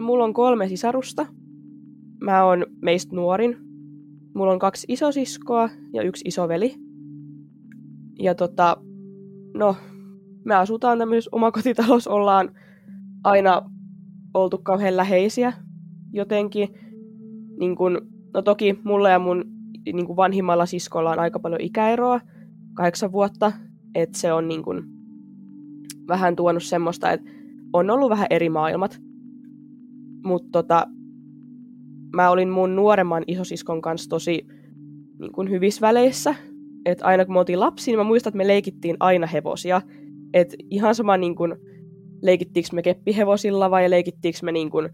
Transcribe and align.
No 0.00 0.06
mulla 0.06 0.24
on 0.24 0.32
kolme 0.32 0.68
sisarusta. 0.68 1.26
Mä 2.20 2.44
oon 2.44 2.66
meistä 2.82 3.16
nuorin. 3.16 3.56
Mulla 4.34 4.52
on 4.52 4.58
kaksi 4.58 4.86
isosiskoa 4.88 5.70
ja 5.92 6.02
yksi 6.02 6.24
isoveli. 6.28 6.74
Ja 8.18 8.34
tota, 8.34 8.76
no, 9.54 9.76
me 10.44 10.54
asutaan 10.54 10.98
tämmöisessä 10.98 11.28
omakotitalossa, 11.32 12.10
ollaan 12.10 12.50
aina 13.24 13.70
oltu 14.34 14.58
kauhean 14.58 14.96
läheisiä 14.96 15.52
jotenkin. 16.12 16.68
Niin 17.58 17.76
kun, 17.76 18.00
no 18.34 18.42
toki 18.42 18.78
mulla 18.84 19.10
ja 19.10 19.18
mun 19.18 19.44
niin 19.92 20.06
kun 20.06 20.16
vanhimmalla 20.16 20.66
siskolla 20.66 21.10
on 21.10 21.18
aika 21.18 21.38
paljon 21.38 21.60
ikäeroa, 21.60 22.20
kahdeksan 22.74 23.12
vuotta, 23.12 23.52
että 23.94 24.18
se 24.18 24.32
on 24.32 24.48
niin 24.48 24.62
kun, 24.62 24.84
vähän 26.08 26.36
tuonut 26.36 26.62
semmoista, 26.62 27.10
että 27.10 27.30
on 27.72 27.90
ollut 27.90 28.10
vähän 28.10 28.26
eri 28.30 28.48
maailmat. 28.48 29.09
Mutta 30.24 30.48
tota, 30.52 30.86
mä 32.16 32.30
olin 32.30 32.48
mun 32.48 32.76
nuoremman 32.76 33.24
isosiskon 33.26 33.82
kanssa 33.82 34.08
tosi 34.10 34.46
niin 35.20 35.32
kuin 35.32 35.50
hyvissä 35.50 35.80
väleissä. 35.80 36.34
Et 36.86 36.98
aina 37.02 37.24
kun 37.24 37.34
me 37.34 37.38
oltiin 37.38 37.60
lapsia, 37.60 37.92
niin 37.92 37.98
mä 37.98 38.04
muistan, 38.04 38.30
että 38.30 38.36
me 38.36 38.46
leikittiin 38.46 38.96
aina 39.00 39.26
hevosia. 39.26 39.82
Et 40.34 40.54
ihan 40.70 40.94
sama 40.94 41.16
niin 41.16 41.34
kuin, 41.34 41.54
leikittiinkö 42.22 42.68
me 42.72 42.82
keppihevosilla 42.82 43.70
vai 43.70 43.90
leikittiinkö 43.90 44.38
me 44.42 44.52
niin 44.52 44.70
kuin, 44.70 44.88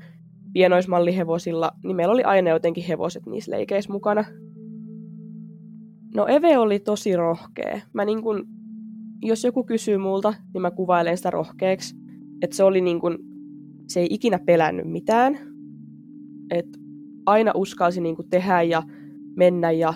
pienoismallihevosilla, 0.52 1.70
niin 1.84 1.96
meillä 1.96 2.12
oli 2.12 2.22
aina 2.22 2.50
jotenkin 2.50 2.84
hevoset 2.84 3.26
niissä 3.26 3.52
leikeissä 3.52 3.92
mukana. 3.92 4.24
No 6.14 6.26
Eve 6.26 6.58
oli 6.58 6.78
tosi 6.78 7.16
rohkea. 7.16 7.80
Mä 7.92 8.04
niin 8.04 8.22
kuin, 8.22 8.44
jos 9.22 9.44
joku 9.44 9.64
kysyy 9.64 9.98
multa, 9.98 10.34
niin 10.54 10.62
mä 10.62 10.70
kuvailen 10.70 11.16
sitä 11.16 11.30
rohkeaksi. 11.30 11.96
Että 12.42 12.56
se 12.56 12.64
oli 12.64 12.80
niin 12.80 13.00
kuin, 13.00 13.18
se 13.86 14.00
ei 14.00 14.06
ikinä 14.10 14.38
pelännyt 14.38 14.86
mitään. 14.86 15.38
Et 16.50 16.66
aina 17.26 17.52
uskalsi 17.54 18.00
niinku 18.00 18.22
tehdä 18.22 18.62
ja 18.62 18.82
mennä 19.36 19.70
ja 19.70 19.94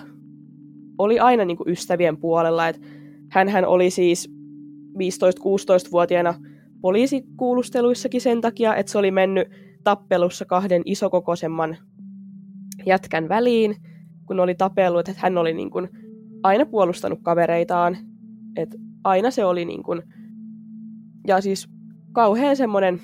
oli 0.97 1.19
aina 1.19 1.45
niinku 1.45 1.63
ystävien 1.67 2.17
puolella. 2.17 2.67
Et 2.67 2.81
hänhän 3.31 3.65
oli 3.65 3.89
siis 3.89 4.31
15-16-vuotiaana 4.93 6.33
poliisikuulusteluissakin 6.81 8.21
sen 8.21 8.41
takia, 8.41 8.75
että 8.75 8.91
se 8.91 8.97
oli 8.97 9.11
mennyt 9.11 9.47
tappelussa 9.83 10.45
kahden 10.45 10.81
isokokoisemman 10.85 11.77
jätkän 12.85 13.29
väliin, 13.29 13.75
kun 14.25 14.39
oli 14.39 14.55
tapellut, 14.55 15.09
että 15.09 15.21
hän 15.21 15.37
oli 15.37 15.53
niin 15.53 15.71
kuin 15.71 15.89
aina 16.43 16.65
puolustanut 16.65 17.19
kavereitaan. 17.21 17.97
Että 18.55 18.77
aina 19.03 19.31
se 19.31 19.45
oli 19.45 19.65
niin 19.65 19.83
kuin, 19.83 20.01
ja 21.27 21.41
siis 21.41 21.69
kauhean 22.11 22.55
semmoinen 22.55 23.01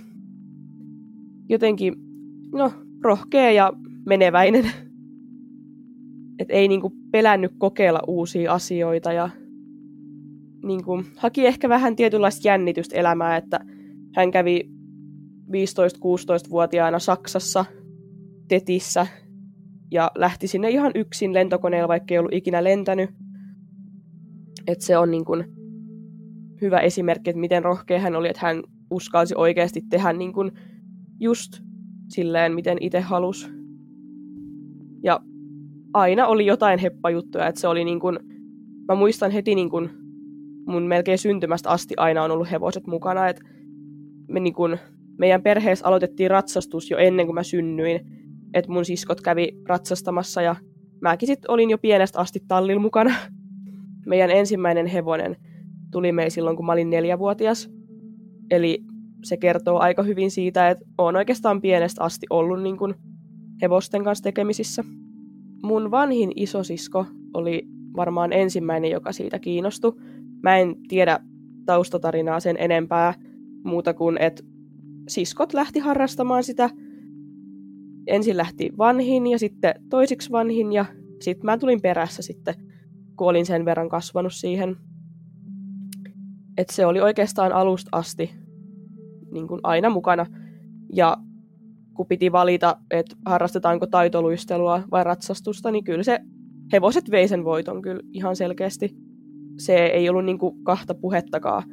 jotenkin, 1.49 1.93
no, 2.53 2.71
rohkea 3.03 3.51
ja 3.51 3.73
meneväinen. 4.05 4.71
Et 6.39 6.47
ei 6.49 6.67
niinku 6.67 6.91
pelännyt 7.11 7.51
kokeilla 7.57 7.99
uusia 8.07 8.53
asioita 8.53 9.13
ja 9.13 9.29
niinku, 10.63 11.03
haki 11.17 11.45
ehkä 11.45 11.69
vähän 11.69 11.95
tietynlaista 11.95 12.47
jännitystä 12.47 12.95
elämää, 12.95 13.37
että 13.37 13.59
hän 14.15 14.31
kävi 14.31 14.69
15-16-vuotiaana 15.47 16.99
Saksassa 16.99 17.65
Tetissä 18.47 19.07
ja 19.91 20.11
lähti 20.15 20.47
sinne 20.47 20.69
ihan 20.69 20.91
yksin 20.95 21.33
lentokoneella, 21.33 21.87
vaikka 21.87 22.13
ei 22.13 22.19
ollut 22.19 22.33
ikinä 22.33 22.63
lentänyt. 22.63 23.09
Et 24.67 24.81
se 24.81 24.97
on 24.97 25.11
niin 25.11 25.25
kuin 25.25 25.43
hyvä 26.61 26.79
esimerkki, 26.79 27.29
että 27.29 27.39
miten 27.39 27.63
rohkea 27.63 27.99
hän 27.99 28.15
oli, 28.15 28.29
että 28.29 28.45
hän 28.45 28.63
uskalsi 28.91 29.33
oikeasti 29.37 29.81
tehdä 29.89 30.13
niin 30.13 30.33
kuin 30.33 30.51
just 31.19 31.61
silleen, 32.07 32.53
miten 32.53 32.77
itse 32.81 32.99
halus. 32.99 33.49
Ja 35.03 35.19
aina 35.93 36.27
oli 36.27 36.45
jotain 36.45 36.79
heppajuttuja, 36.79 37.47
että 37.47 37.61
se 37.61 37.67
oli 37.67 37.83
niin 37.83 37.99
kuin, 37.99 38.19
mä 38.87 38.95
muistan 38.95 39.31
heti 39.31 39.55
niin 39.55 39.69
kuin 39.69 39.89
mun 40.67 40.83
melkein 40.83 41.17
syntymästä 41.17 41.69
asti 41.69 41.93
aina 41.97 42.23
on 42.23 42.31
ollut 42.31 42.51
hevoset 42.51 42.87
mukana, 42.87 43.29
että 43.29 43.41
me 44.27 44.39
niin 44.39 44.53
kuin, 44.53 44.77
meidän 45.17 45.43
perheessä 45.43 45.87
aloitettiin 45.87 46.31
ratsastus 46.31 46.91
jo 46.91 46.97
ennen 46.97 47.25
kuin 47.25 47.35
mä 47.35 47.43
synnyin, 47.43 47.99
että 48.53 48.71
mun 48.71 48.85
siskot 48.85 49.21
kävi 49.21 49.51
ratsastamassa 49.67 50.41
ja 50.41 50.55
mäkin 51.01 51.27
sitten 51.27 51.51
olin 51.51 51.69
jo 51.69 51.77
pienestä 51.77 52.19
asti 52.19 52.39
tallilla 52.47 52.81
mukana. 52.81 53.15
Meidän 54.05 54.31
ensimmäinen 54.31 54.85
hevonen 54.85 55.35
tuli 55.91 56.11
meille 56.11 56.29
silloin, 56.29 56.55
kun 56.55 56.65
mä 56.65 56.71
olin 56.71 56.89
neljävuotias. 56.89 57.69
Eli 58.51 58.83
se 59.27 59.37
kertoo 59.37 59.79
aika 59.79 60.03
hyvin 60.03 60.31
siitä, 60.31 60.69
että 60.69 60.85
olen 60.97 61.15
oikeastaan 61.15 61.61
pienestä 61.61 62.03
asti 62.03 62.25
ollut 62.29 62.61
niin 62.61 62.77
kuin 62.77 62.95
hevosten 63.61 64.03
kanssa 64.03 64.23
tekemisissä. 64.23 64.83
Mun 65.63 65.91
vanhin 65.91 66.31
isosisko 66.35 67.05
oli 67.33 67.67
varmaan 67.95 68.33
ensimmäinen, 68.33 68.91
joka 68.91 69.11
siitä 69.11 69.39
kiinnostui. 69.39 69.95
Mä 70.43 70.57
en 70.57 70.75
tiedä 70.87 71.19
taustatarinaa 71.65 72.39
sen 72.39 72.55
enempää 72.59 73.13
muuta 73.63 73.93
kuin, 73.93 74.17
että 74.17 74.43
siskot 75.07 75.53
lähti 75.53 75.79
harrastamaan 75.79 76.43
sitä. 76.43 76.69
Ensin 78.07 78.37
lähti 78.37 78.69
vanhin 78.77 79.27
ja 79.27 79.39
sitten 79.39 79.73
toisiksi 79.89 80.31
vanhin 80.31 80.73
ja 80.73 80.85
sitten 81.21 81.45
mä 81.45 81.57
tulin 81.57 81.81
perässä 81.81 82.21
sitten, 82.21 82.53
kun 83.17 83.27
olin 83.27 83.45
sen 83.45 83.65
verran 83.65 83.89
kasvanut 83.89 84.33
siihen. 84.33 84.77
Että 86.57 86.73
se 86.73 86.85
oli 86.85 87.01
oikeastaan 87.01 87.51
alusta 87.53 87.89
asti 87.91 88.46
niin 89.31 89.47
kuin 89.47 89.59
aina 89.63 89.89
mukana. 89.89 90.25
Ja 90.93 91.17
kun 91.93 92.07
piti 92.07 92.31
valita, 92.31 92.77
että 92.91 93.15
harrastetaanko 93.25 93.87
taitoluistelua 93.87 94.83
vai 94.91 95.03
ratsastusta, 95.03 95.71
niin 95.71 95.83
kyllä 95.83 96.03
se 96.03 96.19
hevoset 96.73 97.11
vei 97.11 97.27
sen 97.27 97.43
voiton 97.43 97.81
kyllä 97.81 98.01
ihan 98.11 98.35
selkeästi. 98.35 98.97
Se 99.59 99.85
ei 99.85 100.09
ollut 100.09 100.25
niin 100.25 100.37
kuin 100.37 100.63
kahta 100.63 100.93
puhettakaan, 100.93 101.63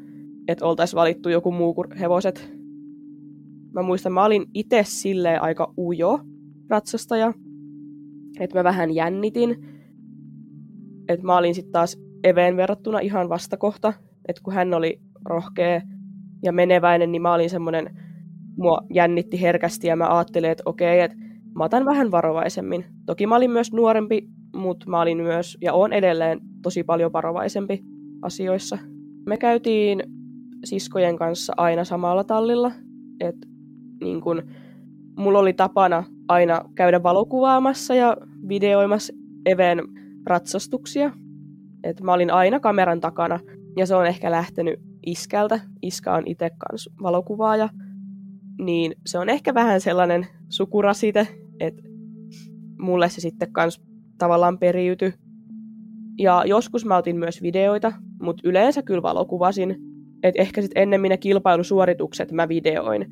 että 0.48 0.66
oltaisiin 0.66 0.98
valittu 0.98 1.28
joku 1.28 1.52
muu 1.52 1.74
kuin 1.74 1.96
hevoset. 1.98 2.52
Mä 3.72 3.82
muistan, 3.82 4.12
mä 4.12 4.24
olin 4.24 4.46
itse 4.54 4.82
silleen 4.84 5.42
aika 5.42 5.74
ujo 5.78 6.20
ratsastaja, 6.68 7.34
että 8.40 8.58
mä 8.58 8.64
vähän 8.64 8.94
jännitin. 8.94 9.56
Että 11.08 11.26
mä 11.26 11.36
olin 11.36 11.54
sitten 11.54 11.72
taas 11.72 11.98
Eveen 12.24 12.56
verrattuna 12.56 12.98
ihan 12.98 13.28
vastakohta, 13.28 13.92
että 14.28 14.42
kun 14.42 14.54
hän 14.54 14.74
oli 14.74 15.00
rohkea 15.24 15.80
ja 16.44 16.52
meneväinen, 16.52 17.12
niin 17.12 17.22
mä 17.22 17.34
olin 17.34 17.50
semmoinen, 17.50 17.96
mua 18.56 18.80
jännitti 18.90 19.40
herkästi 19.40 19.86
ja 19.86 19.96
mä 19.96 20.16
ajattelin, 20.16 20.50
että 20.50 20.62
okei, 20.66 21.00
että 21.00 21.16
mä 21.54 21.64
otan 21.64 21.84
vähän 21.84 22.10
varovaisemmin. 22.10 22.84
Toki 23.06 23.26
mä 23.26 23.36
olin 23.36 23.50
myös 23.50 23.72
nuorempi, 23.72 24.28
mutta 24.56 24.90
mä 24.90 25.00
olin 25.00 25.22
myös 25.22 25.58
ja 25.60 25.72
on 25.72 25.92
edelleen 25.92 26.40
tosi 26.62 26.84
paljon 26.84 27.12
varovaisempi 27.12 27.84
asioissa. 28.22 28.78
Me 29.26 29.36
käytiin 29.36 30.02
siskojen 30.64 31.16
kanssa 31.16 31.52
aina 31.56 31.84
samalla 31.84 32.24
tallilla, 32.24 32.72
että 33.20 33.46
niin 34.00 34.20
kun, 34.20 34.42
mulla 35.18 35.38
oli 35.38 35.52
tapana 35.52 36.04
aina 36.28 36.60
käydä 36.74 37.02
valokuvaamassa 37.02 37.94
ja 37.94 38.16
videoimassa 38.48 39.12
Even 39.46 39.78
ratsastuksia. 40.26 41.12
Et 41.84 42.00
mä 42.00 42.12
olin 42.12 42.30
aina 42.30 42.60
kameran 42.60 43.00
takana 43.00 43.40
ja 43.76 43.86
se 43.86 43.94
on 43.94 44.06
ehkä 44.06 44.30
lähtenyt 44.30 44.80
iskältä. 45.06 45.60
Iska 45.82 46.14
on 46.14 46.22
itse 46.26 46.50
kanssa 46.58 46.92
valokuvaaja. 47.02 47.68
niin 48.58 48.94
se 49.06 49.18
on 49.18 49.28
ehkä 49.28 49.54
vähän 49.54 49.80
sellainen 49.80 50.26
sukurasite, 50.48 51.28
että 51.60 51.82
mulle 52.78 53.08
se 53.08 53.20
sitten 53.20 53.52
kans 53.52 53.82
tavallaan 54.18 54.58
periytyi. 54.58 55.12
Ja 56.18 56.44
joskus 56.46 56.84
mä 56.84 56.96
otin 56.96 57.16
myös 57.16 57.42
videoita, 57.42 57.92
mutta 58.22 58.48
yleensä 58.48 58.82
kyllä 58.82 59.02
valokuvasin. 59.02 59.76
Että 60.22 60.42
ehkä 60.42 60.62
sitten 60.62 60.82
ennemmin 60.82 61.08
ne 61.08 61.16
kilpailusuoritukset 61.16 62.32
mä 62.32 62.48
videoin. 62.48 63.06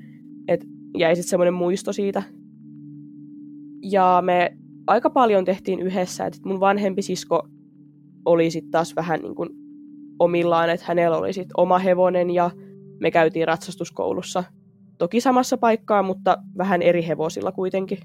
Että 0.49 0.67
jäi 0.99 1.17
sitten 1.17 1.31
semmoinen 1.31 1.55
muisto 1.55 1.93
siitä. 1.93 2.23
Ja 3.83 4.23
me 4.25 4.57
aika 4.87 5.11
paljon 5.11 5.45
tehtiin 5.45 5.81
yhdessä, 5.81 6.27
että 6.27 6.39
mun 6.45 6.61
vanhempi 6.61 7.03
sisko 7.03 7.49
oli 8.25 8.51
sitten 8.51 8.71
taas 8.71 8.97
vähän 8.97 9.21
niin 9.21 9.35
kuin 9.35 9.51
omillaan, 10.23 10.71
että 10.71 10.87
hänellä 10.89 11.17
oli 11.17 11.33
sitten 11.33 11.55
oma 11.57 11.79
hevonen 11.79 12.31
ja 12.31 12.51
me 13.01 13.11
käytiin 13.11 13.49
ratsastuskoulussa. 13.49 14.45
Toki 14.99 15.21
samassa 15.21 15.57
paikkaa, 15.57 16.03
mutta 16.03 16.37
vähän 16.59 16.83
eri 16.83 17.07
hevosilla 17.07 17.53
kuitenkin. 17.53 17.99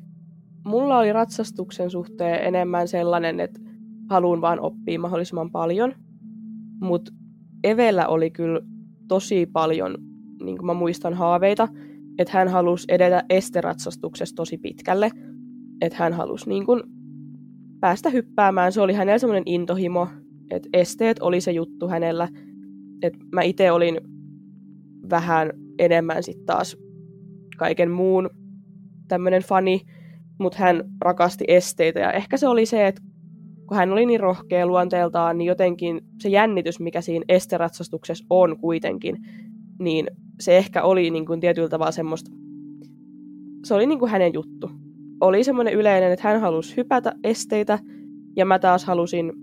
Mulla 0.66 0.98
oli 0.98 1.14
ratsastuksen 1.14 1.90
suhteen 1.90 2.44
enemmän 2.44 2.88
sellainen, 2.88 3.40
että 3.40 3.60
haluan 4.10 4.42
vaan 4.42 4.60
oppia 4.60 5.00
mahdollisimman 5.00 5.52
paljon. 5.52 5.94
Mutta 6.82 7.12
Evellä 7.64 8.08
oli 8.08 8.32
kyllä 8.32 8.62
tosi 9.08 9.46
paljon, 9.46 9.98
niin 10.44 10.58
kuin 10.58 10.66
mä 10.66 10.74
muistan, 10.74 11.14
haaveita, 11.14 11.68
että 12.18 12.34
hän 12.38 12.48
halusi 12.48 12.86
edetä 12.90 13.24
esteratsastuksessa 13.30 14.36
tosi 14.36 14.58
pitkälle. 14.58 15.12
Että 15.82 15.98
hän 15.98 16.14
halusi 16.14 16.50
niin 16.50 16.66
kuin 16.66 16.84
päästä 17.80 18.10
hyppäämään. 18.10 18.72
Se 18.72 18.82
oli 18.82 18.94
hänellä 18.94 19.20
semmoinen 19.20 19.44
intohimo, 19.46 20.08
että 20.52 20.70
esteet 20.74 21.20
oli 21.20 21.42
se 21.42 21.52
juttu 21.52 21.88
hänellä. 21.88 22.30
että 23.02 23.20
mä 23.32 23.42
itse 23.42 23.72
olin 23.72 24.02
vähän 25.10 25.52
enemmän 25.80 26.24
sitten 26.24 26.46
taas 26.46 26.78
kaiken 27.58 27.92
muun 27.92 28.30
tämmöinen 29.08 29.42
fani, 29.42 29.82
mutta 30.40 30.58
hän 30.58 30.84
rakasti 31.02 31.46
esteitä 31.48 32.00
ja 32.00 32.12
ehkä 32.12 32.38
se 32.38 32.48
oli 32.48 32.66
se, 32.66 32.88
että 32.88 33.02
kun 33.68 33.78
hän 33.78 33.92
oli 33.92 34.06
niin 34.06 34.20
rohkea 34.20 34.68
luonteeltaan, 34.68 35.38
niin 35.38 35.48
jotenkin 35.48 36.02
se 36.22 36.30
jännitys, 36.30 36.80
mikä 36.80 37.02
siinä 37.02 37.26
esteratsastuksessa 37.30 38.26
on 38.30 38.60
kuitenkin, 38.60 39.18
niin 39.80 40.08
se 40.40 40.58
ehkä 40.58 40.84
oli 40.84 41.12
niin 41.12 41.26
kuin 41.26 41.40
tietyllä 41.40 41.70
tavalla 41.70 41.92
semmoista, 41.92 42.32
se 43.66 43.74
oli 43.74 43.86
niin 43.86 44.00
kuin 44.00 44.12
hänen 44.12 44.34
juttu. 44.34 44.70
Oli 45.22 45.44
semmoinen 45.44 45.74
yleinen, 45.74 46.12
että 46.12 46.28
hän 46.28 46.42
halusi 46.42 46.78
hypätä 46.78 47.14
esteitä, 47.24 47.80
ja 48.36 48.46
mä 48.46 48.60
taas 48.60 48.86
halusin 48.86 49.34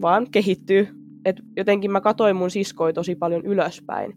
vaan 0.00 0.26
kehittyä. 0.30 0.86
Et 1.24 1.36
jotenkin 1.56 1.90
mä 1.90 2.00
katoin 2.00 2.36
mun 2.36 2.50
siskoi 2.50 2.92
tosi 2.92 3.14
paljon 3.14 3.44
ylöspäin. 3.44 4.14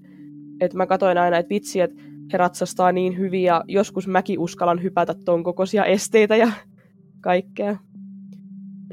Et 0.62 0.74
mä 0.74 0.86
katoin 0.86 1.18
aina, 1.18 1.38
että 1.38 1.50
vitsi, 1.50 1.82
että 1.82 2.02
he 2.34 2.38
ratsastaa 2.38 2.92
niin 2.92 3.18
hyvin, 3.18 3.44
ja 3.44 3.64
joskus 3.68 4.08
mäkin 4.08 4.40
uskallan 4.40 4.84
hypätä 4.84 5.16
ton 5.26 5.44
kokoisia 5.44 5.86
esteitä 5.86 6.36
ja 6.36 6.52
kaikkea. 7.22 7.78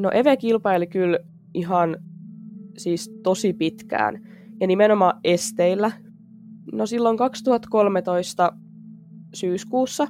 No 0.00 0.10
Eve 0.10 0.36
kilpaili 0.36 0.86
kyllä 0.86 1.18
ihan 1.54 1.96
siis 2.78 3.10
tosi 3.22 3.52
pitkään, 3.52 4.20
ja 4.60 4.66
nimenomaan 4.66 5.20
esteillä. 5.24 5.92
No 6.72 6.86
silloin 6.86 7.16
2013 7.16 8.52
syyskuussa, 9.34 10.08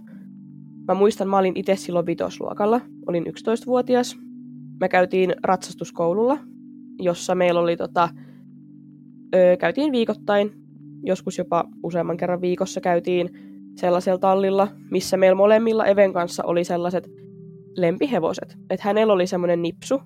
mä 0.88 0.94
muistan, 0.94 1.29
mä 1.29 1.38
olin 1.38 1.56
itse 1.56 1.77
silloin 1.77 2.06
vitosluokalla, 2.06 2.81
olin 3.06 3.27
11-vuotias. 3.27 4.17
Me 4.81 4.88
käytiin 4.88 5.35
ratsastuskoululla, 5.44 6.38
jossa 6.99 7.35
meillä 7.35 7.61
oli 7.61 7.76
tota, 7.76 8.08
ö, 9.35 9.56
käytiin 9.56 9.93
viikoittain, 9.93 10.50
joskus 11.02 11.38
jopa 11.38 11.64
useamman 11.82 12.17
kerran 12.17 12.41
viikossa 12.41 12.81
käytiin 12.81 13.31
sellaisella 13.76 14.19
tallilla, 14.19 14.69
missä 14.91 15.17
meillä 15.17 15.37
molemmilla 15.37 15.87
Even 15.87 16.12
kanssa 16.12 16.44
oli 16.44 16.64
sellaiset 16.64 17.11
lempihevoset. 17.76 18.56
Että 18.70 18.87
hänellä 18.87 19.12
oli 19.12 19.26
semmoinen 19.26 19.62
nipsu, 19.62 20.02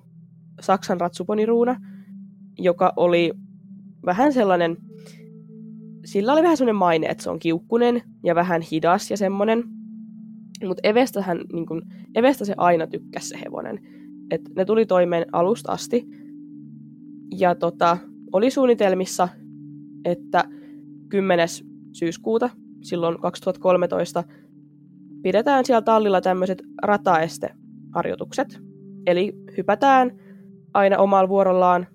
Saksan 0.61 0.99
ratsuponiruuna, 0.99 1.81
joka 2.57 2.93
oli 2.95 3.33
vähän 4.05 4.33
sellainen, 4.33 4.77
sillä 6.05 6.33
oli 6.33 6.43
vähän 6.43 6.57
sellainen 6.57 6.79
maine, 6.79 7.07
että 7.07 7.23
se 7.23 7.29
on 7.29 7.39
kiukkunen 7.39 8.01
ja 8.23 8.35
vähän 8.35 8.61
hidas 8.61 9.11
ja 9.11 9.17
semmoinen. 9.17 9.63
Mutta 10.67 10.87
Evestä, 10.87 11.21
hän, 11.21 11.41
niin 11.53 11.65
Evestä 12.15 12.45
se 12.45 12.53
aina 12.57 12.87
tykkäsi 12.87 13.27
se 13.27 13.39
hevonen. 13.45 13.79
Et 14.31 14.41
ne 14.55 14.65
tuli 14.65 14.85
toimeen 14.85 15.25
alusta 15.31 15.71
asti. 15.71 16.07
Ja 17.37 17.55
tota, 17.55 17.97
oli 18.33 18.51
suunnitelmissa, 18.51 19.29
että 20.05 20.43
10. 21.09 21.47
syyskuuta, 21.91 22.49
silloin 22.81 23.19
2013, 23.19 24.23
pidetään 25.23 25.65
siellä 25.65 25.81
tallilla 25.81 26.21
tämmöiset 26.21 26.61
rataesteharjoitukset. 26.83 28.59
Eli 29.05 29.33
hypätään 29.57 30.11
aina 30.73 30.97
omalla 30.97 31.29
vuorollaan 31.29 31.87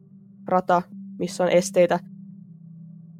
rata, 0.47 0.83
missä 1.19 1.45
on 1.45 1.51
esteitä, 1.51 1.99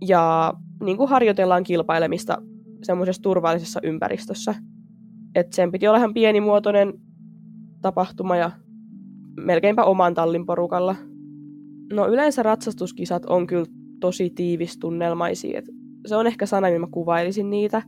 ja 0.08 0.55
niin 0.84 0.96
kuin 0.96 1.08
harjoitellaan 1.08 1.64
kilpailemista 1.64 2.43
semmoisessa 2.82 3.22
turvallisessa 3.22 3.81
ympäristössä. 3.82 4.55
Et 5.34 5.52
sen 5.52 5.72
piti 5.72 5.88
olla 5.88 5.99
ihan 5.99 6.14
pienimuotoinen 6.14 6.93
tapahtuma 7.82 8.37
ja 8.37 8.50
melkeinpä 9.37 9.84
oman 9.84 10.14
tallin 10.14 10.46
porukalla. 10.46 10.96
No 11.94 12.08
yleensä 12.08 12.43
ratsastuskisat 12.43 13.25
on 13.25 13.46
kyllä 13.46 13.67
tosi 14.00 14.31
tiivistunnelmaisia. 14.31 15.58
Et 15.58 15.64
se 16.06 16.17
on 16.17 16.26
ehkä 16.26 16.46
sana, 16.46 16.67
millä 16.67 16.79
mä 16.79 16.87
kuvailisin 16.91 17.50
niitä. 17.50 17.82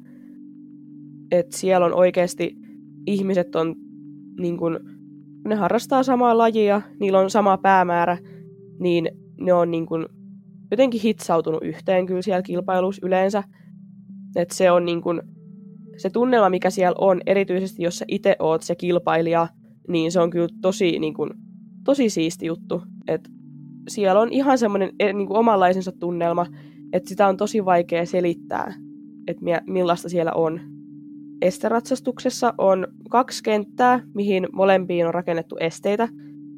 Että 1.30 1.56
siellä 1.56 1.86
on 1.86 1.94
oikeasti, 1.94 2.56
ihmiset 3.06 3.56
on 3.56 3.74
niin 4.40 4.56
kun, 4.56 4.80
ne 5.48 5.54
harrastaa 5.54 6.02
samaa 6.02 6.38
lajia, 6.38 6.82
niillä 7.00 7.18
on 7.18 7.30
sama 7.30 7.58
päämäärä, 7.58 8.18
niin 8.80 9.08
ne 9.40 9.52
on 9.52 9.70
niin 9.70 9.86
kun, 9.86 10.08
jotenkin 10.70 11.00
hitsautunut 11.00 11.62
yhteen 11.62 12.06
kyllä 12.06 12.22
siellä 12.22 12.42
kilpailussa 12.42 13.06
yleensä. 13.06 13.42
Että 14.36 14.54
se 14.54 14.70
on 14.70 14.84
niin 14.84 15.02
kun, 15.02 15.22
se 15.96 16.10
tunnelma, 16.10 16.50
mikä 16.50 16.70
siellä 16.70 16.96
on, 16.98 17.20
erityisesti 17.26 17.82
jos 17.82 17.98
sä 17.98 18.04
itse 18.08 18.36
oot 18.38 18.62
se 18.62 18.74
kilpailija, 18.74 19.48
niin 19.88 20.12
se 20.12 20.20
on 20.20 20.30
kyllä 20.30 20.48
tosi, 20.62 20.98
niin 20.98 21.14
kun, 21.14 21.30
tosi 21.84 22.10
siisti 22.10 22.46
juttu. 22.46 22.82
Että 23.08 23.30
siellä 23.88 24.20
on 24.20 24.32
ihan 24.32 24.58
semmoinen 24.58 24.90
e, 25.00 25.12
niin 25.12 25.36
omanlaisensa 25.36 25.92
tunnelma, 25.92 26.46
että 26.92 27.08
sitä 27.08 27.26
on 27.26 27.36
tosi 27.36 27.64
vaikea 27.64 28.06
selittää, 28.06 28.74
että 29.26 29.44
millaista 29.66 30.08
siellä 30.08 30.32
on. 30.32 30.60
Esteratsastuksessa 31.42 32.54
on 32.58 32.86
kaksi 33.10 33.42
kenttää, 33.42 34.00
mihin 34.14 34.48
molempiin 34.52 35.06
on 35.06 35.14
rakennettu 35.14 35.56
esteitä. 35.60 36.08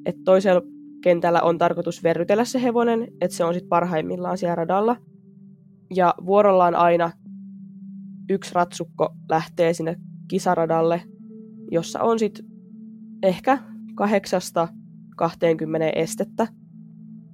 Että 0.06 0.20
toisella 0.24 0.62
kentällä 1.02 1.42
on 1.42 1.58
tarkoitus 1.58 2.02
verrytellä 2.02 2.44
se 2.44 2.62
hevonen, 2.62 3.08
että 3.20 3.36
se 3.36 3.44
on 3.44 3.54
sitten 3.54 3.68
parhaimmillaan 3.68 4.38
siellä 4.38 4.54
radalla. 4.54 4.96
Ja 5.94 6.14
vuorollaan 6.26 6.74
aina 6.74 7.10
yksi 8.30 8.54
ratsukko 8.54 9.14
lähtee 9.28 9.72
sinne 9.72 9.96
kisaradalle, 10.28 11.02
jossa 11.70 12.00
on 12.00 12.18
sitten 12.18 12.44
ehkä 13.22 13.58
kahdeksasta 13.94 14.68
20 15.16 15.90
estettä. 15.90 16.46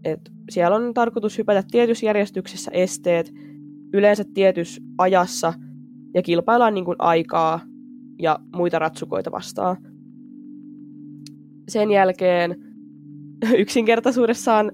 Et 0.04 0.20
siellä 0.50 0.76
on 0.76 0.94
tarkoitus 0.94 1.38
hypätä 1.38 1.62
tietyssä 1.70 2.06
järjestyksessä 2.06 2.70
esteet, 2.74 3.32
yleensä 3.92 4.24
tietyssä 4.34 4.82
ajassa, 4.98 5.54
ja 6.14 6.22
kilpaillaan 6.22 6.74
niin 6.74 6.84
kuin 6.84 6.96
aikaa 6.98 7.60
ja 8.22 8.38
muita 8.56 8.78
ratsukoita 8.78 9.32
vastaan. 9.32 9.76
Sen 11.68 11.90
jälkeen 11.90 12.56
yksinkertaisuudessaan 13.58 14.72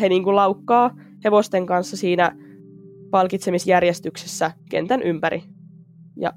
he 0.00 0.08
niin 0.08 0.24
kuin 0.24 0.36
laukkaa 0.36 0.96
hevosten 1.24 1.66
kanssa 1.66 1.96
siinä 1.96 2.36
palkitsemisjärjestyksessä 3.10 4.52
kentän 4.70 5.02
ympäri. 5.02 5.42
Ja 6.16 6.32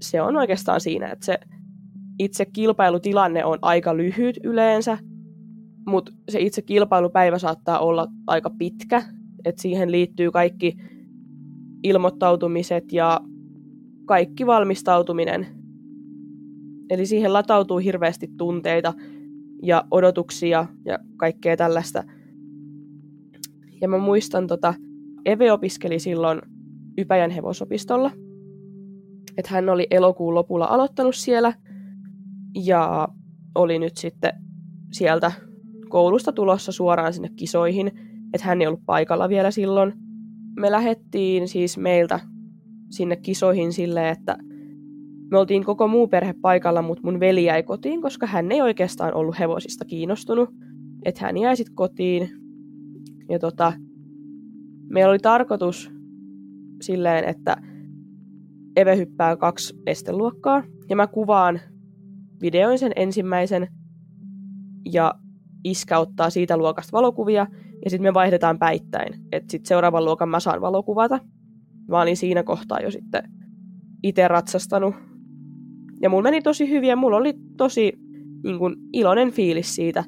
se 0.00 0.22
on 0.22 0.36
oikeastaan 0.36 0.80
siinä, 0.80 1.08
että 1.08 1.26
se 1.26 1.38
itse 2.18 2.44
kilpailutilanne 2.44 3.44
on 3.44 3.58
aika 3.62 3.96
lyhyt 3.96 4.36
yleensä, 4.44 4.98
mutta 5.86 6.12
se 6.28 6.40
itse 6.40 6.62
kilpailupäivä 6.62 7.38
saattaa 7.38 7.78
olla 7.78 8.08
aika 8.26 8.50
pitkä, 8.58 9.02
että 9.44 9.62
siihen 9.62 9.92
liittyy 9.92 10.30
kaikki 10.30 10.76
ilmoittautumiset 11.82 12.92
ja 12.92 13.20
kaikki 14.06 14.46
valmistautuminen. 14.46 15.46
Eli 16.90 17.06
siihen 17.06 17.32
latautuu 17.32 17.78
hirveästi 17.78 18.28
tunteita 18.38 18.94
ja 19.62 19.84
odotuksia 19.90 20.66
ja 20.84 20.98
kaikkea 21.16 21.56
tällaista. 21.56 22.04
Ja 23.80 23.88
mä 23.88 23.98
muistan, 23.98 24.46
tota, 24.46 24.74
Eve 25.24 25.52
opiskeli 25.52 25.98
silloin 25.98 26.42
Ypäjän 26.98 27.30
hevosopistolla. 27.30 28.10
Että 29.36 29.50
hän 29.54 29.68
oli 29.68 29.86
elokuun 29.90 30.34
lopulla 30.34 30.64
aloittanut 30.64 31.14
siellä 31.14 31.52
ja 32.64 33.08
oli 33.54 33.78
nyt 33.78 33.96
sitten 33.96 34.32
sieltä 34.92 35.32
koulusta 35.92 36.32
tulossa 36.32 36.72
suoraan 36.72 37.12
sinne 37.12 37.28
kisoihin, 37.36 37.86
että 38.34 38.46
hän 38.46 38.60
ei 38.60 38.66
ollut 38.66 38.86
paikalla 38.86 39.28
vielä 39.28 39.50
silloin. 39.50 39.92
Me 40.56 40.70
lähettiin 40.70 41.48
siis 41.48 41.78
meiltä 41.78 42.20
sinne 42.90 43.16
kisoihin 43.16 43.72
silleen, 43.72 44.12
että 44.12 44.36
me 45.30 45.38
oltiin 45.38 45.64
koko 45.64 45.88
muu 45.88 46.08
perhe 46.08 46.34
paikalla, 46.40 46.82
mutta 46.82 47.02
mun 47.04 47.20
veli 47.20 47.44
jäi 47.44 47.62
kotiin, 47.62 48.02
koska 48.02 48.26
hän 48.26 48.52
ei 48.52 48.62
oikeastaan 48.62 49.14
ollut 49.14 49.38
hevosista 49.38 49.84
kiinnostunut. 49.84 50.50
Että 51.04 51.24
hän 51.24 51.36
jäi 51.36 51.56
sitten 51.56 51.74
kotiin. 51.74 52.28
Ja 53.28 53.38
tota, 53.38 53.72
meillä 54.90 55.10
oli 55.10 55.18
tarkoitus 55.18 55.90
silleen, 56.82 57.24
että 57.24 57.56
Eve 58.76 58.96
hyppää 58.96 59.36
kaksi 59.36 59.74
esteluokkaa. 59.86 60.62
Ja 60.88 60.96
mä 60.96 61.06
kuvaan 61.06 61.60
videoin 62.42 62.78
sen 62.78 62.92
ensimmäisen. 62.96 63.68
Ja 64.92 65.14
iskä 65.64 65.98
ottaa 65.98 66.30
siitä 66.30 66.56
luokasta 66.56 66.96
valokuvia. 66.96 67.46
Ja 67.84 67.90
sitten 67.90 68.08
me 68.08 68.14
vaihdetaan 68.14 68.58
päittäin. 68.58 69.14
Että 69.32 69.50
sitten 69.50 69.68
seuraavan 69.68 70.04
luokan 70.04 70.28
mä 70.28 70.40
saan 70.40 70.60
valokuvata. 70.60 71.18
Mä 71.88 72.00
olin 72.00 72.16
siinä 72.16 72.42
kohtaa 72.42 72.80
jo 72.80 72.90
sitten 72.90 73.22
itse 74.02 74.28
ratsastanut 74.28 74.94
ja 76.02 76.10
mulla 76.10 76.22
meni 76.22 76.42
tosi 76.42 76.68
hyvin 76.68 76.88
ja 76.88 76.96
mulla 76.96 77.16
oli 77.16 77.34
tosi 77.56 77.92
niin 78.44 78.58
kun, 78.58 78.76
iloinen 78.92 79.30
fiilis 79.30 79.74
siitä, 79.74 80.04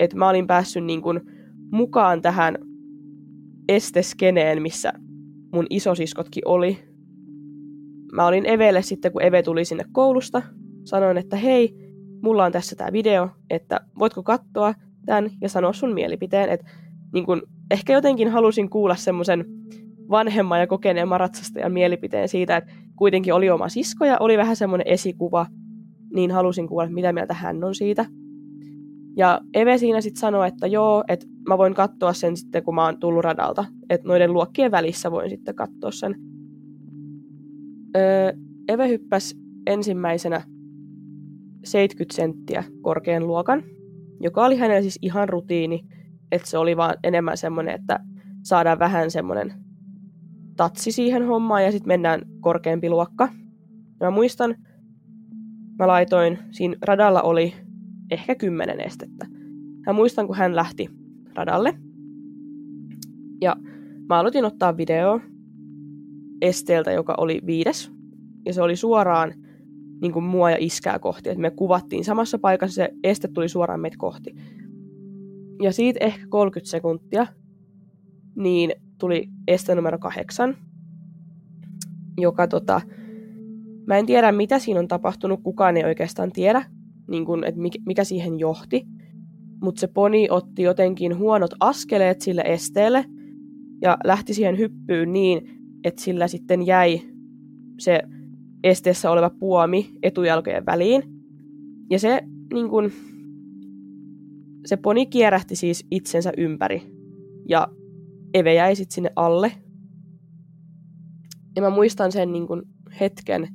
että 0.00 0.16
mä 0.16 0.28
olin 0.28 0.46
päässyt 0.46 0.84
niin 0.84 1.02
kun, 1.02 1.20
mukaan 1.72 2.22
tähän 2.22 2.58
esteskeneen, 3.68 4.62
missä 4.62 4.92
mun 5.52 5.66
isosiskotkin 5.70 6.42
oli. 6.46 6.78
Mä 8.12 8.26
olin 8.26 8.46
Evelle 8.46 8.82
sitten, 8.82 9.12
kun 9.12 9.22
Eve 9.22 9.42
tuli 9.42 9.64
sinne 9.64 9.84
koulusta. 9.92 10.42
Sanoin, 10.84 11.16
että 11.16 11.36
hei, 11.36 11.74
mulla 12.22 12.44
on 12.44 12.52
tässä 12.52 12.76
tämä 12.76 12.92
video, 12.92 13.28
että 13.50 13.80
voitko 13.98 14.22
katsoa 14.22 14.74
tämän 15.06 15.30
ja 15.40 15.48
sanoa 15.48 15.72
sun 15.72 15.94
mielipiteen. 15.94 16.48
Että 16.48 16.66
niin 17.12 17.26
kun, 17.26 17.42
ehkä 17.70 17.92
jotenkin 17.92 18.28
halusin 18.28 18.70
kuulla 18.70 18.96
semmoisen 18.96 19.44
vanhemman 20.10 20.60
ja 20.60 20.66
kokeneemman 20.66 21.20
ratsastajan 21.20 21.72
mielipiteen 21.72 22.28
siitä, 22.28 22.56
että 22.56 22.72
kuitenkin 22.96 23.34
oli 23.34 23.50
oma 23.50 23.68
sisko 23.68 24.04
ja 24.04 24.16
oli 24.20 24.38
vähän 24.38 24.56
semmoinen 24.56 24.88
esikuva, 24.88 25.46
niin 26.14 26.30
halusin 26.30 26.68
kuulla, 26.68 26.88
mitä 26.88 27.12
mieltä 27.12 27.34
hän 27.34 27.64
on 27.64 27.74
siitä. 27.74 28.06
Ja 29.16 29.40
Eve 29.54 29.78
siinä 29.78 30.00
sitten 30.00 30.20
sanoi, 30.20 30.48
että 30.48 30.66
joo, 30.66 31.04
että 31.08 31.26
mä 31.48 31.58
voin 31.58 31.74
katsoa 31.74 32.12
sen 32.12 32.36
sitten, 32.36 32.64
kun 32.64 32.74
mä 32.74 32.84
oon 32.84 33.00
tullut 33.00 33.24
radalta. 33.24 33.64
Että 33.90 34.08
noiden 34.08 34.32
luokkien 34.32 34.70
välissä 34.70 35.10
voin 35.10 35.30
sitten 35.30 35.54
katsoa 35.54 35.90
sen. 35.90 36.14
Öö, 37.96 38.32
Eve 38.68 38.88
hyppäsi 38.88 39.36
ensimmäisenä 39.66 40.42
70 41.64 42.16
senttiä 42.16 42.64
korkean 42.82 43.26
luokan, 43.26 43.62
joka 44.20 44.44
oli 44.44 44.56
hänellä 44.56 44.82
siis 44.82 44.98
ihan 45.02 45.28
rutiini, 45.28 45.86
että 46.32 46.50
se 46.50 46.58
oli 46.58 46.76
vaan 46.76 46.94
enemmän 47.02 47.36
semmoinen, 47.36 47.74
että 47.74 48.00
saadaan 48.42 48.78
vähän 48.78 49.10
semmoinen 49.10 49.54
tatsi 50.56 50.92
siihen 50.92 51.26
hommaan 51.26 51.64
ja 51.64 51.72
sitten 51.72 51.88
mennään 51.88 52.22
korkeampi 52.40 52.90
luokka. 52.90 53.28
Ja 54.00 54.06
mä 54.06 54.10
muistan, 54.10 54.54
mä 55.78 55.86
laitoin, 55.86 56.38
siinä 56.50 56.76
radalla 56.82 57.22
oli 57.22 57.54
ehkä 58.10 58.34
kymmenen 58.34 58.80
estettä. 58.80 59.26
Mä 59.86 59.92
muistan, 59.92 60.26
kun 60.26 60.36
hän 60.36 60.56
lähti 60.56 60.88
radalle. 61.34 61.74
Ja 63.40 63.56
mä 64.08 64.18
aloitin 64.18 64.44
ottaa 64.44 64.76
video 64.76 65.20
esteeltä, 66.42 66.92
joka 66.92 67.14
oli 67.18 67.40
viides. 67.46 67.92
Ja 68.46 68.52
se 68.52 68.62
oli 68.62 68.76
suoraan 68.76 69.34
niin 70.00 70.12
kuin 70.12 70.24
mua 70.24 70.50
ja 70.50 70.56
iskää 70.60 70.98
kohti. 70.98 71.28
Et 71.28 71.38
me 71.38 71.50
kuvattiin 71.50 72.04
samassa 72.04 72.38
paikassa, 72.38 72.74
se 72.74 72.88
este 73.04 73.28
tuli 73.28 73.48
suoraan 73.48 73.80
meitä 73.80 73.96
kohti. 73.98 74.34
Ja 75.62 75.72
siitä 75.72 76.04
ehkä 76.04 76.26
30 76.28 76.70
sekuntia, 76.70 77.26
niin 78.36 78.72
tuli 78.98 79.28
este 79.48 79.74
numero 79.74 79.98
kahdeksan, 79.98 80.56
joka 82.18 82.48
tota, 82.48 82.80
mä 83.86 83.98
en 83.98 84.06
tiedä 84.06 84.32
mitä 84.32 84.58
siinä 84.58 84.80
on 84.80 84.88
tapahtunut, 84.88 85.40
kukaan 85.42 85.76
ei 85.76 85.84
oikeastaan 85.84 86.32
tiedä, 86.32 86.64
niin 87.08 87.24
kun, 87.24 87.44
että 87.44 87.60
mikä 87.86 88.04
siihen 88.04 88.38
johti, 88.38 88.86
mutta 89.62 89.80
se 89.80 89.86
poni 89.86 90.26
otti 90.30 90.62
jotenkin 90.62 91.18
huonot 91.18 91.50
askeleet 91.60 92.20
sille 92.20 92.42
esteelle 92.46 93.04
ja 93.82 93.98
lähti 94.04 94.34
siihen 94.34 94.58
hyppyyn 94.58 95.12
niin, 95.12 95.48
että 95.84 96.02
sillä 96.02 96.28
sitten 96.28 96.66
jäi 96.66 97.00
se 97.78 98.02
esteessä 98.66 99.10
oleva 99.10 99.30
puomi 99.30 99.90
etujalkojen 100.02 100.66
väliin. 100.66 101.02
Ja 101.90 101.98
se, 101.98 102.20
niin 102.52 102.68
kun, 102.68 102.92
se 104.66 104.76
poni 104.76 105.06
kierähti 105.06 105.56
siis 105.56 105.86
itsensä 105.90 106.32
ympäri. 106.36 106.82
Ja 107.48 107.68
Eve 108.34 108.54
jäi 108.54 108.76
sitten 108.76 108.94
sinne 108.94 109.10
alle. 109.16 109.52
Ja 111.56 111.62
mä 111.62 111.70
muistan 111.70 112.12
sen 112.12 112.32
niin 112.32 112.46
kuin 112.46 112.62
hetken 113.00 113.48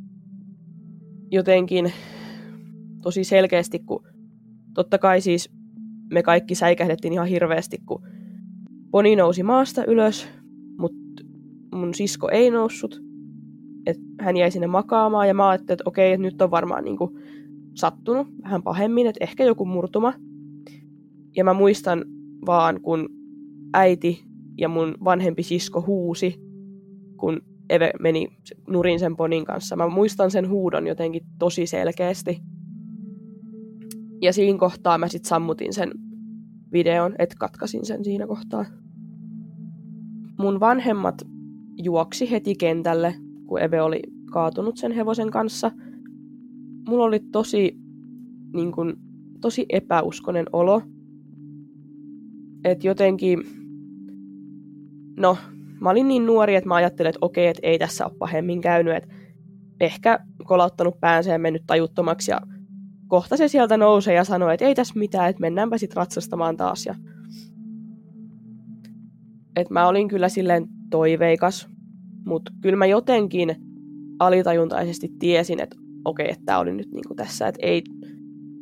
jotenkin 1.31 1.91
tosi 3.01 3.23
selkeästi, 3.23 3.79
kun 3.79 4.03
totta 4.73 4.97
kai 4.97 5.21
siis 5.21 5.49
me 6.13 6.23
kaikki 6.23 6.55
säikähdettiin 6.55 7.13
ihan 7.13 7.27
hirveästi, 7.27 7.77
kun 7.85 8.07
poni 8.91 9.15
nousi 9.15 9.43
maasta 9.43 9.85
ylös, 9.85 10.27
mutta 10.77 11.23
mun 11.75 11.93
sisko 11.93 12.29
ei 12.29 12.51
noussut. 12.51 13.10
Et 13.85 13.97
hän 14.19 14.37
jäi 14.37 14.51
sinne 14.51 14.67
makaamaan 14.67 15.27
ja 15.27 15.33
mä 15.33 15.49
ajattelin, 15.49 15.73
että 15.73 15.89
okei, 15.89 16.13
että 16.13 16.21
nyt 16.21 16.41
on 16.41 16.51
varmaan 16.51 16.83
niin 16.83 16.97
kuin 16.97 17.11
sattunut 17.73 18.27
vähän 18.43 18.63
pahemmin, 18.63 19.07
että 19.07 19.23
ehkä 19.23 19.43
joku 19.43 19.65
murtuma. 19.65 20.13
Ja 21.37 21.43
mä 21.43 21.53
muistan 21.53 22.05
vaan, 22.45 22.81
kun 22.81 23.09
äiti 23.73 24.23
ja 24.57 24.69
mun 24.69 24.95
vanhempi 25.03 25.43
sisko 25.43 25.83
huusi, 25.87 26.35
kun 27.17 27.41
Eve 27.69 27.91
meni 27.99 28.27
nurin 28.67 28.99
sen 28.99 29.15
ponin 29.15 29.45
kanssa. 29.45 29.75
Mä 29.75 29.87
muistan 29.87 30.31
sen 30.31 30.49
huudon 30.49 30.87
jotenkin 30.87 31.21
tosi 31.39 31.65
selkeästi. 31.65 32.41
Ja 34.21 34.33
siinä 34.33 34.57
kohtaa 34.57 34.97
mä 34.97 35.07
sitten 35.07 35.29
sammutin 35.29 35.73
sen 35.73 35.91
videon, 36.71 37.15
että 37.19 37.35
katkasin 37.39 37.85
sen 37.85 38.03
siinä 38.03 38.27
kohtaa. 38.27 38.65
Mun 40.39 40.59
vanhemmat 40.59 41.21
juoksi 41.83 42.31
heti 42.31 42.55
kentälle, 42.55 43.15
kun 43.51 43.61
Eve 43.61 43.81
oli 43.81 43.99
kaatunut 44.31 44.77
sen 44.77 44.91
hevosen 44.91 45.31
kanssa. 45.31 45.71
Mulla 46.87 47.03
oli 47.03 47.19
tosi, 47.19 47.77
niin 48.53 48.71
kun, 48.71 48.97
tosi 49.41 49.65
epäuskonen 49.69 50.45
olo. 50.53 50.81
Että 52.63 52.87
jotenkin 52.87 53.43
no, 55.17 55.37
mä 55.81 55.89
olin 55.89 56.07
niin 56.07 56.25
nuori, 56.25 56.55
että 56.55 56.67
mä 56.67 56.75
ajattelin, 56.75 57.09
että 57.09 57.19
okei, 57.21 57.47
että 57.47 57.59
ei 57.63 57.79
tässä 57.79 58.05
ole 58.05 58.13
pahemmin 58.19 58.61
käynyt, 58.61 58.95
että 58.95 59.09
ehkä 59.79 60.19
kolauttanut 60.43 60.99
päänsä 60.99 61.31
ja 61.31 61.39
mennyt 61.39 61.63
tajuttomaksi 61.67 62.31
ja 62.31 62.41
kohta 63.07 63.37
se 63.37 63.47
sieltä 63.47 63.77
nousee 63.77 64.15
ja 64.15 64.23
sanoo, 64.23 64.49
että 64.49 64.65
ei 64.65 64.75
tässä 64.75 64.99
mitään, 64.99 65.29
että 65.29 65.41
mennäänpä 65.41 65.77
sitten 65.77 65.97
ratsastamaan 65.97 66.57
taas. 66.57 66.85
Ja... 66.85 66.95
Et 69.55 69.69
mä 69.69 69.87
olin 69.87 70.07
kyllä 70.07 70.29
silleen 70.29 70.67
toiveikas, 70.89 71.70
mutta 72.25 72.51
kyllä 72.61 72.77
mä 72.77 72.85
jotenkin 72.85 73.55
alitajuntaisesti 74.19 75.11
tiesin, 75.19 75.59
että 75.59 75.77
okei, 76.05 76.29
että 76.29 76.45
tämä 76.45 76.59
oli 76.59 76.73
nyt 76.73 76.91
niinku 76.91 77.15
tässä, 77.15 77.47
että 77.47 77.59
ei... 77.63 77.83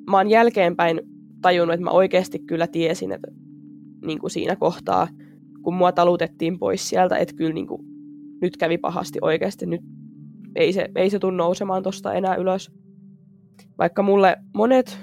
Mä 0.10 0.18
oon 0.18 0.30
jälkeenpäin 0.30 1.02
tajunnut, 1.42 1.74
että 1.74 1.84
mä 1.84 1.92
oikeasti 1.92 2.40
kyllä 2.40 2.68
tiesin, 2.68 3.12
että 3.12 3.32
niinku 4.06 4.30
siinä 4.30 4.56
kohtaa, 4.56 5.08
kun 5.62 5.74
mua 5.74 5.92
talutettiin 5.92 6.60
pois 6.60 6.90
sieltä, 6.90 7.18
että 7.18 7.36
kyllä 7.36 7.54
niin 7.54 7.68
kuin, 7.68 7.82
nyt 8.42 8.58
kävi 8.58 8.78
pahasti 8.78 9.20
oikeasti, 9.22 9.66
nyt 9.66 9.82
ei 10.56 10.74
se, 10.74 10.90
ei 10.96 11.10
se 11.10 11.20
tule 11.20 11.38
nousemaan 11.38 11.84
tuosta 11.84 12.14
enää 12.14 12.36
ylös. 12.36 12.72
Vaikka 13.78 14.04
mulle 14.04 14.36
monet 14.56 15.00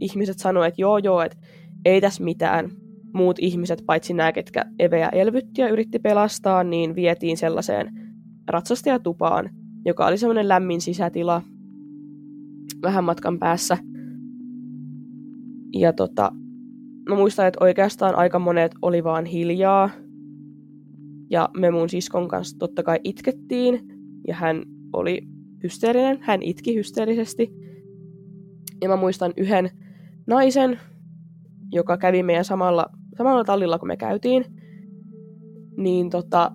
ihmiset 0.00 0.38
sanoivat, 0.38 0.68
että 0.68 0.82
joo 0.82 0.98
joo, 0.98 1.22
että 1.22 1.38
ei 1.84 2.00
tässä 2.00 2.24
mitään. 2.24 2.70
Muut 3.14 3.38
ihmiset, 3.38 3.82
paitsi 3.86 4.14
nämä, 4.14 4.32
ketkä 4.32 4.64
Eveä 4.78 5.08
elvytti 5.08 5.60
ja 5.60 5.68
yritti 5.68 5.98
pelastaa, 5.98 6.64
niin 6.64 6.94
vietiin 6.94 7.36
sellaiseen 7.36 7.90
ratsastajatupaan, 8.48 9.50
joka 9.84 10.06
oli 10.06 10.18
semmoinen 10.18 10.48
lämmin 10.48 10.80
sisätila 10.80 11.42
vähän 12.82 13.04
matkan 13.04 13.38
päässä. 13.38 13.78
Ja 15.72 15.92
tota, 15.92 16.32
mä 17.08 17.14
muistan, 17.14 17.46
että 17.46 17.64
oikeastaan 17.64 18.14
aika 18.14 18.38
monet 18.38 18.72
oli 18.82 19.04
vaan 19.04 19.24
hiljaa. 19.24 19.90
Ja 21.30 21.48
me 21.56 21.70
mun 21.70 21.88
siskon 21.88 22.28
kanssa 22.28 22.58
totta 22.58 22.82
kai 22.82 23.00
itkettiin. 23.04 23.80
Ja 24.28 24.34
hän 24.34 24.62
oli 24.92 25.22
hysteerinen. 25.62 26.18
Hän 26.20 26.42
itki 26.42 26.74
hysteerisesti. 26.74 27.52
Ja 28.82 28.88
mä 28.88 28.96
muistan 28.96 29.32
yhden 29.36 29.70
naisen, 30.26 30.80
joka 31.72 31.96
kävi 31.96 32.22
meidän 32.22 32.44
samalla, 32.44 32.86
samalla 33.18 33.44
tallilla, 33.44 33.78
kun 33.78 33.88
me 33.88 33.96
käytiin. 33.96 34.44
Niin 35.76 36.10
tota, 36.10 36.52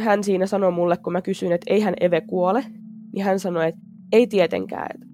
hän 0.00 0.24
siinä 0.24 0.46
sanoi 0.46 0.72
mulle, 0.72 0.96
kun 0.96 1.12
mä 1.12 1.22
kysyin, 1.22 1.52
että 1.52 1.74
ei 1.74 1.80
hän 1.80 1.94
Eve 2.00 2.20
kuole, 2.20 2.64
niin 3.12 3.24
hän 3.24 3.40
sanoi, 3.40 3.68
että 3.68 3.80
ei 4.12 4.26
tietenkään, 4.26 4.86
että, 4.94 5.06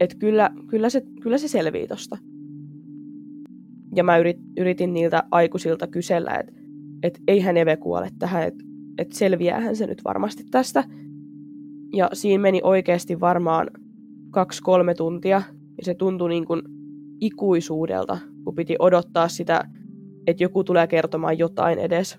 että 0.00 0.16
kyllä, 0.16 0.50
kyllä, 0.66 0.90
se, 0.90 1.02
kyllä 1.22 1.38
se 1.38 1.48
selvii 1.48 1.86
tosta. 1.86 2.18
Ja 3.94 4.04
mä 4.04 4.18
yrit, 4.18 4.38
yritin 4.56 4.94
niiltä 4.94 5.22
aikuisilta 5.30 5.86
kysellä, 5.86 6.34
että 6.34 6.52
et 7.02 7.20
eihän 7.28 7.56
Eve 7.56 7.76
kuole 7.76 8.10
tähän, 8.18 8.46
että 8.46 8.64
et 8.98 9.12
selviäähän 9.12 9.76
se 9.76 9.86
nyt 9.86 10.04
varmasti 10.04 10.44
tästä. 10.50 10.84
Ja 11.94 12.10
siinä 12.12 12.42
meni 12.42 12.60
oikeasti 12.64 13.20
varmaan 13.20 13.70
kaksi-kolme 14.30 14.94
tuntia. 14.94 15.42
Ja 15.78 15.84
se 15.84 15.94
tuntui 15.94 16.28
niin 16.28 16.44
kuin 16.44 16.62
ikuisuudelta, 17.20 18.18
kun 18.44 18.54
piti 18.54 18.76
odottaa 18.78 19.28
sitä, 19.28 19.64
että 20.26 20.44
joku 20.44 20.64
tulee 20.64 20.86
kertomaan 20.86 21.38
jotain 21.38 21.78
edes. 21.78 22.18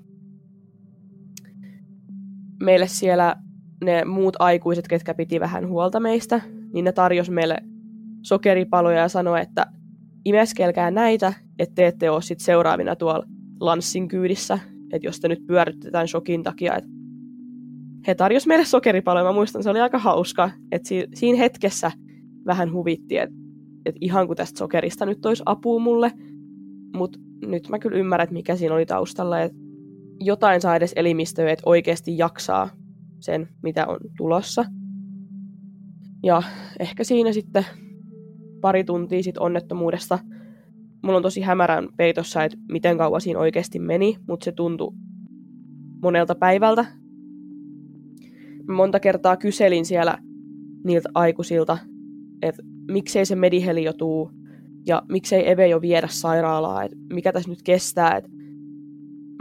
Meille 2.64 2.88
siellä 2.88 3.36
ne 3.84 4.06
muut 4.06 4.36
aikuiset, 4.40 4.88
ketkä 4.88 5.14
piti 5.14 5.40
vähän 5.40 5.68
huolta 5.68 6.00
meistä, 6.00 6.42
niin 6.74 6.86
ne 6.86 6.92
tarjosi 6.92 7.32
meille 7.32 7.58
sokeripaloja 8.22 9.00
ja 9.00 9.10
sanoi, 9.10 9.42
että 9.42 9.66
imeskelkää 10.26 10.92
näitä, 10.92 11.34
että 11.60 11.76
te 11.76 11.88
ette 11.88 12.10
ole 12.10 12.22
sit 12.22 12.40
seuraavina 12.40 12.96
tuolla 12.96 13.26
lanssin 13.60 14.08
kyydissä, 14.08 14.60
että 14.94 15.08
jos 15.08 15.20
te 15.20 15.28
nyt 15.28 15.48
pyörytetään 15.48 16.08
shokin 16.08 16.44
takia, 16.44 16.76
että 16.76 16.90
he 18.08 18.16
tarjos 18.16 18.48
meille 18.48 18.66
sokeripaloja. 18.66 19.26
Mä 19.26 19.32
muistan, 19.32 19.64
se 19.64 19.70
oli 19.70 19.80
aika 19.80 20.00
hauska, 20.00 20.50
että 20.72 20.88
si- 20.88 21.08
siinä 21.14 21.38
hetkessä 21.38 21.92
vähän 22.46 22.74
huvitti, 22.74 23.18
että, 23.18 23.36
että 23.86 23.98
ihan 24.02 24.28
kuin 24.28 24.38
tästä 24.38 24.58
sokerista 24.58 25.06
nyt 25.06 25.26
olisi 25.26 25.44
apua 25.46 25.80
mulle, 25.80 26.12
mutta 26.96 27.20
nyt 27.46 27.70
mä 27.70 27.79
kyllä 27.79 27.98
ymmärrän, 27.98 28.24
että 28.24 28.34
mikä 28.34 28.56
siinä 28.56 28.75
oli 28.75 28.86
taustalla, 28.86 29.41
että 29.41 29.58
jotain 30.20 30.62
saa 30.62 30.75
edes 30.75 30.94
elimistöä, 30.96 31.51
että 31.51 31.63
oikeasti 31.65 32.17
jaksaa 32.17 32.70
sen, 33.20 33.50
mitä 33.63 33.88
on 33.88 33.98
tulossa. 34.17 34.65
Ja 36.24 36.44
ehkä 36.79 37.03
siinä 37.03 37.34
sitten 37.34 37.65
pari 38.62 38.84
tuntia 38.84 39.24
sit 39.24 39.38
onnettomuudesta. 39.38 40.20
Mulla 41.03 41.17
on 41.17 41.24
tosi 41.24 41.41
hämärän 41.41 41.88
peitossa, 41.98 42.44
että 42.44 42.58
miten 42.72 42.98
kauan 42.98 43.22
siinä 43.22 43.39
oikeasti 43.39 43.79
meni, 43.79 44.17
mutta 44.27 44.44
se 44.44 44.51
tuntui 44.51 44.94
monelta 46.01 46.36
päivältä. 46.36 46.86
Mä 48.67 48.75
monta 48.75 49.00
kertaa 49.00 49.38
kyselin 49.38 49.86
siellä 49.86 50.17
niiltä 50.86 51.10
aikuisilta, 51.13 51.77
että 52.41 52.63
miksei 52.91 53.25
se 53.25 53.36
mediheli 53.36 53.84
jo 53.84 53.94
tuu 53.94 54.32
ja 54.88 55.01
miksei 55.10 55.51
Eve 55.51 55.67
jo 55.67 55.82
viedä 55.82 56.08
sairaalaa, 56.12 56.84
että 56.84 56.98
mikä 57.13 57.34
tässä 57.34 57.50
nyt 57.50 57.63
kestää. 57.63 58.17
Että 58.17 58.29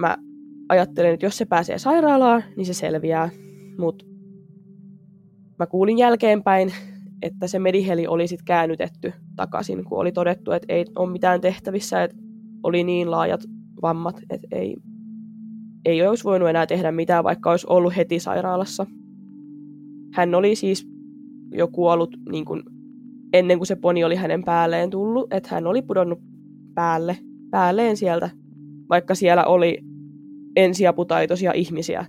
mä 0.00 0.16
ajattelen, 0.68 1.14
että 1.14 1.26
jos 1.26 1.38
se 1.38 1.44
pääsee 1.44 1.78
sairaalaan, 1.78 2.44
niin 2.56 2.66
se 2.66 2.74
selviää. 2.74 3.30
Mutta 3.78 4.04
mä 5.58 5.66
kuulin 5.66 5.98
jälkeenpäin, 5.98 6.72
että 7.22 7.46
se 7.46 7.58
mediheli 7.58 8.06
oli 8.06 8.28
sitten 8.28 8.44
käännytetty 8.44 9.12
takaisin, 9.36 9.84
kun 9.84 9.98
oli 9.98 10.12
todettu, 10.12 10.52
että 10.52 10.72
ei 10.72 10.84
ole 10.96 11.10
mitään 11.10 11.40
tehtävissä, 11.40 12.02
että 12.02 12.16
oli 12.62 12.84
niin 12.84 13.10
laajat 13.10 13.40
vammat, 13.82 14.20
että 14.30 14.48
ei, 14.52 14.76
ei 15.84 16.06
olisi 16.06 16.24
voinut 16.24 16.48
enää 16.48 16.66
tehdä 16.66 16.92
mitään, 16.92 17.24
vaikka 17.24 17.50
olisi 17.50 17.66
ollut 17.70 17.96
heti 17.96 18.20
sairaalassa. 18.20 18.86
Hän 20.14 20.34
oli 20.34 20.56
siis 20.56 20.88
jo 21.52 21.68
kuollut 21.68 22.16
niin 22.30 22.44
kuin 22.44 22.62
ennen 23.32 23.58
kuin 23.58 23.66
se 23.66 23.76
poni 23.76 24.04
oli 24.04 24.16
hänen 24.16 24.44
päälleen 24.44 24.90
tullut, 24.90 25.32
että 25.32 25.48
hän 25.52 25.66
oli 25.66 25.82
pudonnut 25.82 26.18
päälle, 26.74 27.18
päälleen 27.50 27.96
sieltä, 27.96 28.30
vaikka 28.88 29.14
siellä 29.14 29.44
oli 29.44 29.78
ensiaputaitoisia 30.56 31.52
ihmisiä 31.52 32.06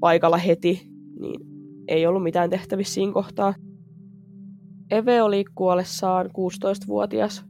paikalla 0.00 0.36
heti, 0.36 0.88
niin 1.20 1.40
ei 1.88 2.06
ollut 2.06 2.22
mitään 2.22 2.50
tehtävissä 2.50 2.94
siinä 2.94 3.12
kohtaa. 3.12 3.54
Eve 4.90 5.22
oli 5.22 5.44
kuollessaan 5.54 6.26
16-vuotias. 6.26 7.44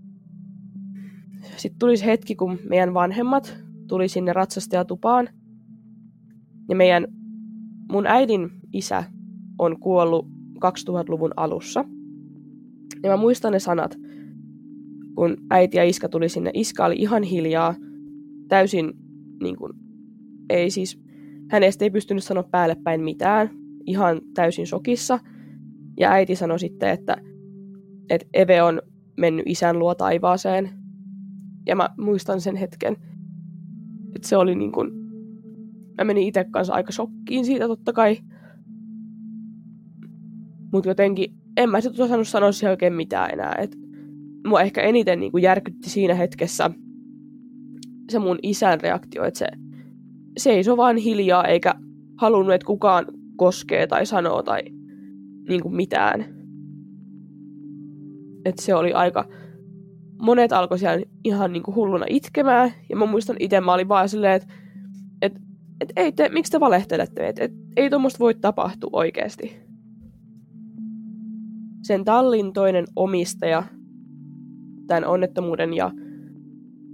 Sitten 1.57 1.79
tuli 1.79 1.95
hetki, 2.05 2.37
kun 2.37 2.59
meidän 2.69 2.95
vanhemmat 2.95 3.59
tuli 3.89 4.09
sinne 4.09 4.33
ratsastajatupaan. 4.33 5.29
Ja 6.69 6.77
meidän, 6.77 7.07
mun 7.93 8.07
äidin 8.07 8.51
isä 8.73 9.05
on 9.59 9.81
kuollut 9.81 10.27
2000-luvun 10.65 11.33
alussa. 11.37 11.85
Ja 13.03 13.11
mä 13.11 13.17
muistan 13.17 13.53
ne 13.53 13.59
sanat, 13.59 13.97
kun 15.15 15.37
äiti 15.51 15.77
ja 15.77 15.85
iska 15.85 16.09
tuli 16.09 16.29
sinne. 16.29 16.51
Iska 16.55 16.85
oli 16.87 16.95
ihan 16.99 17.23
hiljaa, 17.23 17.75
täysin 18.49 18.93
niin 19.43 19.57
kuin, 19.57 19.73
ei 20.51 20.71
siis, 20.71 21.01
hänestä 21.51 21.85
ei 21.85 21.91
pystynyt 21.91 22.25
sanoa 22.25 22.43
päälle 22.43 22.77
päin 22.85 23.01
mitään, 23.01 23.51
ihan 23.87 24.21
täysin 24.35 24.67
sokissa. 24.67 25.19
Ja 26.01 26.11
äiti 26.11 26.37
sanoi 26.37 26.59
sitten, 26.59 26.91
että, 26.91 27.17
että 28.11 28.27
Eve 28.35 28.63
on 28.63 28.83
mennyt 29.17 29.47
isän 29.49 29.79
luo 29.79 29.95
taivaaseen. 29.95 30.71
Ja 31.67 31.77
mä 31.77 31.89
muistan 31.99 32.41
sen 32.41 32.57
hetken, 32.57 32.97
että 34.17 34.29
se 34.29 34.37
oli 34.37 34.55
niin 34.55 34.73
kuin, 34.73 34.91
mä 35.99 36.05
menin 36.05 36.29
itse 36.29 36.45
kanssa 36.51 36.75
aika 36.75 36.93
shokkiin 36.93 37.45
siitä 37.45 37.67
totta 37.69 37.93
kai. 37.93 38.19
Mutta 40.73 40.89
jotenkin, 40.89 41.38
en 41.59 41.71
mä 41.71 41.81
sitten 41.81 42.05
osannut 42.05 42.29
sanoa 42.29 42.53
siihen 42.53 42.71
oikein 42.71 42.93
mitään 42.93 43.31
enää. 43.33 43.55
Et 43.59 43.77
mua 44.47 44.61
ehkä 44.61 44.83
eniten 44.83 45.21
niin 45.21 45.33
kuin 45.33 45.43
järkytti 45.43 45.91
siinä 45.91 46.15
hetkessä 46.15 46.71
se 48.11 48.19
mun 48.19 48.39
isän 48.43 48.81
reaktio, 48.81 49.25
että 49.25 49.39
se 49.39 49.47
seisoi 50.39 50.77
vaan 50.77 50.97
hiljaa 50.97 51.45
eikä 51.45 51.75
halunnut, 52.17 52.55
että 52.55 52.67
kukaan 52.67 53.07
koskee 53.37 53.87
tai 53.87 54.07
sanoo 54.07 54.43
tai 54.43 54.63
niin 55.49 55.63
kuin 55.63 55.77
mitään. 55.77 56.25
Et 58.45 58.59
se 58.59 58.75
oli 58.75 58.93
aika... 58.93 59.25
Monet 60.23 60.53
alkoi 60.53 60.79
siellä 60.79 61.07
ihan 61.25 61.53
niin 61.53 61.63
kuin 61.63 61.75
hulluna 61.75 62.05
itkemään, 62.09 62.73
ja 62.91 62.97
mä 62.97 63.07
muistan 63.07 63.37
itse, 63.41 63.61
mä 63.61 63.75
olin 63.75 63.89
vaan 63.89 64.09
silleen, 64.09 64.33
että 64.33 64.55
et, 65.23 65.33
et 65.81 65.93
ei 65.97 66.13
te, 66.13 66.29
miksi 66.29 66.53
te 66.53 66.61
valehtelette, 66.61 67.29
että 67.29 67.45
et, 67.45 67.53
ei 67.77 67.91
tuommoista 67.91 68.19
voi 68.19 68.35
tapahtua 68.35 68.91
oikeasti. 68.93 69.68
Sen 71.83 72.05
tallin 72.05 72.53
toinen 72.53 72.85
omistaja 72.97 73.63
tämän 74.87 75.05
onnettomuuden 75.05 75.75
ja 75.75 75.91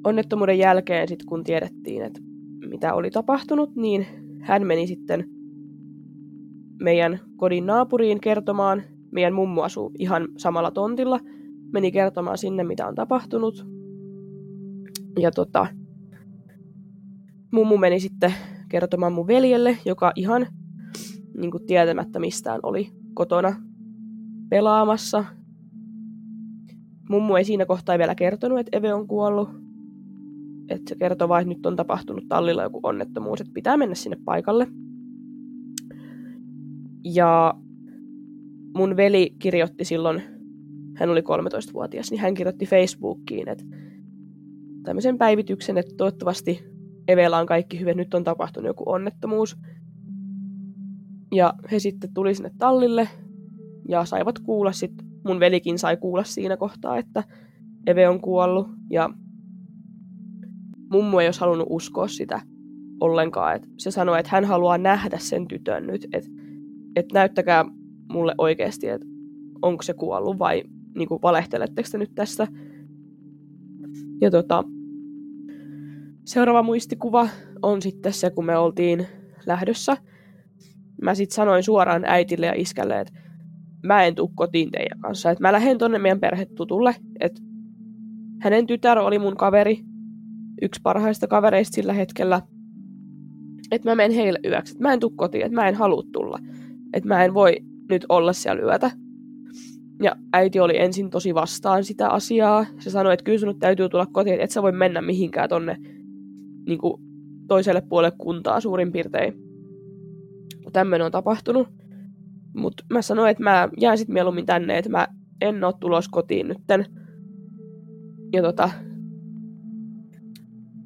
onnettomuuden 0.05 0.59
jälkeen, 0.59 1.09
sit 1.09 1.25
kun 1.25 1.45
tiedettiin, 1.45 2.03
että 2.03 2.21
mitä 2.69 2.95
oli 2.95 3.11
tapahtunut, 3.11 3.77
niin 3.77 4.07
hän 4.41 4.67
meni 4.67 4.87
sitten 4.87 5.25
meidän 6.83 7.21
kodin 7.37 7.67
naapuriin 7.67 8.21
kertomaan. 8.21 8.83
Meidän 9.13 9.33
mummu 9.33 9.61
asuu 9.61 9.93
ihan 9.99 10.29
samalla 10.37 10.71
tontilla. 10.71 11.21
Meni 11.73 11.93
kertomaan 11.93 12.39
sinne, 12.39 12.65
mitä 12.65 12.87
on 12.87 12.95
tapahtunut. 12.95 13.67
Ja 15.21 15.31
tota, 15.31 15.67
mummu 17.53 17.77
meni 17.77 18.01
sitten 18.01 18.35
kertomaan 18.69 19.13
mun 19.13 19.27
veljelle, 19.27 19.79
joka 19.85 20.13
ihan 20.15 20.47
niin 21.37 21.51
kuin 21.51 21.67
tietämättä 21.67 22.19
mistään 22.19 22.61
oli 22.63 22.89
kotona 23.15 23.57
pelaamassa. 24.51 25.25
Mummu 27.09 27.37
ei 27.37 27.45
siinä 27.45 27.67
kohtaa 27.67 27.99
vielä 27.99 28.15
kertonut, 28.15 28.59
että 28.59 28.77
Eve 28.79 28.95
on 28.95 29.09
kuollut. 29.09 29.49
Että 30.69 30.89
se 30.89 30.97
kertoo 30.99 31.29
vain, 31.29 31.43
että 31.43 31.55
nyt 31.55 31.67
on 31.67 31.77
tapahtunut 31.77 32.25
tallilla 32.29 32.63
joku 32.63 32.81
onnettomuus, 32.83 33.41
että 33.41 33.53
pitää 33.55 33.77
mennä 33.77 33.95
sinne 33.95 34.17
paikalle. 34.25 34.67
Ja 37.05 37.55
mun 38.77 38.97
veli 38.97 39.35
kirjoitti 39.39 39.85
silloin, 39.85 40.23
hän 40.97 41.11
oli 41.11 41.21
13-vuotias, 41.21 42.11
niin 42.11 42.21
hän 42.21 42.35
kirjoitti 42.35 42.67
Facebookiin, 42.67 43.49
että 43.49 43.65
tämmöisen 44.83 45.19
päivityksen, 45.19 45.79
että 45.79 45.95
toivottavasti 45.97 46.65
Evellä 47.09 47.39
on 47.39 47.47
kaikki 47.47 47.81
hyvin, 47.81 47.97
nyt 47.97 48.15
on 48.15 48.25
tapahtunut 48.25 48.67
joku 48.67 48.85
onnettomuus. 48.87 49.57
Ja 51.35 51.55
he 51.73 51.79
sitten 51.79 52.15
tuli 52.15 52.35
sinne 52.35 52.51
tallille 52.59 53.09
ja 53.89 54.05
saivat 54.05 54.39
kuulla 54.39 54.73
sitten, 54.73 55.07
mun 55.25 55.41
velikin 55.41 55.79
sai 55.79 55.97
kuulla 55.97 56.25
siinä 56.25 56.57
kohtaa, 56.57 56.99
että 56.99 57.25
Eve 57.87 58.09
on 58.09 58.21
kuollut 58.21 58.67
ja 58.91 59.11
mummu 60.91 61.19
ei 61.19 61.29
olisi 61.29 61.41
halunnut 61.41 61.67
uskoa 61.71 62.09
sitä 62.09 62.41
ollenkaan. 63.01 63.57
Et 63.57 63.69
se 63.79 63.91
sanoi, 63.91 64.21
että 64.21 64.31
hän 64.33 64.45
haluaa 64.45 64.79
nähdä 64.79 65.19
sen 65.19 65.49
tytön 65.49 65.87
nyt, 65.87 66.07
että 66.13 66.31
että 66.97 67.15
näyttäkää 67.15 67.65
mulle 68.13 68.35
oikeasti, 68.39 68.89
että 68.89 69.07
onko 69.63 69.83
se 69.83 69.95
kuollut 69.95 70.39
vai 70.39 70.63
niin 70.95 71.09
kuin, 71.09 71.23
valehteletteko 71.23 71.89
te 71.93 71.99
nyt 71.99 72.15
tässä. 72.15 72.47
Ja 74.21 74.31
tota, 74.31 74.65
seuraava 76.25 76.63
muistikuva 76.63 77.29
on 77.63 77.83
sitten 77.83 78.13
se, 78.13 78.31
kun 78.31 78.45
me 78.45 78.59
oltiin 78.59 79.07
lähdössä. 79.47 79.97
Mä 81.03 81.15
sitten 81.15 81.35
sanoin 81.35 81.63
suoraan 81.63 82.05
äitille 82.05 82.47
ja 82.47 82.55
iskälle, 82.57 83.01
että 83.01 83.13
mä 83.85 84.05
en 84.05 84.15
tuu 84.15 84.33
kotiin 84.35 84.71
teidän 84.71 85.01
kanssa. 85.01 85.31
Että 85.31 85.43
mä 85.43 85.53
lähden 85.53 85.79
tonne 85.79 85.99
meidän 85.99 86.21
perhetutulle. 86.21 86.97
Että 87.21 87.43
hänen 88.41 88.67
tytär 88.67 88.99
oli 88.99 89.19
mun 89.19 89.37
kaveri, 89.37 89.85
yksi 90.63 90.81
parhaista 90.83 91.27
kavereista 91.27 91.75
sillä 91.75 91.93
hetkellä. 91.93 92.43
Että 93.71 93.91
mä 93.91 93.95
menen 93.95 94.17
heille 94.17 94.39
yöksi. 94.45 94.73
Että 94.73 94.83
mä 94.83 94.93
en 94.93 95.01
tuu 95.01 95.11
kotiin, 95.11 95.45
että 95.45 95.55
mä 95.55 95.69
en 95.69 95.75
halua 95.75 96.03
tulla 96.13 96.39
että 96.95 97.09
mä 97.09 97.25
en 97.25 97.35
voi 97.35 97.57
nyt 97.91 98.07
olla 98.09 98.33
siellä 98.33 98.63
yötä. 98.63 98.91
Ja 100.03 100.17
äiti 100.33 100.61
oli 100.61 100.79
ensin 100.79 101.11
tosi 101.11 101.35
vastaan 101.35 101.85
sitä 101.85 102.09
asiaa. 102.09 102.67
Se 102.79 102.91
sanoi, 102.91 103.13
että 103.15 103.25
kyllä 103.25 103.39
sun 103.39 103.59
täytyy 103.59 103.89
tulla 103.89 104.07
kotiin, 104.07 104.35
että 104.35 104.45
et 104.45 104.51
sä 104.51 104.63
voi 104.63 104.73
mennä 104.73 105.03
mihinkään 105.03 105.49
tonne 105.49 105.77
niin 106.67 106.79
kuin 106.79 107.03
toiselle 107.49 107.81
puolelle 107.81 108.17
kuntaa 108.19 108.61
suurin 108.61 108.93
piirtein. 108.93 109.35
Tämmöinen 110.73 111.05
on 111.05 111.13
tapahtunut. 111.13 111.69
Mutta 112.55 112.85
mä 112.93 113.03
sanoin, 113.03 113.31
että 113.31 113.43
mä 113.43 113.69
jään 113.81 113.99
sitten 113.99 114.15
mieluummin 114.15 114.47
tänne, 114.47 114.79
että 114.79 114.91
mä 114.91 115.07
en 115.41 115.65
ole 115.65 115.75
tulos 115.81 116.09
kotiin 116.09 116.49
nytten. 116.49 116.87
Ja 118.33 118.43
tota, 118.43 118.71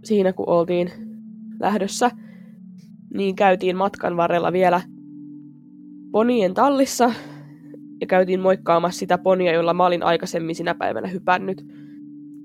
siinä 0.05 0.33
kun 0.33 0.49
oltiin 0.49 0.91
lähdössä, 1.61 2.11
niin 3.15 3.37
käytiin 3.37 3.77
matkan 3.77 4.17
varrella 4.17 4.53
vielä 4.53 4.81
ponien 6.13 6.55
tallissa 6.55 7.13
ja 8.01 8.07
käytiin 8.07 8.41
moikkaamassa 8.41 8.99
sitä 8.99 9.19
ponia, 9.19 9.53
jolla 9.53 9.75
mä 9.75 9.87
olin 9.87 10.03
aikaisemmin 10.03 10.55
sinä 10.55 10.75
päivänä 10.75 11.09
hypännyt. 11.09 11.67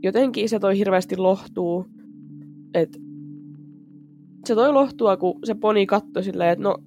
Jotenkin 0.04 0.50
se 0.50 0.60
toi 0.60 0.78
hirveästi 0.78 1.18
lohtuu, 1.18 1.86
että 2.74 3.00
se 4.46 4.56
toi 4.56 4.74
lohtua, 4.74 5.18
kun 5.18 5.40
se 5.44 5.56
poni 5.56 5.86
katsoi 5.86 6.24
silleen, 6.24 6.50
että 6.50 6.64
no, 6.64 6.78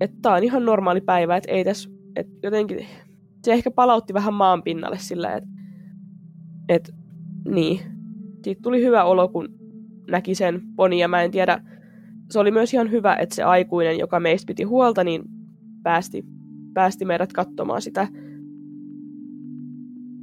että 0.00 0.16
tää 0.22 0.34
on 0.34 0.44
ihan 0.44 0.64
normaali 0.64 1.00
päivä, 1.00 1.36
että 1.36 1.52
ei 1.52 1.64
tässä, 1.64 1.90
että 2.16 2.32
jotenkin, 2.42 2.86
se 3.44 3.52
ehkä 3.52 3.70
palautti 3.70 4.14
vähän 4.14 4.34
maan 4.34 4.62
pinnalle 4.62 4.98
silleen, 4.98 5.36
että, 5.38 5.48
että 6.68 6.92
niin. 7.48 7.80
Siitä 8.44 8.62
tuli 8.62 8.82
hyvä 8.82 9.04
olo, 9.04 9.28
kun 9.28 9.48
näki 10.10 10.34
sen 10.34 10.62
poni, 10.76 11.00
ja 11.00 11.08
mä 11.08 11.22
en 11.22 11.30
tiedä, 11.30 11.60
se 12.30 12.38
oli 12.38 12.50
myös 12.50 12.74
ihan 12.74 12.90
hyvä, 12.90 13.16
että 13.16 13.34
se 13.34 13.42
aikuinen, 13.42 13.98
joka 13.98 14.20
meistä 14.20 14.46
piti 14.46 14.62
huolta, 14.62 15.04
niin 15.04 15.22
päästi, 15.82 16.24
päästi 16.74 17.04
meidät 17.04 17.32
katsomaan 17.32 17.82
sitä. 17.82 18.08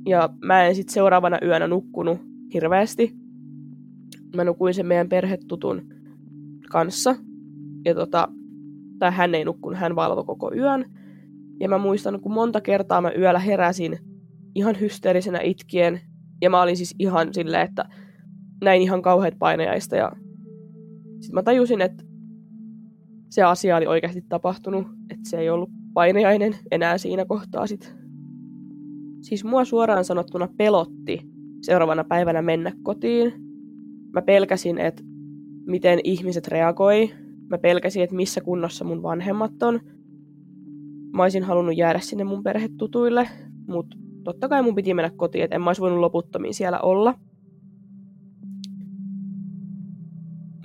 Ja 0.08 0.30
mä 0.46 0.64
en 0.64 0.76
sitten 0.76 0.94
seuraavana 0.94 1.38
yönä 1.44 1.68
nukkunut 1.68 2.20
hirveästi. 2.54 3.16
Mä 4.36 4.44
nukuin 4.44 4.74
sen 4.74 4.86
meidän 4.86 5.10
perhetutun 5.10 5.82
kanssa. 6.72 7.16
Ja 7.86 7.96
tota, 7.96 8.28
tai 9.02 9.12
hän 9.12 9.36
ei 9.36 9.46
nukkunut, 9.46 9.80
hän 9.80 9.96
valvoi 9.96 10.24
koko 10.24 10.54
yön. 10.54 10.86
Ja 11.60 11.70
mä 11.70 11.78
muistan, 11.78 12.22
kun 12.22 12.34
monta 12.34 12.62
kertaa 12.62 13.02
mä 13.02 13.12
yöllä 13.18 13.40
heräsin 13.40 13.98
ihan 14.56 14.80
hysteerisenä 14.80 15.40
itkien. 15.44 16.02
Ja 16.42 16.50
mä 16.50 16.62
olin 16.62 16.78
siis 16.78 16.96
ihan 17.00 17.34
silleen, 17.34 17.68
että 17.68 17.86
näin 18.64 18.82
ihan 18.82 19.02
kauheat 19.02 19.34
painajaista. 19.40 19.96
Ja 19.96 20.12
sitten 21.20 21.34
mä 21.34 21.44
tajusin, 21.44 21.82
että 21.82 22.04
se 23.30 23.44
asia 23.44 23.78
oli 23.78 23.88
oikeasti 23.88 24.22
tapahtunut, 24.30 24.88
että 25.10 25.30
se 25.30 25.38
ei 25.38 25.50
ollut 25.50 25.70
painajainen 25.94 26.56
enää 26.72 26.98
siinä 26.98 27.26
kohtaa 27.26 27.68
sit. 27.68 27.96
Siis 29.22 29.44
mua 29.44 29.66
suoraan 29.66 30.06
sanottuna 30.06 30.48
pelotti 30.58 31.22
seuraavana 31.62 32.04
päivänä 32.04 32.42
mennä 32.42 32.72
kotiin. 32.84 33.34
Mä 34.14 34.22
pelkäsin, 34.22 34.78
että 34.78 35.04
miten 35.66 36.00
ihmiset 36.04 36.48
reagoi. 36.48 37.12
Mä 37.52 37.58
pelkäsin, 37.58 38.04
että 38.04 38.16
missä 38.16 38.42
kunnossa 38.42 38.86
mun 38.86 39.04
vanhemmat 39.04 39.64
on. 39.64 39.80
Mä 41.14 41.24
olisin 41.24 41.44
halunnut 41.44 41.78
jäädä 41.78 42.00
sinne 42.00 42.24
mun 42.24 42.44
perhetutuille, 42.44 43.30
mutta 43.68 43.98
totta 44.24 44.50
kai 44.50 44.62
mun 44.62 44.76
piti 44.76 44.94
mennä 44.94 45.12
kotiin, 45.16 45.44
että 45.44 45.56
en 45.56 45.62
mä 45.62 45.70
olisi 45.70 45.82
voinut 45.82 46.00
loputtomiin 46.00 46.54
siellä 46.54 46.80
olla. 46.80 47.14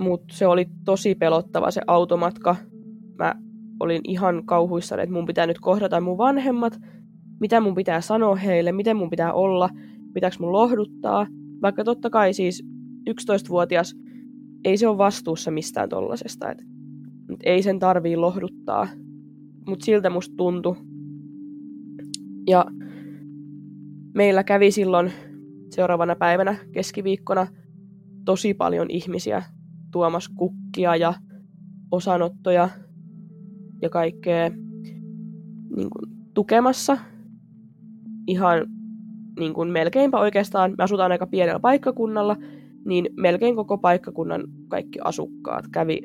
Mutta 0.00 0.34
se 0.36 0.46
oli 0.46 0.66
tosi 0.84 1.14
pelottava 1.14 1.70
se 1.70 1.80
automatka. 1.86 2.56
Mä 3.18 3.34
olin 3.80 4.00
ihan 4.04 4.42
kauhuissani, 4.44 5.02
että 5.02 5.12
mun 5.12 5.26
pitää 5.26 5.46
nyt 5.46 5.60
kohdata 5.60 6.00
mun 6.00 6.18
vanhemmat, 6.18 6.80
mitä 7.40 7.60
mun 7.60 7.74
pitää 7.74 8.00
sanoa 8.00 8.36
heille, 8.36 8.72
miten 8.72 8.96
mun 8.96 9.10
pitää 9.10 9.32
olla, 9.32 9.68
pitääkö 10.14 10.36
mun 10.40 10.52
lohduttaa. 10.52 11.26
Vaikka 11.62 11.84
totta 11.84 12.10
kai 12.10 12.32
siis 12.32 12.64
11-vuotias 13.10 13.96
ei 14.64 14.76
se 14.76 14.88
ole 14.88 14.98
vastuussa 14.98 15.50
mistään 15.50 15.88
tollasesta. 15.88 16.50
Et, 16.50 16.75
et 17.32 17.40
ei 17.42 17.62
sen 17.62 17.78
tarvii 17.78 18.16
lohduttaa. 18.16 18.88
Mutta 19.66 19.84
siltä 19.84 20.10
musta 20.10 20.34
tuntui. 20.36 20.76
Ja 22.46 22.64
meillä 24.14 24.44
kävi 24.44 24.70
silloin 24.70 25.12
seuraavana 25.70 26.16
päivänä 26.16 26.56
keskiviikkona 26.72 27.46
tosi 28.24 28.54
paljon 28.54 28.86
ihmisiä 28.90 29.42
tuomassa 29.92 30.32
kukkia 30.36 30.96
ja 30.96 31.14
osanottoja 31.90 32.68
ja 33.82 33.90
kaikkea 33.90 34.50
niin 35.76 35.90
kuin, 35.90 36.16
tukemassa. 36.34 36.98
Ihan 38.26 38.66
niin 39.38 39.54
kuin, 39.54 39.70
melkeinpä 39.70 40.18
oikeastaan, 40.18 40.74
me 40.78 40.84
asutaan 40.84 41.12
aika 41.12 41.26
pienellä 41.26 41.60
paikkakunnalla, 41.60 42.36
niin 42.84 43.08
melkein 43.16 43.56
koko 43.56 43.78
paikkakunnan 43.78 44.44
kaikki 44.68 44.98
asukkaat 45.04 45.64
kävi 45.72 46.02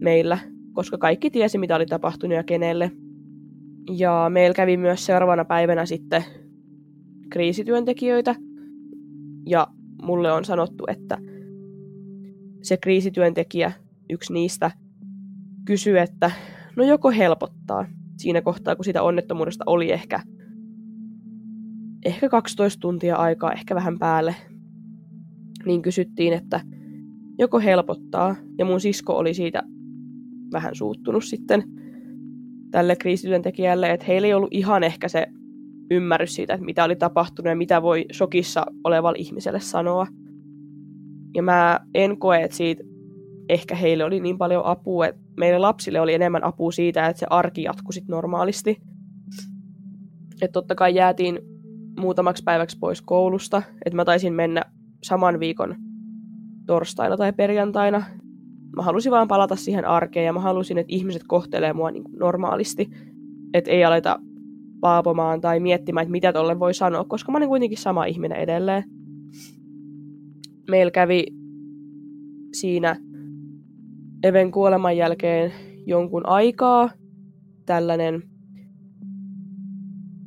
meillä, 0.00 0.38
koska 0.72 0.98
kaikki 0.98 1.30
tiesi, 1.30 1.58
mitä 1.58 1.76
oli 1.76 1.86
tapahtunut 1.86 2.36
ja 2.36 2.44
kenelle. 2.44 2.90
Ja 3.98 4.26
meillä 4.28 4.54
kävi 4.54 4.76
myös 4.76 5.06
seuraavana 5.06 5.44
päivänä 5.44 5.86
sitten 5.86 6.24
kriisityöntekijöitä, 7.30 8.34
ja 9.46 9.66
mulle 10.02 10.32
on 10.32 10.44
sanottu, 10.44 10.84
että 10.88 11.18
se 12.62 12.76
kriisityöntekijä, 12.76 13.72
yksi 14.10 14.32
niistä, 14.32 14.70
kysyi, 15.64 15.98
että 15.98 16.30
no 16.76 16.84
joko 16.84 17.10
helpottaa. 17.10 17.86
Siinä 18.18 18.42
kohtaa, 18.42 18.76
kun 18.76 18.84
sitä 18.84 19.02
onnettomuudesta 19.02 19.64
oli 19.66 19.92
ehkä, 19.92 20.20
ehkä 22.04 22.28
12 22.28 22.80
tuntia 22.80 23.16
aikaa, 23.16 23.52
ehkä 23.52 23.74
vähän 23.74 23.98
päälle, 23.98 24.34
niin 25.66 25.82
kysyttiin, 25.82 26.32
että 26.32 26.60
joko 27.38 27.60
helpottaa, 27.60 28.36
ja 28.58 28.64
mun 28.64 28.80
sisko 28.80 29.18
oli 29.18 29.34
siitä 29.34 29.62
vähän 30.52 30.74
suuttunut 30.74 31.24
sitten 31.24 31.62
tälle 32.70 32.96
kriisityöntekijälle, 32.96 33.90
että 33.90 34.06
heillä 34.06 34.26
ei 34.26 34.34
ollut 34.34 34.54
ihan 34.54 34.82
ehkä 34.82 35.08
se 35.08 35.26
ymmärrys 35.90 36.34
siitä, 36.34 36.54
että 36.54 36.66
mitä 36.66 36.84
oli 36.84 36.96
tapahtunut 36.96 37.50
ja 37.50 37.56
mitä 37.56 37.82
voi 37.82 38.04
shokissa 38.12 38.66
olevalle 38.84 39.18
ihmiselle 39.18 39.60
sanoa. 39.60 40.06
Ja 41.34 41.42
mä 41.42 41.80
en 41.94 42.18
koe, 42.18 42.42
että 42.42 42.56
siitä 42.56 42.82
ehkä 43.48 43.74
heille 43.74 44.04
oli 44.04 44.20
niin 44.20 44.38
paljon 44.38 44.64
apua, 44.64 45.06
että 45.06 45.20
meille 45.36 45.58
lapsille 45.58 46.00
oli 46.00 46.14
enemmän 46.14 46.44
apua 46.44 46.72
siitä, 46.72 47.06
että 47.06 47.20
se 47.20 47.26
arki 47.30 47.62
jatkui 47.62 47.92
sit 47.92 48.08
normaalisti. 48.08 48.82
Että 50.42 50.52
totta 50.52 50.74
kai 50.74 50.94
jäätiin 50.94 51.38
muutamaksi 52.00 52.42
päiväksi 52.44 52.78
pois 52.78 53.02
koulusta, 53.02 53.62
että 53.84 53.96
mä 53.96 54.04
taisin 54.04 54.32
mennä 54.32 54.62
saman 55.02 55.40
viikon 55.40 55.76
torstaina 56.66 57.16
tai 57.16 57.32
perjantaina. 57.32 58.04
Mä 58.76 58.82
halusin 58.82 59.12
vaan 59.12 59.28
palata 59.28 59.56
siihen 59.56 59.84
arkeen 59.84 60.26
ja 60.26 60.32
mä 60.32 60.40
halusin, 60.40 60.78
että 60.78 60.94
ihmiset 60.94 61.22
kohtelee 61.26 61.72
mua 61.72 61.90
niin 61.90 62.04
normaalisti. 62.18 62.90
Että 63.54 63.70
ei 63.70 63.84
aleta 63.84 64.18
paapomaan 64.80 65.40
tai 65.40 65.60
miettimään, 65.60 66.02
että 66.02 66.12
mitä 66.12 66.32
tolle 66.32 66.58
voi 66.58 66.74
sanoa, 66.74 67.04
koska 67.04 67.32
mä 67.32 67.38
olen 67.38 67.48
kuitenkin 67.48 67.78
sama 67.78 68.04
ihminen 68.04 68.38
edelleen. 68.38 68.84
Meillä 70.70 70.90
kävi 70.90 71.26
siinä 72.52 72.96
Even 74.22 74.52
kuoleman 74.52 74.96
jälkeen 74.96 75.52
jonkun 75.86 76.28
aikaa 76.28 76.90
tällainen 77.66 78.22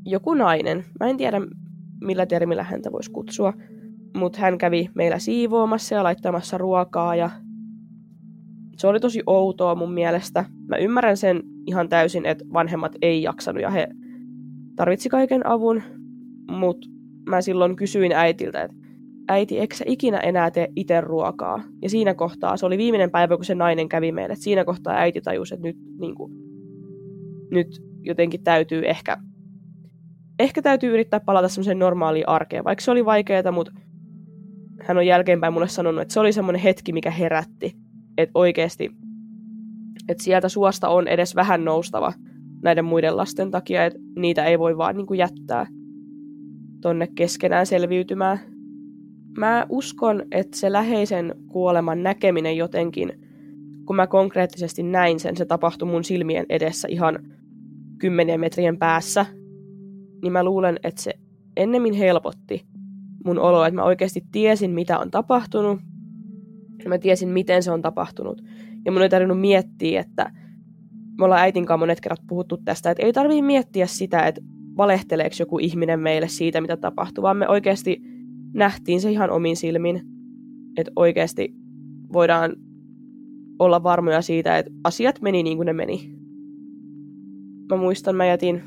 joku 0.05 0.33
nainen. 0.33 0.85
Mä 0.99 1.07
en 1.07 1.17
tiedä, 1.17 1.41
millä 2.01 2.25
termillä 2.25 2.63
häntä 2.63 2.91
voisi 2.91 3.11
kutsua 3.11 3.53
mutta 4.17 4.39
hän 4.39 4.57
kävi 4.57 4.89
meillä 4.95 5.19
siivoamassa 5.19 5.95
ja 5.95 6.03
laittamassa 6.03 6.57
ruokaa 6.57 7.15
ja 7.15 7.29
se 8.77 8.87
oli 8.87 8.99
tosi 8.99 9.23
outoa 9.27 9.75
mun 9.75 9.93
mielestä. 9.93 10.45
Mä 10.67 10.77
ymmärrän 10.77 11.17
sen 11.17 11.43
ihan 11.67 11.89
täysin, 11.89 12.25
että 12.25 12.45
vanhemmat 12.53 12.95
ei 13.01 13.23
jaksanut 13.23 13.61
ja 13.61 13.69
he 13.69 13.87
tarvitsi 14.75 15.09
kaiken 15.09 15.47
avun, 15.47 15.83
mutta 16.51 16.87
mä 17.29 17.41
silloin 17.41 17.75
kysyin 17.75 18.11
äitiltä, 18.11 18.61
että 18.61 18.77
äiti, 19.27 19.59
eikö 19.59 19.75
sä 19.75 19.85
ikinä 19.87 20.19
enää 20.19 20.51
tee 20.51 20.67
itse 20.75 21.01
ruokaa? 21.01 21.63
Ja 21.81 21.89
siinä 21.89 22.13
kohtaa, 22.13 22.57
se 22.57 22.65
oli 22.65 22.77
viimeinen 22.77 23.11
päivä, 23.11 23.35
kun 23.35 23.45
se 23.45 23.55
nainen 23.55 23.89
kävi 23.89 24.11
meille, 24.11 24.33
että 24.33 24.43
siinä 24.43 24.65
kohtaa 24.65 24.93
äiti 24.93 25.21
tajusi, 25.21 25.53
että 25.53 25.67
nyt, 25.67 25.77
niin 25.99 26.15
kuin, 26.15 26.33
nyt 27.51 27.81
jotenkin 28.01 28.43
täytyy 28.43 28.81
ehkä, 28.85 29.17
ehkä 30.39 30.61
täytyy 30.61 30.93
yrittää 30.93 31.19
palata 31.19 31.47
semmoiseen 31.47 31.79
normaaliin 31.79 32.29
arkeen, 32.29 32.63
vaikka 32.63 32.83
se 32.83 32.91
oli 32.91 33.05
vaikeaa, 33.05 33.51
mutta 33.51 33.71
hän 34.81 34.97
on 34.97 35.05
jälkeenpäin 35.05 35.53
mulle 35.53 35.67
sanonut, 35.67 36.01
että 36.01 36.13
se 36.13 36.19
oli 36.19 36.33
semmoinen 36.33 36.61
hetki, 36.61 36.93
mikä 36.93 37.11
herätti. 37.11 37.82
Että 38.17 38.31
oikeasti, 38.39 38.91
että 40.09 40.23
sieltä 40.23 40.49
suosta 40.49 40.89
on 40.89 41.07
edes 41.07 41.35
vähän 41.35 41.65
noustava 41.65 42.13
näiden 42.63 42.85
muiden 42.85 43.17
lasten 43.17 43.51
takia, 43.51 43.85
että 43.85 43.99
niitä 44.15 44.45
ei 44.45 44.59
voi 44.59 44.77
vaan 44.77 44.97
niin 44.97 45.07
kuin 45.07 45.17
jättää 45.17 45.67
tonne 46.81 47.07
keskenään 47.15 47.65
selviytymään. 47.65 48.39
Mä 49.37 49.65
uskon, 49.69 50.23
että 50.31 50.57
se 50.57 50.71
läheisen 50.71 51.35
kuoleman 51.47 52.03
näkeminen 52.03 52.57
jotenkin, 52.57 53.13
kun 53.85 53.95
mä 53.95 54.07
konkreettisesti 54.07 54.83
näin 54.83 55.19
sen, 55.19 55.37
se 55.37 55.45
tapahtui 55.45 55.87
mun 55.87 56.03
silmien 56.03 56.45
edessä 56.49 56.87
ihan 56.91 57.19
kymmenien 57.97 58.39
metrien 58.39 58.77
päässä, 58.77 59.25
niin 60.21 60.31
mä 60.31 60.43
luulen, 60.43 60.79
että 60.83 61.01
se 61.01 61.13
ennemmin 61.57 61.93
helpotti 61.93 62.65
mun 63.25 63.39
olo, 63.39 63.65
että 63.65 63.75
mä 63.75 63.83
oikeasti 63.83 64.23
tiesin, 64.31 64.71
mitä 64.71 64.99
on 64.99 65.11
tapahtunut, 65.11 65.79
ja 66.83 66.89
mä 66.89 66.97
tiesin, 66.97 67.29
miten 67.29 67.63
se 67.63 67.71
on 67.71 67.81
tapahtunut. 67.81 68.41
Ja 68.85 68.91
mun 68.91 69.01
ei 69.01 69.09
tarvinnut 69.09 69.41
miettiä, 69.41 69.99
että 69.99 70.31
me 71.17 71.25
ollaan 71.25 71.41
äitin 71.41 71.65
kanssa 71.65 71.77
monet 71.77 72.01
kerrat 72.01 72.27
puhuttu 72.27 72.57
tästä, 72.57 72.91
että 72.91 73.05
ei 73.05 73.13
tarvii 73.13 73.41
miettiä 73.41 73.87
sitä, 73.87 74.27
että 74.27 74.41
valehteleeko 74.77 75.35
joku 75.39 75.59
ihminen 75.59 75.99
meille 75.99 76.27
siitä, 76.27 76.61
mitä 76.61 76.77
tapahtuu, 76.77 77.21
vaan 77.21 77.37
me 77.37 77.47
oikeasti 77.47 78.01
nähtiin 78.53 79.01
se 79.01 79.11
ihan 79.11 79.31
omin 79.31 79.57
silmin, 79.57 80.01
että 80.77 80.91
oikeasti 80.95 81.53
voidaan 82.13 82.55
olla 83.59 83.83
varmoja 83.83 84.21
siitä, 84.21 84.57
että 84.57 84.71
asiat 84.83 85.21
meni 85.21 85.43
niin 85.43 85.57
kuin 85.57 85.65
ne 85.65 85.73
meni. 85.73 86.15
Mä 87.69 87.77
muistan, 87.77 88.15
mä 88.15 88.25
jätin 88.25 88.61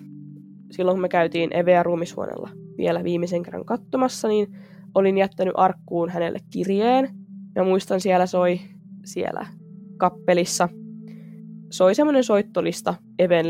silloin, 0.71 0.95
kun 0.95 1.03
me 1.03 1.09
käytiin 1.09 1.57
Eveä 1.57 1.83
ruumishuoneella 1.83 2.51
vielä 2.79 3.05
viimeisen 3.05 3.43
kerran 3.43 3.65
katsomassa, 3.65 4.29
niin 4.29 4.47
olin 4.95 5.19
jättänyt 5.19 5.55
arkkuun 5.57 6.11
hänelle 6.11 6.39
kirjeen. 6.51 7.09
Ja 7.57 7.65
muistan, 7.65 8.01
siellä 8.01 8.27
soi 8.27 8.61
siellä 9.05 9.47
kappelissa 9.97 10.69
soi 11.71 11.95
semmoinen 11.95 12.25
soittolista 12.25 12.95
Even 13.19 13.47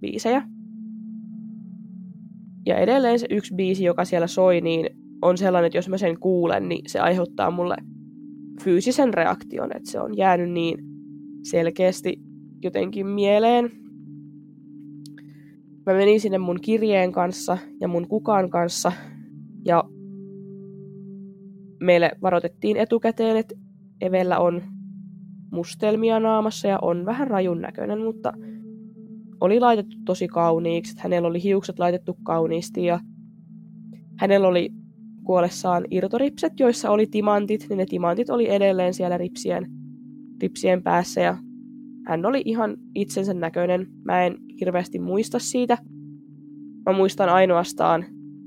biisejä. 0.00 0.42
Ja 2.66 2.76
edelleen 2.76 3.18
se 3.18 3.26
yksi 3.30 3.54
biisi, 3.54 3.84
joka 3.84 4.04
siellä 4.04 4.26
soi, 4.26 4.60
niin 4.60 4.86
on 5.22 5.38
sellainen, 5.38 5.66
että 5.66 5.78
jos 5.78 5.88
mä 5.88 5.98
sen 5.98 6.20
kuulen, 6.20 6.68
niin 6.68 6.82
se 6.86 7.00
aiheuttaa 7.00 7.50
mulle 7.50 7.76
fyysisen 8.64 9.14
reaktion, 9.14 9.76
että 9.76 9.90
se 9.90 10.00
on 10.00 10.16
jäänyt 10.16 10.50
niin 10.50 10.78
selkeästi 11.42 12.20
jotenkin 12.62 13.06
mieleen. 13.06 13.70
Mä 15.86 15.92
menin 15.92 16.20
sinne 16.20 16.38
mun 16.38 16.60
kirjeen 16.60 17.12
kanssa 17.12 17.58
ja 17.80 17.88
mun 17.88 18.08
kukaan 18.08 18.50
kanssa 18.50 18.92
ja 19.64 19.84
meille 21.80 22.10
varoitettiin 22.22 22.76
etukäteen, 22.76 23.36
että 23.36 23.54
Evellä 24.00 24.38
on 24.38 24.62
mustelmia 25.52 26.20
naamassa 26.20 26.68
ja 26.68 26.78
on 26.82 27.06
vähän 27.06 27.28
rajun 27.28 27.60
näköinen, 27.60 27.98
mutta 28.00 28.32
oli 29.40 29.60
laitettu 29.60 29.96
tosi 30.04 30.28
kauniiksi. 30.28 30.96
Hänellä 30.98 31.28
oli 31.28 31.42
hiukset 31.42 31.78
laitettu 31.78 32.16
kauniisti 32.22 32.84
ja 32.84 33.00
hänellä 34.18 34.48
oli 34.48 34.70
kuollessaan 35.24 35.84
irtoripset, 35.90 36.60
joissa 36.60 36.90
oli 36.90 37.06
timantit, 37.06 37.66
niin 37.68 37.76
ne 37.76 37.86
timantit 37.86 38.30
oli 38.30 38.50
edelleen 38.50 38.94
siellä 38.94 39.18
ripsien, 39.18 39.70
ripsien 40.42 40.82
päässä 40.82 41.20
ja 41.20 41.36
hän 42.06 42.26
oli 42.26 42.42
ihan 42.44 42.76
itsensä 42.94 43.34
näköinen. 43.34 43.86
Mä 44.04 44.24
en 44.24 44.36
hirveästi 44.60 44.98
muista 44.98 45.38
siitä. 45.38 45.78
Mä 46.86 46.92
muistan 46.92 47.28
ainoastaan, 47.28 48.04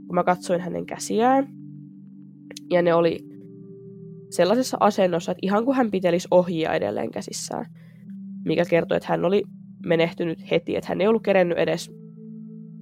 kun 0.08 0.16
mä 0.16 0.24
katsoin 0.24 0.62
hänen 0.62 0.86
käsiään. 0.86 1.63
Ja 2.74 2.82
ne 2.82 2.94
oli 2.94 3.20
sellaisessa 4.30 4.78
asennossa, 4.80 5.32
että 5.32 5.40
ihan 5.42 5.66
kuin 5.66 5.78
hän 5.78 5.92
pitelisi 5.92 6.28
ohjia 6.32 6.74
edelleen 6.74 7.12
käsissään. 7.12 7.66
Mikä 8.46 8.66
kertoi, 8.66 8.98
että 8.98 9.10
hän 9.10 9.26
oli 9.26 9.44
menehtynyt 9.86 10.52
heti, 10.52 10.76
että 10.76 10.90
hän 10.90 11.02
ei 11.02 11.08
ollut 11.08 11.24
kerennyt 11.24 11.58
edes 11.58 11.92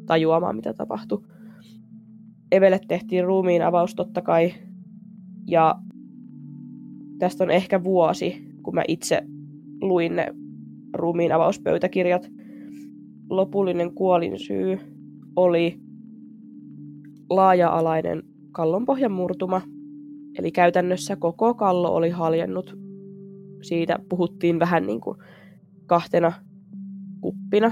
tajuamaan, 0.05 0.55
mitä 0.55 0.73
tapahtui. 0.73 1.23
Evelle 2.51 2.79
tehtiin 2.87 3.25
ruumiin 3.25 3.61
avaus 3.61 3.95
totta 3.95 4.21
kai. 4.21 4.53
Ja 5.47 5.75
tästä 7.19 7.43
on 7.43 7.51
ehkä 7.51 7.83
vuosi, 7.83 8.47
kun 8.63 8.75
mä 8.75 8.83
itse 8.87 9.21
luin 9.81 10.15
ne 10.15 10.27
ruumiin 10.93 11.31
avauspöytäkirjat. 11.31 12.31
Lopullinen 13.29 13.93
kuolin 13.95 14.39
syy 14.39 14.79
oli 15.35 15.79
laaja-alainen 17.29 18.23
kallonpohjan 18.51 19.11
murtuma. 19.11 19.61
Eli 20.39 20.51
käytännössä 20.51 21.15
koko 21.15 21.53
kallo 21.53 21.95
oli 21.95 22.09
haljennut. 22.09 22.79
Siitä 23.61 23.99
puhuttiin 24.09 24.59
vähän 24.59 24.85
niin 24.85 25.01
kuin 25.01 25.17
kahtena 25.85 26.33
kuppina 27.21 27.71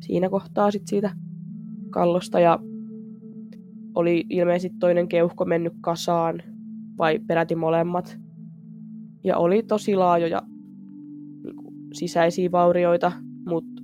siinä 0.00 0.28
kohtaa 0.28 0.70
sit 0.70 0.86
siitä 0.86 1.10
kallosta 1.90 2.40
ja 2.40 2.58
oli 3.94 4.24
ilmeisesti 4.30 4.78
toinen 4.78 5.08
keuhko 5.08 5.44
mennyt 5.44 5.72
kasaan 5.80 6.42
vai 6.98 7.18
peräti 7.18 7.54
molemmat. 7.54 8.18
Ja 9.24 9.36
oli 9.36 9.62
tosi 9.62 9.96
laajoja 9.96 10.42
niin 11.44 11.56
kuin, 11.56 11.74
sisäisiä 11.92 12.52
vaurioita, 12.52 13.12
mutta 13.46 13.82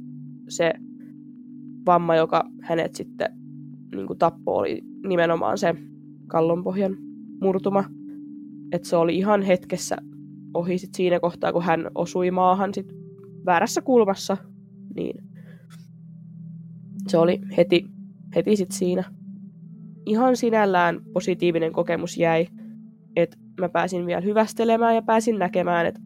se 0.48 0.72
vamma, 1.86 2.16
joka 2.16 2.50
hänet 2.62 2.94
sitten 2.94 3.28
niin 3.94 4.06
kuin 4.06 4.18
tappoi, 4.18 4.58
oli 4.58 4.80
nimenomaan 5.06 5.58
se 5.58 5.74
kallonpohjan 6.26 6.96
murtuma. 7.42 7.85
Että 8.72 8.88
se 8.88 8.96
oli 8.96 9.16
ihan 9.16 9.42
hetkessä 9.42 9.96
ohi 10.55 10.78
sit 10.78 10.94
siinä 10.94 11.20
kohtaa, 11.20 11.52
kun 11.52 11.62
hän 11.62 11.90
osui 11.94 12.31
maahan 12.31 12.74
sit 12.74 12.92
väärässä 13.46 13.83
kulmassa, 13.83 14.37
niin 14.94 15.24
se 17.09 17.18
oli 17.18 17.40
heti, 17.57 17.87
heti 18.37 18.57
sit 18.57 18.72
siinä 18.72 19.05
ihan 20.07 20.37
sinällään 20.37 21.00
positiivinen 21.12 21.72
kokemus 21.72 22.16
jäi, 22.16 22.46
että 23.16 23.37
mä 23.61 23.68
pääsin 23.68 24.07
vielä 24.07 24.20
hyvästelemään 24.20 24.94
ja 24.94 25.02
pääsin 25.02 25.38
näkemään, 25.38 25.87
että 25.87 26.00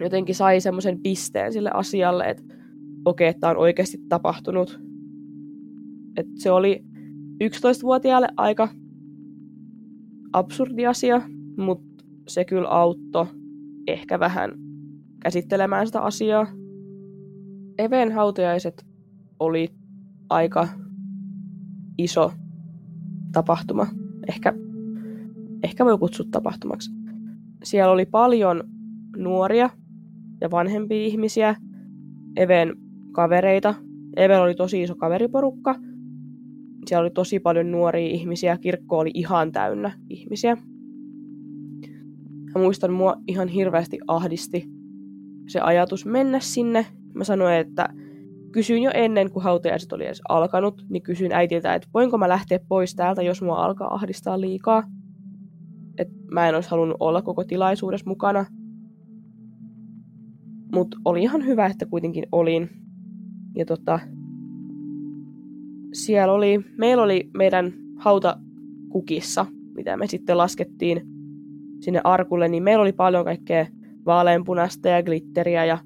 jotenkin 0.00 0.34
sai 0.34 0.60
semmoisen 0.60 1.00
pisteen 1.02 1.52
sille 1.52 1.70
asialle, 1.74 2.24
että 2.24 2.42
okei, 2.44 2.60
okay, 3.04 3.26
että 3.26 3.48
on 3.48 3.56
oikeasti 3.56 3.98
tapahtunut. 4.08 4.80
Että 6.16 6.32
se 6.36 6.50
oli 6.50 6.84
11-vuotiaalle 7.44 8.28
aika 8.36 8.68
absurdi 10.32 10.86
asia, 10.86 11.22
mutta 11.58 12.04
se 12.28 12.44
kyllä 12.44 12.68
auttoi 12.68 13.26
ehkä 13.86 14.20
vähän 14.20 14.50
käsittelemään 15.22 15.86
sitä 15.86 16.00
asiaa. 16.00 16.46
Even 17.78 18.12
hautajaiset 18.12 18.86
oli 19.40 19.68
aika 20.30 20.68
iso 21.98 22.32
tapahtuma. 23.32 23.86
Ehkä, 24.28 24.52
ehkä 25.62 25.84
voi 25.84 25.98
kutsua 25.98 26.26
tapahtumaksi. 26.30 26.90
Siellä 27.64 27.92
oli 27.92 28.06
paljon 28.06 28.64
nuoria 29.16 29.70
ja 30.40 30.50
vanhempia 30.50 31.06
ihmisiä, 31.06 31.54
Even 32.36 32.76
kavereita. 33.12 33.74
Even 34.16 34.40
oli 34.40 34.54
tosi 34.54 34.82
iso 34.82 34.94
kaveriporukka. 34.94 35.74
Siellä 36.86 37.02
oli 37.02 37.10
tosi 37.10 37.40
paljon 37.40 37.70
nuoria 37.70 38.08
ihmisiä. 38.10 38.58
Kirkko 38.58 38.98
oli 38.98 39.10
ihan 39.14 39.52
täynnä 39.52 39.92
ihmisiä. 40.08 40.56
Mä 42.54 42.60
muistan, 42.60 42.92
mua 42.92 43.16
ihan 43.26 43.48
hirveästi 43.48 43.98
ahdisti 44.06 44.64
se 45.48 45.60
ajatus 45.60 46.06
mennä 46.06 46.40
sinne. 46.40 46.86
Mä 47.14 47.24
sanoin, 47.24 47.54
että 47.54 47.88
kysyin 48.52 48.82
jo 48.82 48.90
ennen, 48.94 49.30
kuin 49.30 49.42
hautajaiset 49.42 49.92
oli 49.92 50.06
edes 50.06 50.20
alkanut, 50.28 50.86
niin 50.88 51.02
kysyin 51.02 51.32
äitiltä, 51.32 51.74
että 51.74 51.88
voinko 51.94 52.18
mä 52.18 52.28
lähteä 52.28 52.58
pois 52.68 52.94
täältä, 52.94 53.22
jos 53.22 53.42
mua 53.42 53.64
alkaa 53.64 53.94
ahdistaa 53.94 54.40
liikaa. 54.40 54.82
Että 55.98 56.14
mä 56.32 56.48
en 56.48 56.54
olisi 56.54 56.70
halunnut 56.70 56.96
olla 57.00 57.22
koko 57.22 57.44
tilaisuudessa 57.44 58.10
mukana. 58.10 58.46
Mutta 60.72 60.96
oli 61.04 61.22
ihan 61.22 61.46
hyvä, 61.46 61.66
että 61.66 61.86
kuitenkin 61.86 62.26
olin. 62.32 62.70
Ja 63.56 63.64
tota, 63.66 64.00
siellä 65.92 66.34
oli, 66.34 66.60
meillä 66.78 67.02
oli 67.02 67.30
meidän 67.36 67.72
hautakukissa, 67.96 69.46
mitä 69.74 69.96
me 69.96 70.06
sitten 70.06 70.38
laskettiin 70.38 71.02
sinne 71.80 72.00
arkulle, 72.04 72.48
niin 72.48 72.62
meillä 72.62 72.82
oli 72.82 72.92
paljon 72.92 73.24
kaikkea 73.24 73.66
vaaleanpunasta 74.06 74.88
ja 74.88 75.02
glitteriä 75.02 75.64
ja 75.64 75.78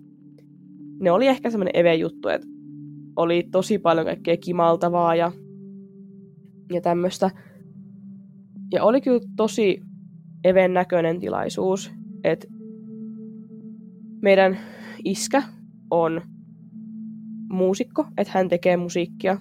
ne 1.01 1.11
oli 1.11 1.27
ehkä 1.27 1.51
semmoinen 1.51 1.77
eve-juttu, 1.81 2.29
että 2.29 2.47
oli 3.17 3.49
tosi 3.51 3.79
paljon 3.79 4.07
kaikkea 4.07 4.37
kimaltavaa 4.37 5.15
ja, 5.15 5.33
ja 6.73 6.81
tämmöistä. 6.81 7.31
Ja 8.73 8.85
oli 8.85 9.01
kyllä 9.01 9.21
tosi 9.37 9.83
even 10.45 10.75
näköinen 10.75 11.21
tilaisuus, 11.21 11.93
että 12.25 12.47
meidän 14.23 14.59
iskä 15.05 15.43
on 15.91 16.23
muusikko, 17.49 18.07
että 18.19 18.33
hän 18.35 18.49
tekee 18.49 18.77
musiikkia 18.77 19.39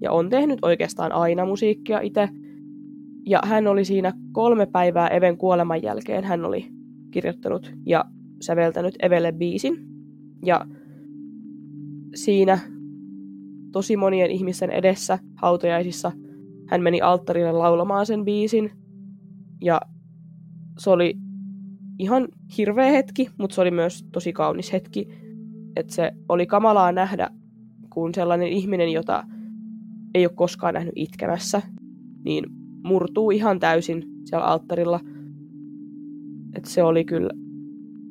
ja 0.00 0.12
on 0.12 0.30
tehnyt 0.30 0.58
oikeastaan 0.62 1.12
aina 1.12 1.46
musiikkia 1.46 2.00
itse. 2.00 2.28
Ja 3.26 3.40
hän 3.44 3.66
oli 3.66 3.84
siinä 3.84 4.12
kolme 4.32 4.66
päivää 4.66 5.08
Even 5.08 5.38
kuoleman 5.38 5.82
jälkeen, 5.82 6.24
hän 6.24 6.44
oli 6.44 6.66
kirjoittanut 7.10 7.72
ja 7.86 8.04
säveltänyt 8.40 8.94
Evelle 9.02 9.32
biisin. 9.32 9.76
Ja 10.44 10.66
siinä 12.14 12.58
tosi 13.72 13.96
monien 13.96 14.30
ihmisten 14.30 14.70
edessä 14.70 15.18
hautajaisissa 15.36 16.12
hän 16.68 16.82
meni 16.82 17.00
alttarille 17.00 17.52
laulamaan 17.52 18.06
sen 18.06 18.24
biisin. 18.24 18.70
Ja 19.60 19.80
se 20.78 20.90
oli 20.90 21.14
ihan 21.98 22.28
hirveä 22.58 22.90
hetki, 22.90 23.30
mutta 23.38 23.54
se 23.54 23.60
oli 23.60 23.70
myös 23.70 24.06
tosi 24.12 24.32
kaunis 24.32 24.72
hetki. 24.72 25.08
Että 25.76 25.94
se 25.94 26.12
oli 26.28 26.46
kamalaa 26.46 26.92
nähdä, 26.92 27.30
kun 27.90 28.14
sellainen 28.14 28.48
ihminen, 28.48 28.92
jota 28.92 29.24
ei 30.14 30.26
ole 30.26 30.32
koskaan 30.34 30.74
nähnyt 30.74 30.92
itkemässä, 30.96 31.62
niin 32.24 32.44
murtuu 32.84 33.30
ihan 33.30 33.60
täysin 33.60 34.04
siellä 34.24 34.46
alttarilla. 34.46 35.00
Että 36.54 36.70
se 36.70 36.82
oli 36.82 37.04
kyllä 37.04 37.30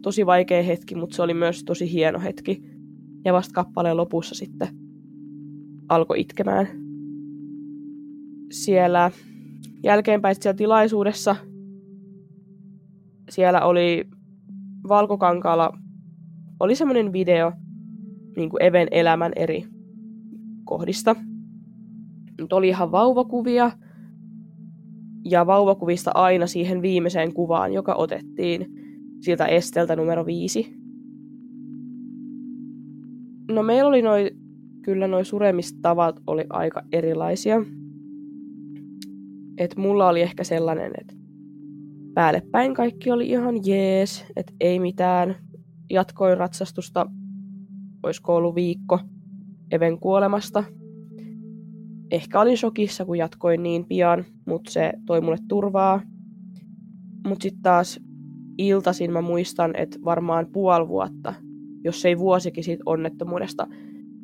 tosi 0.02 0.26
vaikea 0.26 0.64
hetki, 0.64 0.96
mutta 0.96 1.16
se 1.16 1.22
oli 1.22 1.34
myös 1.34 1.64
tosi 1.64 1.92
hieno 1.92 2.20
hetki. 2.20 2.64
ja 3.26 3.34
vasta 3.34 3.54
kappaleen 3.54 3.98
lopussa 3.98 4.36
sitten 4.36 4.68
alkoi 5.90 6.20
itkemään. 6.22 6.68
Siellä 8.52 9.12
jälkeenpäin 9.84 10.36
siellä 10.40 10.58
tilaisuudessa 10.58 11.36
siellä 13.30 13.66
oli 13.66 14.08
Valkokankaalla 14.88 15.78
oli 16.60 16.76
semmoinen 16.76 17.14
video 17.14 17.52
niin 18.36 18.50
kuin 18.50 18.64
Even 18.64 18.88
elämän 18.92 19.32
eri 19.36 19.66
kohdista. 20.66 21.16
Nyt 22.42 22.54
oli 22.54 22.68
ihan 22.68 22.92
vauvakuvia, 22.92 23.72
ja 25.30 25.48
vauvakuvista 25.48 26.12
aina 26.14 26.48
siihen 26.48 26.82
viimeiseen 26.82 27.34
kuvaan, 27.34 27.74
joka 27.74 27.96
otettiin 27.96 28.66
siltä 29.22 29.46
esteltä 29.46 29.96
numero 29.96 30.26
viisi. 30.26 30.78
No 33.52 33.64
meillä 33.64 33.90
oli 33.90 34.02
noi, 34.02 34.32
kyllä 34.82 35.08
noi 35.08 35.26
suremistavat 35.26 36.20
oli 36.28 36.46
aika 36.50 36.82
erilaisia. 36.92 37.62
Et 39.58 39.76
mulla 39.78 40.10
oli 40.10 40.22
ehkä 40.22 40.44
sellainen, 40.44 40.92
että 41.02 41.14
päälle 42.14 42.42
päin 42.52 42.74
kaikki 42.74 43.12
oli 43.12 43.30
ihan 43.30 43.56
jees, 43.66 44.26
että 44.36 44.54
ei 44.60 44.80
mitään. 44.80 45.36
Jatkoin 45.90 46.38
ratsastusta, 46.38 47.06
olisiko 48.04 48.36
ollut 48.36 48.56
viikko 48.56 49.00
Even 49.72 50.00
kuolemasta. 50.00 50.64
Ehkä 52.12 52.42
olin 52.42 52.58
shokissa, 52.58 53.06
kun 53.06 53.18
jatkoin 53.18 53.64
niin 53.64 53.86
pian, 53.86 54.26
mutta 54.46 54.72
se 54.72 54.94
toi 55.06 55.22
mulle 55.22 55.38
turvaa. 55.48 56.02
Mutta 57.28 57.44
sitten 57.44 57.62
taas 57.62 58.00
iltasin 58.58 59.14
mä 59.14 59.22
muistan, 59.22 59.76
että 59.76 60.00
varmaan 60.06 60.48
puoli 60.52 60.88
vuotta, 60.88 61.34
jos 61.84 62.06
ei 62.06 62.18
vuosikin 62.18 62.64
siitä 62.64 62.84
onnettomuudesta, 62.86 63.68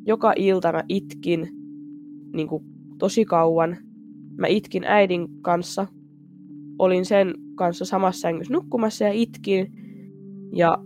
joka 0.06 0.32
ilta 0.36 0.72
mä 0.72 0.84
itkin 0.88 1.48
niin 2.34 2.48
kuin, 2.48 2.64
tosi 2.98 3.24
kauan. 3.24 3.76
Mä 4.38 4.46
itkin 4.46 4.84
äidin 4.84 5.28
kanssa. 5.42 5.86
Olin 6.78 7.04
sen 7.04 7.34
kanssa 7.54 7.84
samassa 7.84 8.20
sängyssä 8.20 8.52
nukkumassa 8.52 9.04
ja 9.04 9.12
itkin. 9.12 9.72
Ja 10.56 10.78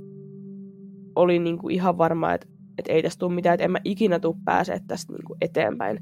olin 1.16 1.44
niin 1.44 1.58
kuin, 1.58 1.74
ihan 1.74 1.98
varma, 1.98 2.34
että, 2.34 2.46
että 2.78 2.92
ei 2.92 3.02
tästä 3.02 3.18
tule 3.20 3.34
mitään, 3.34 3.54
että 3.54 3.64
en 3.64 3.70
mä 3.70 3.78
ikinä 3.84 4.20
tule 4.20 4.36
pääsee 4.44 4.80
tästä 4.86 5.12
niin 5.12 5.24
kuin, 5.26 5.36
eteenpäin. 5.40 5.98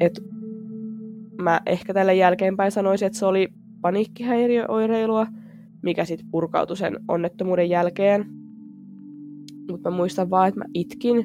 Et 0.00 0.20
mä 1.42 1.60
ehkä 1.66 1.94
tällä 1.94 2.12
jälkeenpäin 2.12 2.72
sanoisin, 2.72 3.06
että 3.06 3.18
se 3.18 3.26
oli 3.26 3.48
paniikkihäiriöoireilua, 3.80 5.26
mikä 5.82 6.04
sitten 6.04 6.30
purkautui 6.30 6.76
sen 6.76 6.96
onnettomuuden 7.08 7.70
jälkeen. 7.70 8.26
Mutta 9.70 9.90
mä 9.90 9.96
muistan 9.96 10.30
vaan, 10.30 10.48
että 10.48 10.60
mä 10.60 10.64
itkin 10.74 11.24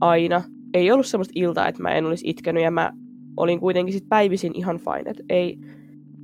aina. 0.00 0.42
Ei 0.74 0.90
ollut 0.90 1.06
semmoista 1.06 1.32
iltaa, 1.34 1.68
että 1.68 1.82
mä 1.82 1.90
en 1.90 2.06
olisi 2.06 2.30
itkenyt 2.30 2.62
ja 2.62 2.70
mä 2.70 2.92
olin 3.36 3.60
kuitenkin 3.60 3.92
sit 3.92 4.08
päivisin 4.08 4.52
ihan 4.54 4.78
fine, 4.78 5.10
että 5.10 5.22
ei, 5.28 5.58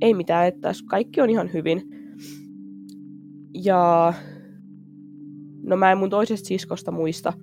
ei 0.01 0.13
mitään, 0.13 0.47
että 0.47 0.71
kaikki 0.89 1.21
on 1.21 1.29
ihan 1.29 1.53
hyvin. 1.53 1.81
Ja 3.63 4.13
no 5.63 5.77
mä 5.77 5.91
en 5.91 5.97
mun 5.97 6.09
toisesta 6.09 6.47
siskosta 6.47 6.91
muista 6.91 7.33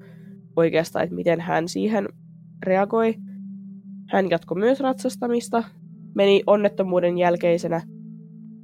oikeastaan, 0.56 1.02
että 1.04 1.14
miten 1.14 1.40
hän 1.40 1.68
siihen 1.68 2.08
reagoi. 2.62 3.14
Hän 4.12 4.31
jatkoi 4.31 4.59
myös 4.59 4.81
ratsastamista, 4.81 5.62
meni 6.14 6.42
onnettomuuden 6.46 7.18
jälkeisenä 7.18 7.83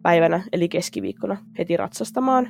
päivänä, 0.03 0.43
eli 0.53 0.69
keskiviikkona, 0.69 1.37
heti 1.59 1.77
ratsastamaan. 1.77 2.49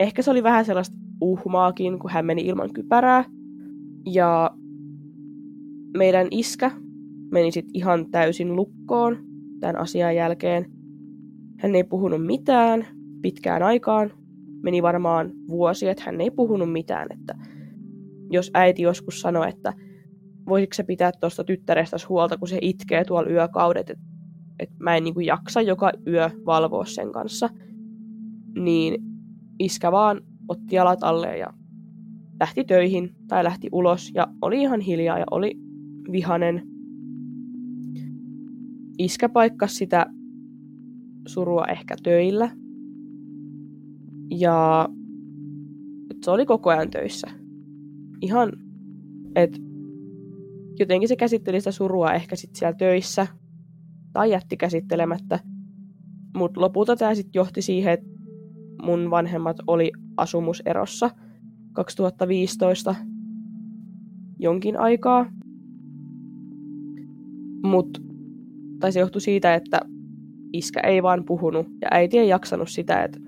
Ehkä 0.00 0.22
se 0.22 0.30
oli 0.30 0.42
vähän 0.42 0.64
sellaista 0.64 0.96
uhmaakin, 1.20 1.98
kun 1.98 2.10
hän 2.10 2.26
meni 2.26 2.42
ilman 2.42 2.72
kypärää. 2.72 3.24
Ja 4.06 4.50
meidän 5.96 6.28
iskä 6.30 6.70
meni 7.30 7.52
sitten 7.52 7.76
ihan 7.76 8.10
täysin 8.10 8.56
lukkoon 8.56 9.18
tämän 9.60 9.76
asian 9.76 10.16
jälkeen. 10.16 10.66
Hän 11.58 11.74
ei 11.74 11.84
puhunut 11.84 12.26
mitään 12.26 12.86
pitkään 13.22 13.62
aikaan. 13.62 14.12
Meni 14.62 14.82
varmaan 14.82 15.32
vuosi, 15.48 15.88
että 15.88 16.02
hän 16.06 16.20
ei 16.20 16.30
puhunut 16.30 16.72
mitään. 16.72 17.06
Että 17.10 17.34
jos 18.30 18.50
äiti 18.54 18.82
joskus 18.82 19.20
sanoi, 19.20 19.48
että 19.48 19.72
voisitko 20.48 20.74
se 20.74 20.82
pitää 20.82 21.12
tuosta 21.20 21.44
tyttärestä 21.44 21.96
huolta, 22.08 22.38
kun 22.38 22.48
se 22.48 22.58
itkee 22.62 23.04
tuolla 23.04 23.30
yökaudet, 23.30 23.90
että 23.90 24.04
et 24.58 24.70
mä 24.78 24.96
en 24.96 25.04
niinku 25.04 25.20
jaksa 25.20 25.60
joka 25.60 25.92
yö 26.06 26.30
valvoa 26.46 26.84
sen 26.84 27.12
kanssa, 27.12 27.48
niin 28.58 29.02
iskä 29.58 29.92
vaan 29.92 30.20
otti 30.48 30.76
jalat 30.76 31.02
alle 31.02 31.38
ja 31.38 31.54
lähti 32.40 32.64
töihin 32.64 33.14
tai 33.28 33.44
lähti 33.44 33.68
ulos 33.72 34.10
ja 34.14 34.26
oli 34.42 34.62
ihan 34.62 34.80
hiljaa 34.80 35.18
ja 35.18 35.24
oli 35.30 35.54
vihanen. 36.12 36.62
Iskä 38.98 39.28
paikkasi 39.28 39.74
sitä 39.74 40.06
surua 41.28 41.64
ehkä 41.64 41.96
töillä. 42.02 42.50
Ja 44.30 44.88
se 46.24 46.30
oli 46.30 46.46
koko 46.46 46.70
ajan 46.70 46.90
töissä. 46.90 47.28
Ihan, 48.20 48.52
että 49.36 49.58
jotenkin 50.78 51.08
se 51.08 51.16
käsitteli 51.16 51.60
sitä 51.60 51.72
surua 51.72 52.12
ehkä 52.12 52.36
sitten 52.36 52.58
siellä 52.58 52.76
töissä 52.76 53.26
tai 54.12 54.30
jätti 54.30 54.56
käsittelemättä. 54.56 55.38
Mutta 56.36 56.60
lopulta 56.60 56.96
tämä 56.96 57.14
sitten 57.14 57.30
johti 57.34 57.62
siihen, 57.62 57.92
että 57.92 58.06
mun 58.82 59.10
vanhemmat 59.10 59.56
oli 59.66 59.92
asumuserossa 60.16 61.10
2015 61.72 62.94
jonkin 64.38 64.76
aikaa. 64.76 65.26
Mut, 67.64 68.02
tai 68.80 68.92
se 68.92 69.00
johtui 69.00 69.20
siitä, 69.20 69.54
että 69.54 69.80
iskä 70.52 70.80
ei 70.80 71.02
vaan 71.02 71.24
puhunut 71.24 71.66
ja 71.82 71.88
äiti 71.90 72.18
ei 72.18 72.28
jaksanut 72.28 72.68
sitä, 72.70 73.04
että 73.04 73.18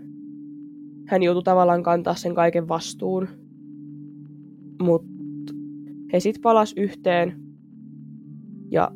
hän 1.08 1.22
joutui 1.22 1.42
tavallaan 1.42 1.82
kantaa 1.82 2.14
sen 2.14 2.34
kaiken 2.34 2.68
vastuun. 2.68 3.28
Mutta 4.82 5.08
he 6.12 6.20
sitten 6.20 6.42
palas 6.42 6.74
yhteen 6.76 7.40
ja 8.70 8.90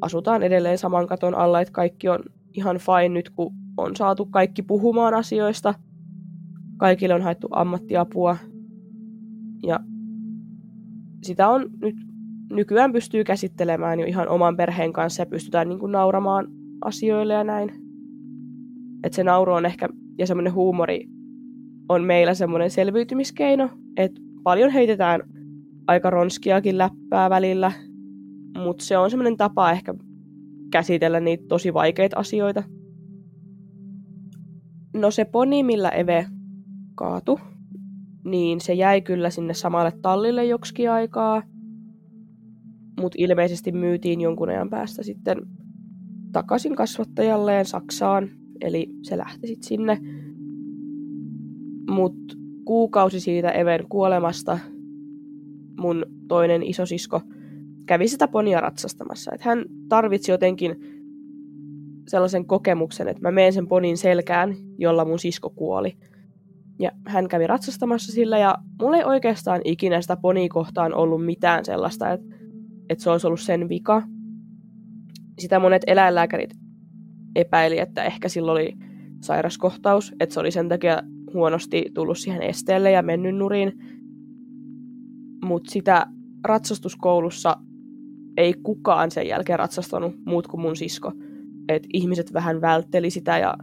asutaan 0.00 0.42
edelleen 0.42 0.78
saman 0.78 1.06
katon 1.06 1.34
alla, 1.34 1.60
että 1.60 1.72
kaikki 1.72 2.08
on 2.08 2.18
ihan 2.52 2.76
fine 2.76 3.08
nyt, 3.08 3.30
kun 3.30 3.54
on 3.76 3.96
saatu 3.96 4.26
kaikki 4.26 4.62
puhumaan 4.62 5.14
asioista. 5.14 5.74
Kaikille 6.76 7.14
on 7.14 7.22
haettu 7.22 7.48
ammattiapua 7.50 8.36
ja 9.66 9.80
sitä 11.22 11.48
on 11.48 11.70
nyt 11.82 11.96
nykyään 12.50 12.92
pystyy 12.92 13.24
käsittelemään 13.24 14.00
jo 14.00 14.06
ihan 14.06 14.28
oman 14.28 14.56
perheen 14.56 14.92
kanssa 14.92 15.22
ja 15.22 15.26
pystytään 15.26 15.68
niin 15.68 15.78
kuin 15.78 15.92
nauramaan 15.92 16.46
asioille 16.84 17.34
ja 17.34 17.44
näin. 17.44 17.70
Että 19.04 19.16
se 19.16 19.24
nauru 19.24 19.52
on 19.52 19.66
ehkä, 19.66 19.88
ja 20.18 20.26
semmoinen 20.26 20.54
huumori 20.54 21.08
on 21.88 22.04
meillä 22.04 22.34
semmoinen 22.34 22.70
selviytymiskeino, 22.70 23.70
että 23.96 24.20
paljon 24.42 24.70
heitetään 24.70 25.20
aika 25.86 26.10
ronskiakin 26.10 26.78
läppää 26.78 27.30
välillä, 27.30 27.72
mutta 28.58 28.84
se 28.84 28.98
on 28.98 29.10
semmoinen 29.10 29.36
tapa 29.36 29.70
ehkä 29.70 29.94
käsitellä 30.70 31.20
niitä 31.20 31.44
tosi 31.48 31.74
vaikeita 31.74 32.18
asioita. 32.18 32.62
No 34.94 35.10
se 35.10 35.24
poni, 35.24 35.62
millä 35.62 35.88
Eve 35.88 36.26
kaatu, 36.94 37.40
niin 38.24 38.60
se 38.60 38.74
jäi 38.74 39.00
kyllä 39.00 39.30
sinne 39.30 39.54
samalle 39.54 39.92
tallille 40.02 40.44
joksikin 40.44 40.90
aikaa, 40.90 41.42
mutta 43.00 43.16
ilmeisesti 43.18 43.72
myytiin 43.72 44.20
jonkun 44.20 44.48
ajan 44.48 44.70
päästä 44.70 45.02
sitten 45.02 45.38
takaisin 46.32 46.76
kasvattajalleen 46.76 47.64
Saksaan, 47.64 48.28
eli 48.60 48.90
se 49.02 49.18
lähti 49.18 49.46
sitten 49.46 49.68
sinne. 49.68 49.98
Mutta 51.90 52.34
kuukausi 52.64 53.20
siitä 53.20 53.50
Even 53.50 53.88
kuolemasta 53.88 54.58
mun 55.78 56.06
toinen 56.28 56.62
isosisko 56.62 57.20
kävi 57.86 58.08
sitä 58.08 58.28
ponia 58.28 58.60
ratsastamassa. 58.60 59.30
Että 59.34 59.48
hän 59.48 59.64
tarvitsi 59.88 60.32
jotenkin 60.32 60.76
sellaisen 62.08 62.46
kokemuksen, 62.46 63.08
että 63.08 63.22
mä 63.22 63.30
menen 63.30 63.52
sen 63.52 63.68
ponin 63.68 63.96
selkään, 63.96 64.56
jolla 64.78 65.04
mun 65.04 65.18
sisko 65.18 65.50
kuoli. 65.50 65.96
Ja 66.78 66.90
hän 67.06 67.28
kävi 67.28 67.46
ratsastamassa 67.46 68.12
sillä 68.12 68.38
ja 68.38 68.54
mulla 68.82 68.96
ei 68.96 69.04
oikeastaan 69.04 69.60
ikinä 69.64 70.00
sitä 70.00 70.16
ponikohtaan 70.16 70.94
ollut 70.94 71.24
mitään 71.24 71.64
sellaista, 71.64 72.10
että, 72.10 72.36
että 72.88 73.04
se 73.04 73.10
olisi 73.10 73.26
ollut 73.26 73.40
sen 73.40 73.68
vika. 73.68 74.02
Sitä 75.38 75.58
monet 75.58 75.82
eläinlääkärit 75.86 76.50
epäili, 77.36 77.78
että 77.78 78.04
ehkä 78.04 78.28
sillä 78.28 78.52
oli 78.52 78.72
sairaskohtaus, 79.20 80.12
että 80.20 80.34
se 80.34 80.40
oli 80.40 80.50
sen 80.50 80.68
takia 80.68 81.02
huonosti 81.34 81.84
tullut 81.94 82.18
siihen 82.18 82.42
esteelle 82.42 82.90
ja 82.90 83.02
mennyt 83.02 83.36
nurin. 83.36 83.72
Mutta 85.44 85.70
sitä 85.70 86.06
ratsastuskoulussa 86.44 87.56
ei 88.36 88.54
kukaan 88.62 89.10
sen 89.10 89.28
jälkeen 89.28 89.58
ratsastanut 89.58 90.14
muut 90.26 90.46
kuin 90.46 90.60
mun 90.60 90.76
sisko. 90.76 91.12
Et 91.68 91.86
ihmiset 91.92 92.32
vähän 92.32 92.60
vältteli 92.60 93.10
sitä 93.10 93.38
ja 93.38 93.54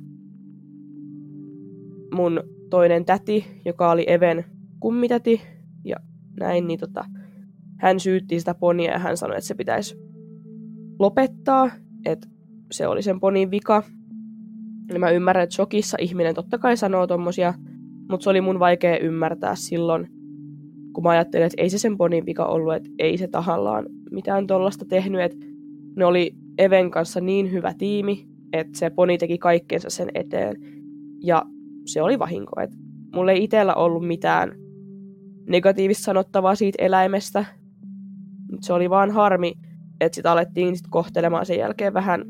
mun 2.15 2.43
toinen 2.69 3.05
täti, 3.05 3.45
joka 3.65 3.91
oli 3.91 4.05
Even 4.07 4.45
kummitäti 4.79 5.41
ja 5.84 5.95
näin, 6.39 6.67
niin 6.67 6.79
tota, 6.79 7.05
hän 7.79 7.99
syytti 7.99 8.39
sitä 8.39 8.53
ponia 8.53 8.91
ja 8.91 8.99
hän 8.99 9.17
sanoi, 9.17 9.38
että 9.38 9.47
se 9.47 9.55
pitäisi 9.55 9.95
lopettaa, 10.99 11.71
että 12.05 12.27
se 12.71 12.88
oli 12.88 13.01
sen 13.01 13.19
ponin 13.19 13.51
vika. 13.51 13.84
Ja 14.93 14.99
mä 14.99 15.09
ymmärrän, 15.09 15.43
että 15.43 15.55
shokissa 15.55 15.97
ihminen 15.99 16.36
totta 16.36 16.57
kai 16.57 16.77
sanoo 16.77 17.07
tommosia, 17.07 17.53
mutta 18.09 18.23
se 18.23 18.29
oli 18.29 18.41
mun 18.41 18.59
vaikea 18.59 18.97
ymmärtää 18.97 19.55
silloin, 19.55 20.07
kun 20.94 21.04
mä 21.04 21.10
ajattelin, 21.10 21.46
että 21.46 21.62
ei 21.62 21.70
se 21.70 21.78
sen 21.78 21.98
ponin 21.98 22.26
vika 22.26 22.46
ollut, 22.46 22.74
että 22.74 22.89
ei 23.00 23.18
se 23.18 23.28
tahallaan 23.28 23.86
mitään 24.12 24.48
tollasta 24.48 24.86
tehnyt, 24.86 25.22
että 25.22 25.46
ne 25.96 26.06
oli 26.06 26.36
Even 26.58 26.92
kanssa 26.92 27.22
niin 27.22 27.52
hyvä 27.52 27.74
tiimi, 27.74 28.28
että 28.54 28.80
se 28.80 28.89
poni 28.89 29.18
teki 29.18 29.38
kaikkeensa 29.38 29.89
sen 29.89 30.10
eteen. 30.14 30.56
Ja 31.24 31.46
se 31.86 32.02
oli 32.02 32.20
vahinko. 32.20 32.62
Että 32.62 32.78
mulla 33.16 33.32
ei 33.32 33.44
itsellä 33.44 33.74
ollut 33.74 34.08
mitään 34.08 34.52
negatiivista 35.50 36.04
sanottavaa 36.04 36.56
siitä 36.56 36.86
eläimestä. 36.86 37.46
Se 38.62 38.74
oli 38.74 38.89
vaan 38.89 39.12
harmi, 39.12 39.54
että 40.00 40.16
sitä 40.16 40.32
alettiin 40.32 40.78
sit 40.78 40.88
kohtelemaan 40.89 41.46
sen 41.46 41.60
jälkeen 41.60 41.94
vähän... 41.94 42.26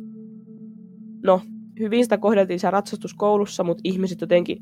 No, 1.23 1.41
hyvin 1.79 2.05
sitä 2.05 2.17
kohdeltiin 2.17 2.59
siellä 2.59 2.71
ratsastuskoulussa, 2.71 3.63
mutta 3.63 3.81
ihmiset 3.83 4.21
jotenkin 4.21 4.57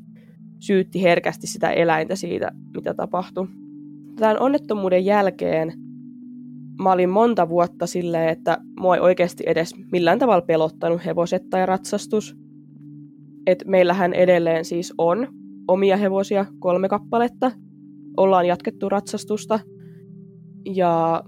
syytti 0.58 1.02
herkästi 1.02 1.46
sitä 1.46 1.70
eläintä 1.70 2.16
siitä, 2.16 2.52
mitä 2.74 2.94
tapahtui. 2.94 3.48
Tämän 4.16 4.40
onnettomuuden 4.40 5.04
jälkeen 5.04 5.72
mä 6.82 6.92
olin 6.92 7.10
monta 7.10 7.48
vuotta 7.48 7.86
silleen, 7.86 8.28
että 8.28 8.58
mua 8.80 8.94
ei 8.94 9.00
oikeasti 9.00 9.44
edes 9.46 9.74
millään 9.92 10.18
tavalla 10.18 10.46
pelottanut 10.46 11.04
hevoset 11.04 11.42
tai 11.50 11.66
ratsastus. 11.66 12.36
Et 13.46 13.64
meillähän 13.66 14.12
edelleen 14.12 14.64
siis 14.64 14.94
on 14.98 15.28
omia 15.68 15.96
hevosia, 15.96 16.46
kolme 16.58 16.88
kappaletta. 16.88 17.52
Ollaan 18.16 18.46
jatkettu 18.46 18.88
ratsastusta. 18.88 19.60
Ja 20.74 21.22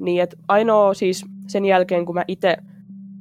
niin, 0.00 0.22
että 0.22 0.36
ainoa 0.48 0.94
siis 0.94 1.24
sen 1.48 1.64
jälkeen, 1.64 2.06
kun 2.06 2.14
mä 2.14 2.24
itse 2.28 2.56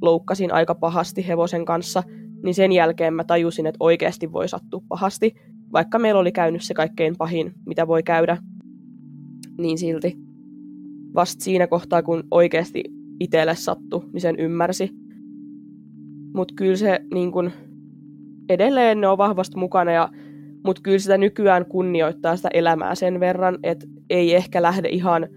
loukkasin 0.02 0.54
aika 0.54 0.76
pahasti 0.76 1.28
hevosen 1.28 1.66
kanssa, 1.66 2.04
niin 2.44 2.56
sen 2.56 2.72
jälkeen 2.72 3.14
mä 3.14 3.24
tajusin, 3.24 3.68
että 3.68 3.78
oikeasti 3.80 4.32
voi 4.32 4.48
sattua 4.48 4.82
pahasti. 4.88 5.34
Vaikka 5.74 6.00
meillä 6.00 6.20
oli 6.20 6.32
käynyt 6.32 6.62
se 6.64 6.74
kaikkein 6.74 7.16
pahin, 7.18 7.54
mitä 7.66 7.88
voi 7.88 8.04
käydä, 8.04 8.38
niin 9.58 9.78
silti 9.78 10.18
vasta 11.16 11.44
siinä 11.44 11.68
kohtaa, 11.68 12.04
kun 12.04 12.24
oikeasti 12.32 12.84
itselle 13.20 13.56
sattu, 13.56 14.04
niin 14.14 14.22
sen 14.22 14.36
ymmärsi. 14.40 14.90
Mutta 16.34 16.54
kyllä 16.58 16.76
se 16.76 17.00
niin 17.14 17.32
kun, 17.32 17.52
edelleen 18.50 19.02
ne 19.02 19.08
on 19.08 19.18
vahvasti 19.18 19.58
mukana, 19.58 19.92
ja, 19.92 20.10
mutta 20.66 20.82
kyllä 20.82 21.00
sitä 21.00 21.18
nykyään 21.18 21.66
kunnioittaa 21.66 22.36
sitä 22.36 22.50
elämää 22.54 22.96
sen 22.96 23.20
verran, 23.20 23.60
että 23.64 23.88
ei 24.10 24.36
ehkä 24.36 24.62
lähde 24.62 24.90
ihan 24.90 25.28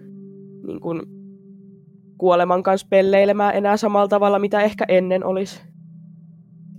niin 0.66 0.80
kun, 0.80 1.03
kuoleman 2.18 2.62
kanssa 2.62 2.87
pelleilemään 2.91 3.55
enää 3.55 3.76
samalla 3.76 4.09
tavalla, 4.09 4.39
mitä 4.39 4.61
ehkä 4.61 4.85
ennen 4.89 5.24
olisi. 5.24 5.61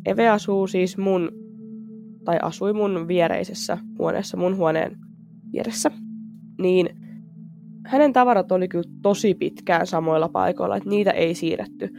Eve 0.05 0.29
asuu 0.29 0.67
siis 0.67 0.97
mun, 0.97 1.31
tai 2.25 2.37
asui 2.41 2.73
mun 2.73 3.07
viereisessä 3.07 3.77
huoneessa, 3.99 4.37
mun 4.37 4.57
huoneen 4.57 4.97
vieressä. 5.53 5.91
Niin 6.61 6.89
hänen 7.85 8.13
tavarat 8.13 8.51
oli 8.51 8.67
kyllä 8.67 8.89
tosi 9.01 9.33
pitkään 9.33 9.87
samoilla 9.87 10.29
paikoilla, 10.29 10.77
että 10.77 10.89
niitä 10.89 11.11
ei 11.11 11.35
siirretty. 11.35 11.89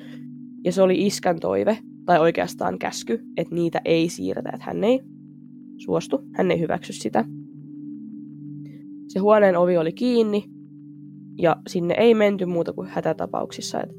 Ja 0.65 0.73
se 0.73 0.83
oli 0.83 1.07
iskän 1.07 1.41
toive, 1.41 1.79
tai 2.05 2.19
oikeastaan 2.19 2.79
käsky, 2.79 3.21
että 3.37 3.55
niitä 3.55 3.81
ei 3.85 4.09
siirretä, 4.09 4.51
että 4.55 4.67
hän 4.67 4.85
ei 4.85 5.01
suostu, 5.77 6.21
hän 6.35 6.51
ei 6.51 6.61
hyväksy 6.61 6.93
sitä. 6.93 7.25
Se 9.09 9.19
huoneen 9.19 9.57
ovi 9.57 9.77
oli 9.77 9.93
kiinni, 9.93 10.45
ja 11.39 11.57
sinne 11.67 11.95
ei 11.99 12.15
menty 12.15 12.47
muuta 12.47 12.73
kuin 12.73 12.89
hätätapauksissa. 12.89 13.83
Että 13.83 13.95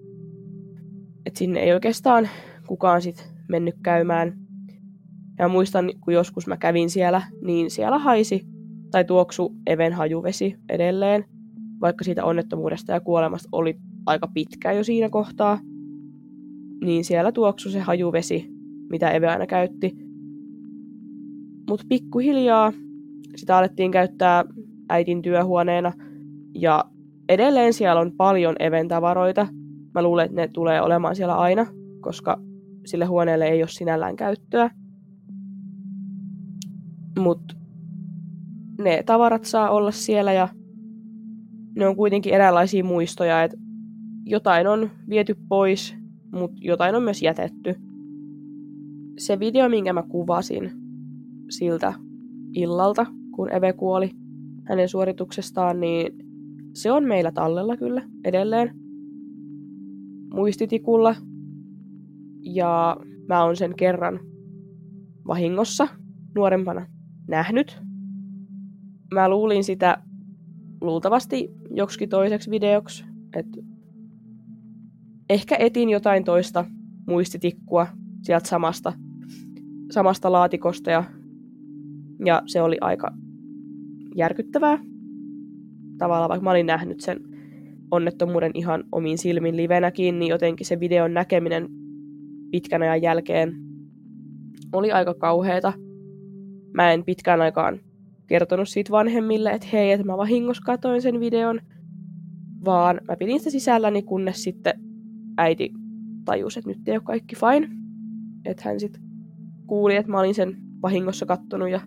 et 1.25 1.35
sinne 1.35 1.59
ei 1.59 1.73
oikeastaan 1.73 2.29
kukaan 2.67 3.01
sit 3.01 3.33
mennyt 3.49 3.75
käymään. 3.83 4.46
Ja 5.39 5.47
muistan, 5.47 5.91
kun 6.01 6.13
joskus 6.13 6.47
mä 6.47 6.57
kävin 6.57 6.89
siellä, 6.89 7.21
niin 7.41 7.71
siellä 7.71 7.99
haisi 7.99 8.47
tai 8.91 9.05
tuoksu 9.05 9.55
Even 9.67 9.93
hajuvesi 9.93 10.55
edelleen– 10.69 11.25
vaikka 11.81 12.03
siitä 12.03 12.25
onnettomuudesta 12.25 12.91
ja 12.91 12.99
kuolemasta 12.99 13.49
oli 13.51 13.77
aika 14.05 14.27
pitkä 14.33 14.71
jo 14.71 14.83
siinä 14.83 15.09
kohtaa, 15.09 15.59
niin 16.83 17.05
siellä 17.05 17.31
tuoksui 17.31 17.71
se 17.71 17.79
hajuvesi, 17.79 18.47
mitä 18.89 19.11
Eve 19.11 19.27
aina 19.27 19.47
käytti. 19.47 19.95
Mutta 21.69 21.85
pikkuhiljaa 21.89 22.73
sitä 23.35 23.57
alettiin 23.57 23.91
käyttää 23.91 24.45
äitin 24.89 25.21
työhuoneena, 25.21 25.93
ja 26.55 26.85
edelleen 27.29 27.73
siellä 27.73 28.01
on 28.01 28.11
paljon 28.17 28.55
Even 28.59 28.87
tavaroita. 28.87 29.47
Mä 29.93 30.03
luulen, 30.03 30.25
että 30.25 30.35
ne 30.35 30.47
tulee 30.47 30.81
olemaan 30.81 31.15
siellä 31.15 31.35
aina, 31.35 31.65
koska 32.01 32.37
sille 32.85 33.05
huoneelle 33.05 33.47
ei 33.47 33.61
ole 33.61 33.67
sinällään 33.67 34.15
käyttöä. 34.15 34.69
Mutta 37.17 37.55
ne 38.81 39.03
tavarat 39.05 39.45
saa 39.45 39.69
olla 39.69 39.91
siellä 39.91 40.33
ja 40.33 40.47
ne 41.75 41.87
on 41.87 41.95
kuitenkin 41.95 42.33
eräänlaisia 42.33 42.83
muistoja, 42.83 43.43
että 43.43 43.57
jotain 44.25 44.67
on 44.67 44.89
viety 45.09 45.35
pois, 45.49 45.95
mutta 46.31 46.57
jotain 46.61 46.95
on 46.95 47.03
myös 47.03 47.21
jätetty. 47.21 47.75
Se 49.17 49.39
video, 49.39 49.69
minkä 49.69 49.93
mä 49.93 50.03
kuvasin 50.03 50.71
siltä 51.49 51.93
illalta, 52.53 53.05
kun 53.35 53.53
Eve 53.53 53.73
kuoli 53.73 54.11
hänen 54.63 54.89
suorituksestaan, 54.89 55.79
niin 55.79 56.13
se 56.73 56.91
on 56.91 57.03
meillä 57.03 57.31
tallella 57.31 57.77
kyllä 57.77 58.01
edelleen 58.23 58.75
muistitikulla. 60.33 61.15
Ja 62.41 62.97
mä 63.27 63.43
oon 63.43 63.55
sen 63.55 63.75
kerran 63.75 64.19
vahingossa 65.27 65.87
nuorempana 66.35 66.96
nähnyt. 67.27 67.81
Mä 69.13 69.29
luulin 69.29 69.63
sitä 69.63 69.97
luultavasti 70.81 71.51
joksikin 71.71 72.09
toiseksi 72.09 72.51
videoksi. 72.51 73.05
Et 73.35 73.47
ehkä 75.29 75.55
etin 75.59 75.89
jotain 75.89 76.23
toista 76.23 76.65
muistitikkua 77.07 77.87
sieltä 78.21 78.49
samasta, 78.49 78.93
samasta 79.91 80.31
laatikosta 80.31 80.91
ja, 80.91 81.03
ja 82.25 82.41
se 82.45 82.61
oli 82.61 82.77
aika 82.81 83.13
järkyttävää. 84.15 84.79
Tavallaan 85.97 86.29
vaikka 86.29 86.43
mä 86.43 86.51
olin 86.51 86.65
nähnyt 86.65 87.01
sen 87.01 87.19
onnettomuuden 87.91 88.51
ihan 88.53 88.83
omiin 88.91 89.17
silmin 89.17 89.57
livenäkin, 89.57 90.19
niin 90.19 90.29
jotenkin 90.29 90.67
se 90.67 90.79
videon 90.79 91.13
näkeminen 91.13 91.69
pitkän 92.51 92.81
ajan 92.81 93.01
jälkeen 93.01 93.53
oli 94.73 94.91
aika 94.91 95.13
kauheeta. 95.13 95.73
Mä 96.73 96.91
en 96.91 97.03
pitkään 97.03 97.41
aikaan 97.41 97.79
kertonut 98.27 98.69
siitä 98.69 98.91
vanhemmille, 98.91 99.49
että 99.51 99.67
hei, 99.73 99.91
että 99.91 100.05
mä 100.05 100.17
vahingossa 100.17 100.63
katoin 100.65 101.01
sen 101.01 101.19
videon, 101.19 101.59
vaan 102.65 103.01
mä 103.07 103.15
pidin 103.15 103.39
sitä 103.39 103.49
sisälläni, 103.49 104.01
kunnes 104.01 104.43
sitten 104.43 104.73
äiti 105.37 105.73
tajusi, 106.25 106.59
että 106.59 106.69
nyt 106.69 106.87
ei 106.87 106.93
ole 106.93 107.01
kaikki 107.03 107.35
fine. 107.35 107.69
Että 108.45 108.63
hän 108.65 108.79
sitten 108.79 109.01
kuuli, 109.67 109.95
että 109.95 110.11
mä 110.11 110.19
olin 110.19 110.35
sen 110.35 110.57
vahingossa 110.81 111.25
kattonut 111.25 111.69
ja 111.69 111.81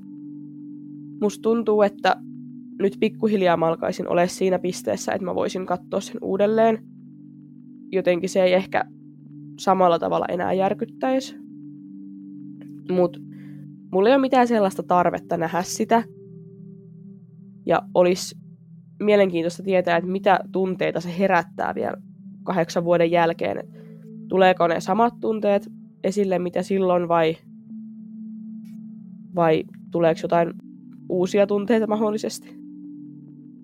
musta 1.21 1.43
tuntuu, 1.43 1.83
että 1.83 2.17
nyt 2.79 2.97
pikkuhiljaa 3.01 3.57
mä 3.57 3.67
alkaisin 3.67 4.09
olla 4.09 4.27
siinä 4.27 4.59
pisteessä, 4.59 5.13
että 5.13 5.25
mä 5.25 5.35
voisin 5.35 5.67
katsoa 5.67 6.01
sen 6.01 6.17
uudelleen. 6.23 6.85
Jotenkin 7.93 8.29
se 8.29 8.43
ei 8.43 8.53
ehkä 8.53 8.85
samalla 9.59 9.99
tavalla 9.99 10.27
enää 10.29 10.53
järkyttäisi. 10.53 11.37
Mutta 12.91 13.19
mulla 13.93 14.09
ei 14.09 14.15
ole 14.15 14.21
mitään 14.21 14.49
sellaista 14.49 14.83
tarvetta 14.83 15.37
nähdä 15.37 15.63
sitä, 15.63 16.05
ja 17.67 17.83
olisi 17.95 18.37
mielenkiintoista 19.01 19.63
tietää, 19.63 19.97
että 19.97 20.11
mitä 20.11 20.41
tunteita 20.53 21.01
se 21.01 21.19
herättää 21.19 21.75
vielä 21.75 21.97
kahdeksan 22.45 22.85
vuoden 22.85 23.11
jälkeen. 23.11 23.69
Tuleeko 24.29 24.67
ne 24.67 24.81
samat 24.81 25.15
tunteet 25.21 25.69
esille, 26.05 26.39
mitä 26.39 26.63
silloin, 26.63 27.09
vai, 27.09 27.37
vai 29.35 29.65
tuleeko 29.91 30.21
jotain 30.23 30.53
uusia 31.09 31.47
tunteita 31.47 31.87
mahdollisesti. 31.87 32.61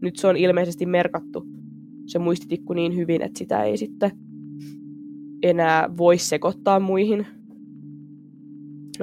Nyt 0.03 0.17
se 0.17 0.27
on 0.27 0.37
ilmeisesti 0.37 0.87
merkattu, 0.87 1.47
se 2.07 2.19
muistitikku 2.19 2.73
niin 2.73 2.97
hyvin, 2.97 3.23
että 3.23 3.39
sitä 3.39 3.63
ei 3.63 3.77
sitten 3.77 4.11
enää 5.43 5.91
voi 5.97 6.19
sekoittaa 6.19 6.81
muihin. 6.81 7.27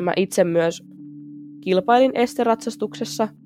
Mä 0.02 0.14
itse 0.16 0.44
myös 0.44 0.93
kilpailin 1.64 2.12
esteratsastuksessa– 2.16 3.28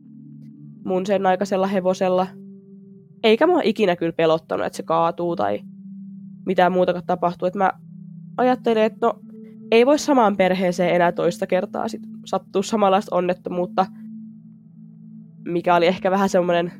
mun 0.88 1.06
sen 1.06 1.26
aikaisella 1.26 1.68
hevosella. 1.68 2.28
Eikä 3.24 3.48
mua 3.48 3.62
ikinä 3.64 3.96
kyllä 3.96 4.14
pelottanut, 4.14 4.66
että 4.66 4.78
se 4.78 4.84
kaatuu 4.84 5.36
tai 5.36 5.60
mitään 6.46 6.72
muuta 6.72 7.02
tapahtuu. 7.02 7.46
Että 7.46 7.60
mä 7.60 7.72
ajattelin, 8.38 8.84
että 8.84 9.08
no 9.08 9.20
ei 9.72 9.86
voi 9.86 10.00
samaan 10.00 10.38
perheeseen 10.38 10.96
enää 10.96 11.12
toista 11.12 11.48
kertaa 11.48 11.88
sit 11.88 12.02
sattua 12.26 12.64
samanlaista 12.64 13.16
onnettomuutta, 13.16 13.86
mikä 15.46 15.76
oli 15.76 15.88
ehkä 15.88 16.12
vähän 16.12 16.30
semmoinen 16.30 16.72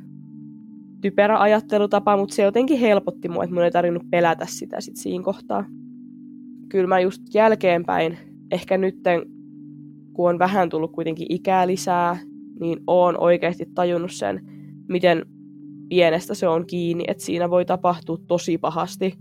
typerä 1.02 1.40
ajattelutapa, 1.40 2.18
mutta 2.18 2.36
se 2.36 2.44
jotenkin 2.44 2.80
helpotti 2.80 3.30
mua, 3.30 3.44
että 3.44 3.54
mun 3.54 3.64
ei 3.64 3.72
tarvinnut 3.72 4.10
pelätä 4.10 4.46
sitä 4.50 4.82
sit 4.82 4.96
siinä 4.96 5.24
kohtaa. 5.24 5.66
Kyllä 6.70 6.88
mä 6.88 7.00
just 7.00 7.22
jälkeenpäin, 7.34 8.18
ehkä 8.52 8.78
nytten, 8.78 9.22
kun 10.18 10.30
on 10.30 10.40
vähän 10.40 10.70
tullut 10.70 10.92
kuitenkin 10.92 11.28
ikää 11.30 11.68
lisää, 11.68 12.18
niin 12.60 12.80
oon 12.88 13.20
oikeasti 13.20 13.66
tajunnut 13.76 14.12
sen, 14.12 14.42
miten 14.90 15.26
pienestä 15.90 16.34
se 16.34 16.48
on 16.48 16.68
kiinni, 16.68 17.04
että 17.08 17.24
siinä 17.24 17.50
voi 17.50 17.66
tapahtua 17.66 18.18
tosi 18.28 18.58
pahasti. 18.58 19.14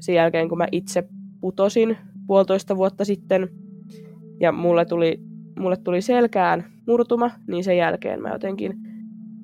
Sen 0.00 0.14
jälkeen, 0.14 0.48
kun 0.48 0.58
mä 0.58 0.68
itse 0.72 1.08
putosin 1.40 1.96
puolitoista 2.26 2.76
vuotta 2.76 3.04
sitten, 3.04 3.48
ja 4.40 4.52
mulle 4.52 4.84
tuli, 4.84 5.20
mulle 5.58 5.76
tuli 5.76 6.02
selkään 6.02 6.64
murtuma, 6.86 7.30
niin 7.48 7.64
sen 7.64 7.76
jälkeen 7.76 8.22
mä 8.22 8.32
jotenkin 8.32 8.74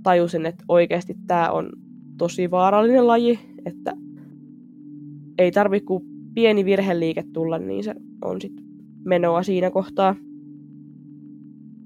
tajusin, 0.03 0.47
että 0.47 0.65
oikeasti 0.69 1.15
tämä 1.27 1.51
on 1.51 1.71
tosi 2.19 2.51
vaarallinen 2.51 3.07
laji, 3.07 3.39
että 3.65 3.93
ei 5.39 5.51
tarvi 5.51 5.81
kuin 5.81 6.05
pieni 6.35 6.65
virheliike 6.65 7.25
tulla, 7.33 7.59
niin 7.59 7.85
se 7.85 7.95
on 8.25 8.41
sitten 8.41 8.64
menoa 9.05 9.43
siinä 9.43 9.71
kohtaa. 9.71 10.15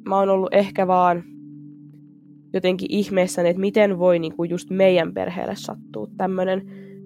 Mä 0.09 0.19
oon 0.19 0.29
ollut 0.29 0.55
ehkä 0.55 0.87
vaan 0.87 1.23
jotenkin 2.53 2.89
ihmeessäni, 2.91 3.49
että 3.49 3.61
miten 3.61 3.99
voi 3.99 4.19
niin 4.19 4.37
kuin 4.37 4.51
just 4.51 4.71
meidän 4.71 5.15
perheelle 5.15 5.57
sattua 5.57 6.07
tämmöinen, 6.17 6.63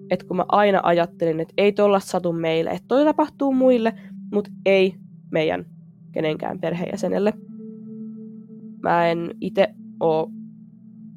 että 0.09 0.25
kun 0.25 0.37
mä 0.37 0.45
aina 0.47 0.79
ajattelin, 0.83 1.39
että 1.39 1.53
ei 1.57 1.71
tollasta 1.71 2.11
satu 2.11 2.33
meille, 2.33 2.69
että 2.69 2.87
toi 2.87 3.05
tapahtuu 3.05 3.53
muille, 3.53 3.93
mutta 4.33 4.51
ei 4.65 4.95
meidän 5.31 5.65
kenenkään 6.11 6.59
perheenjäsenelle. 6.59 7.33
Mä 8.83 9.07
en 9.07 9.35
itse 9.41 9.67
ole 9.99 10.27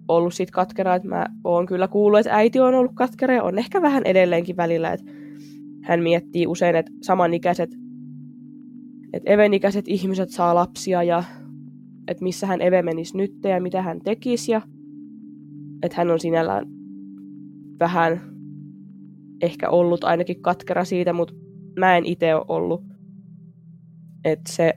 ollut 0.08 0.34
siitä 0.34 0.52
katkera, 0.52 0.94
että 0.94 1.08
mä 1.08 1.26
oon 1.44 1.66
kyllä 1.66 1.88
kuullut, 1.88 2.20
että 2.20 2.36
äiti 2.36 2.60
on 2.60 2.74
ollut 2.74 2.92
katkera 2.94 3.34
ja 3.34 3.42
on 3.42 3.58
ehkä 3.58 3.82
vähän 3.82 4.02
edelleenkin 4.04 4.56
välillä, 4.56 4.92
että 4.92 5.12
hän 5.82 6.02
miettii 6.02 6.46
usein, 6.46 6.76
että 6.76 6.92
samanikäiset, 7.02 7.70
että 9.12 9.32
evenikäiset 9.32 9.88
ihmiset 9.88 10.30
saa 10.30 10.54
lapsia 10.54 11.02
ja 11.02 11.24
että 12.08 12.22
missä 12.22 12.46
hän 12.46 12.60
Eve 12.60 12.82
menisi 12.82 13.16
nyt 13.16 13.34
ja 13.44 13.60
mitä 13.60 13.82
hän 13.82 14.00
tekisi 14.00 14.52
ja 14.52 14.62
että 15.82 15.96
hän 15.96 16.10
on 16.10 16.20
sinällään 16.20 16.66
vähän 17.80 18.20
ehkä 19.42 19.70
ollut 19.70 20.04
ainakin 20.04 20.42
katkera 20.42 20.84
siitä, 20.84 21.12
mutta 21.12 21.34
mä 21.78 21.96
en 21.96 22.04
itse 22.04 22.34
ole 22.34 22.44
ollut. 22.48 22.84
Että 24.24 24.52
se, 24.52 24.74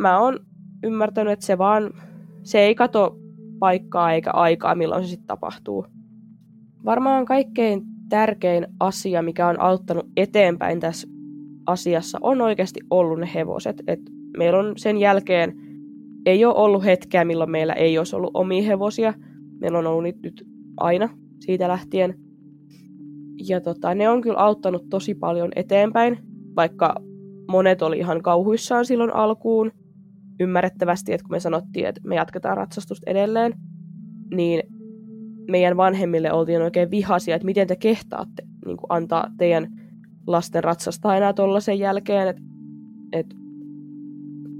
mä 0.00 0.20
oon 0.20 0.38
ymmärtänyt, 0.82 1.32
että 1.32 1.46
se 1.46 1.58
vaan, 1.58 1.90
se 2.42 2.58
ei 2.58 2.74
kato 2.74 3.18
paikkaa 3.58 4.12
eikä 4.12 4.30
aikaa, 4.30 4.74
milloin 4.74 5.04
se 5.04 5.08
sitten 5.08 5.26
tapahtuu. 5.26 5.86
Varmaan 6.84 7.24
kaikkein 7.24 7.82
tärkein 8.08 8.66
asia, 8.80 9.22
mikä 9.22 9.48
on 9.48 9.60
auttanut 9.60 10.06
eteenpäin 10.16 10.80
tässä 10.80 11.08
asiassa, 11.66 12.18
on 12.22 12.40
oikeasti 12.40 12.80
ollut 12.90 13.20
ne 13.20 13.28
hevoset. 13.34 13.82
Et 13.86 14.00
meillä 14.36 14.58
on 14.58 14.72
sen 14.76 14.98
jälkeen, 14.98 15.54
ei 16.26 16.44
ole 16.44 16.54
ollut 16.54 16.84
hetkeä, 16.84 17.24
milloin 17.24 17.50
meillä 17.50 17.72
ei 17.72 17.98
olisi 17.98 18.16
ollut 18.16 18.30
omia 18.34 18.62
hevosia. 18.62 19.14
Meillä 19.60 19.78
on 19.78 19.86
ollut 19.86 20.04
nyt, 20.22 20.44
aina 20.76 21.08
siitä 21.40 21.68
lähtien. 21.68 22.14
Ja 23.48 23.60
tota, 23.60 23.94
ne 23.94 24.08
on 24.08 24.20
kyllä 24.20 24.38
auttanut 24.38 24.88
tosi 24.90 25.14
paljon 25.14 25.52
eteenpäin, 25.56 26.18
vaikka 26.56 26.94
monet 27.50 27.82
oli 27.82 27.98
ihan 27.98 28.22
kauhuissaan 28.22 28.86
silloin 28.86 29.14
alkuun– 29.14 29.72
ymmärrettävästi, 30.40 31.12
että 31.12 31.24
kun 31.24 31.30
me 31.30 31.40
sanottiin, 31.40 31.86
että 31.86 32.00
me 32.04 32.16
jatketaan 32.16 32.56
ratsastusta 32.56 33.10
edelleen, 33.10 33.52
niin 34.34 34.62
meidän 35.50 35.76
vanhemmille 35.76 36.32
oltiin 36.32 36.62
oikein 36.62 36.90
vihaisia, 36.90 37.36
että 37.36 37.46
miten 37.46 37.66
te 37.66 37.76
kehtaatte 37.76 38.42
niin 38.66 38.76
kuin 38.76 38.86
antaa 38.88 39.30
teidän 39.38 39.68
lasten 40.26 40.64
ratsastaa 40.64 41.16
enää 41.16 41.34
sen 41.60 41.78
jälkeen, 41.78 42.28
että, 42.28 42.42
että 43.12 43.36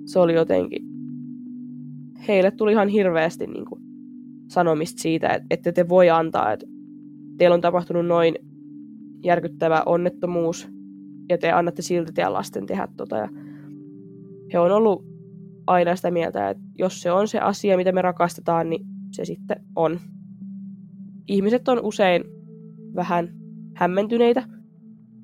se 0.05 0.19
oli 0.19 0.35
jotenkin, 0.35 0.83
heille 2.29 2.51
tuli 2.51 2.73
ihan 2.73 2.89
hirveästi 2.89 3.47
niin 3.47 3.65
kuin 3.65 3.81
sanomista 4.49 5.03
siitä, 5.03 5.29
että, 5.29 5.47
että 5.51 5.73
te 5.73 5.89
voi 5.89 6.11
antaa, 6.11 6.53
että 6.53 6.67
teillä 7.39 7.55
on 7.55 7.61
tapahtunut 7.61 8.07
noin 8.07 8.35
järkyttävä 9.25 9.83
onnettomuus, 9.87 10.69
ja 11.29 11.39
te 11.39 11.53
annatte 11.53 11.83
silti 11.83 12.13
teidän 12.13 12.33
lasten 12.33 12.67
tehdä 12.67 12.89
tota. 12.97 13.17
Ja 13.17 13.29
he 14.53 14.59
on 14.59 14.73
ollut 14.73 15.05
aina 15.67 15.97
sitä 15.97 16.11
mieltä, 16.11 16.51
että 16.51 16.63
jos 16.79 17.01
se 17.01 17.13
on 17.13 17.29
se 17.29 17.39
asia, 17.39 17.77
mitä 17.77 17.93
me 17.93 18.03
rakastetaan, 18.03 18.71
niin 18.71 18.87
se 19.11 19.25
sitten 19.25 19.65
on. 19.77 20.01
Ihmiset 21.29 21.69
on 21.69 21.81
usein 21.83 22.25
vähän 22.95 23.29
hämmentyneitä, 23.77 24.43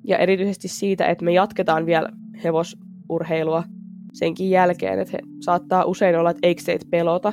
ja 0.05 0.19
erityisesti 0.19 0.69
siitä, 0.69 1.07
että 1.07 1.25
me 1.25 1.33
jatketaan 1.33 1.87
vielä 1.87 2.09
hevosurheilua 2.45 3.65
senkin 4.13 4.51
jälkeen, 4.51 4.99
että 4.99 5.13
he 5.13 5.19
saattaa 5.41 5.85
usein 5.85 6.19
olla, 6.19 6.31
että 6.31 6.47
eikö 6.47 6.63
teitä 6.67 6.87
pelota. 6.91 7.33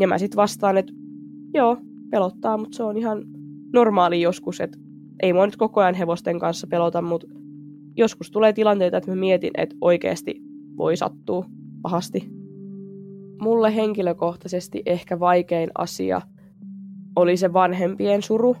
Ja 0.00 0.08
mä 0.08 0.18
sitten 0.18 0.36
vastaan, 0.36 0.78
että 0.78 0.92
joo, 1.54 1.76
pelottaa, 2.10 2.56
mutta 2.56 2.76
se 2.76 2.82
on 2.82 2.96
ihan 2.96 3.24
normaali 3.72 4.20
joskus, 4.20 4.60
että 4.60 4.78
ei 5.22 5.32
mua 5.32 5.46
nyt 5.46 5.56
koko 5.56 5.80
ajan 5.80 5.94
hevosten 5.94 6.38
kanssa 6.38 6.66
pelota, 6.66 7.02
mutta 7.02 7.26
joskus 7.96 8.30
tulee 8.30 8.52
tilanteita, 8.52 8.96
että 8.96 9.10
mä 9.10 9.16
mietin, 9.16 9.50
että 9.56 9.76
oikeasti 9.80 10.40
voi 10.76 10.96
sattua 10.96 11.46
pahasti. 11.82 12.30
Mulle 13.42 13.76
henkilökohtaisesti 13.76 14.82
ehkä 14.86 15.20
vaikein 15.20 15.70
asia 15.78 16.20
oli 17.16 17.36
se 17.36 17.52
vanhempien 17.52 18.22
suru. 18.22 18.56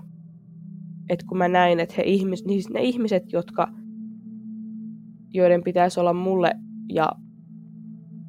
Että 1.10 1.26
kun 1.28 1.38
mä 1.38 1.48
näin, 1.48 1.80
että 1.80 1.94
he 1.98 2.02
ihmis, 2.02 2.44
niin 2.44 2.62
ne 2.74 2.82
ihmiset, 2.82 3.32
jotka, 3.32 3.68
joiden 5.34 5.62
pitäisi 5.64 6.00
olla 6.00 6.12
mulle 6.12 6.52
ja 6.92 7.10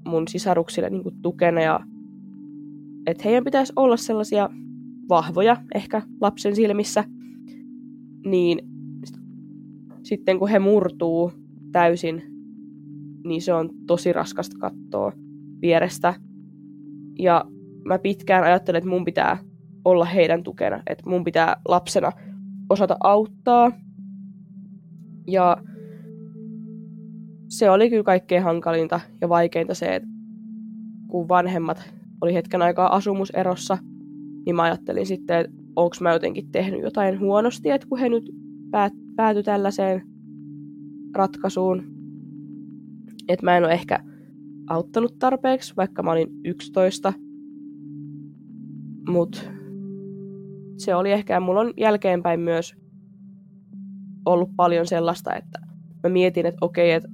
mun 0.08 0.28
sisaruksille 0.28 0.90
niin 0.90 1.04
kuin 1.04 1.22
tukena 1.22 1.62
ja 1.62 1.80
että 3.08 3.24
heidän 3.26 3.44
pitäisi 3.44 3.74
olla 3.76 3.98
sellaisia 3.98 4.50
vahvoja 5.10 5.58
ehkä 5.76 6.02
lapsen 6.22 6.56
silmissä, 6.56 7.04
niin 8.26 8.60
sitten 10.04 10.40
kun 10.40 10.50
he 10.50 10.60
murtuu 10.60 11.32
täysin 11.72 12.32
niin 13.24 13.42
se 13.42 13.54
on 13.54 13.70
tosi 13.88 14.14
raskasta 14.14 14.58
katsoa 14.60 15.12
vierestä. 15.62 16.14
Ja 17.20 17.46
mä 17.86 18.00
pitkään 18.00 18.44
ajattelin, 18.44 18.78
että 18.78 18.90
mun 18.90 19.06
pitää 19.06 19.38
olla 19.86 20.06
heidän 20.06 20.44
tukena, 20.44 20.84
että 20.88 21.10
mun 21.10 21.24
pitää 21.24 21.62
lapsena 21.68 22.12
osata 22.72 22.97
auttaa. 23.03 23.72
Ja 25.28 25.57
se 27.49 27.69
oli 27.69 27.89
kyllä 27.89 28.03
kaikkein 28.03 28.43
hankalinta 28.43 28.99
ja 29.22 29.30
vaikeinta 29.30 29.74
se, 29.74 29.95
että 29.95 30.09
kun 31.07 31.28
vanhemmat 31.28 31.93
oli 32.22 32.34
hetken 32.34 32.61
aikaa 32.61 32.95
asumuserossa, 32.95 33.78
niin 34.45 34.55
mä 34.55 34.63
ajattelin 34.63 35.05
sitten, 35.05 35.39
että 35.39 35.51
onko 35.76 35.95
mä 36.01 36.13
jotenkin 36.13 36.51
tehnyt 36.51 36.82
jotain 36.82 37.19
huonosti, 37.19 37.69
että 37.69 37.88
kun 37.88 37.99
he 37.99 38.09
nyt 38.09 38.32
päät, 38.72 38.93
tällaiseen 39.45 40.01
ratkaisuun 41.15 42.01
että 43.28 43.45
mä 43.45 43.57
en 43.57 43.63
ole 43.63 43.74
ehkä 43.74 44.03
auttanut 44.67 45.19
tarpeeksi, 45.19 45.74
vaikka 45.78 46.03
mä 46.03 46.11
olin 46.11 46.28
11. 46.43 47.13
Mut 49.09 49.51
se 50.82 50.96
oli 50.96 51.12
ehkä, 51.12 51.40
mulla 51.40 51.60
on 51.60 51.74
jälkeenpäin 51.78 52.40
myös 52.40 52.76
ollut 54.26 54.50
paljon 54.56 54.88
sellaista, 54.88 55.36
että 55.36 55.60
mä 56.04 56.10
mietin, 56.10 56.46
että 56.46 56.66
okei, 56.66 56.92
että 56.92 57.10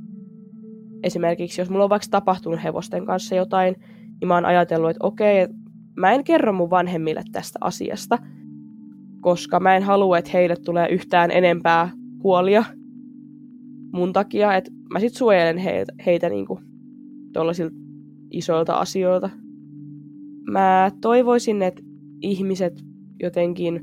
esimerkiksi 1.04 1.62
jos 1.62 1.70
mulla 1.70 1.84
on 1.84 1.90
vaikka 1.90 2.08
tapahtunut 2.12 2.64
hevosten 2.64 3.06
kanssa 3.06 3.36
jotain, 3.36 3.76
niin 4.22 4.28
mä 4.28 4.34
oon 4.34 4.46
ajatellut, 4.46 4.90
että 4.90 5.08
okei, 5.08 5.40
että 5.40 5.56
mä 5.98 6.12
en 6.12 6.24
kerro 6.24 6.54
mun 6.54 6.70
vanhemmille 6.70 7.24
tästä 7.32 7.60
asiasta, 7.62 8.18
koska 9.22 9.60
mä 9.60 9.76
en 9.76 9.84
halua, 9.84 10.18
että 10.18 10.32
heille 10.34 10.56
tulee 10.56 10.88
yhtään 10.90 11.32
enempää 11.32 11.90
huolia 12.24 12.64
mun 13.94 14.14
takia, 14.14 14.56
että 14.56 14.72
mä 14.94 15.00
sit 15.00 15.14
suojelen 15.14 15.58
heitä, 15.58 15.94
heitä 16.06 16.30
niinku 16.30 16.60
tuollaisilta 17.34 17.76
isoilta 18.32 18.74
asioilta. 18.74 19.30
Mä 20.52 20.92
toivoisin, 21.02 21.62
että 21.62 21.82
ihmiset 22.22 22.87
jotenkin 23.20 23.82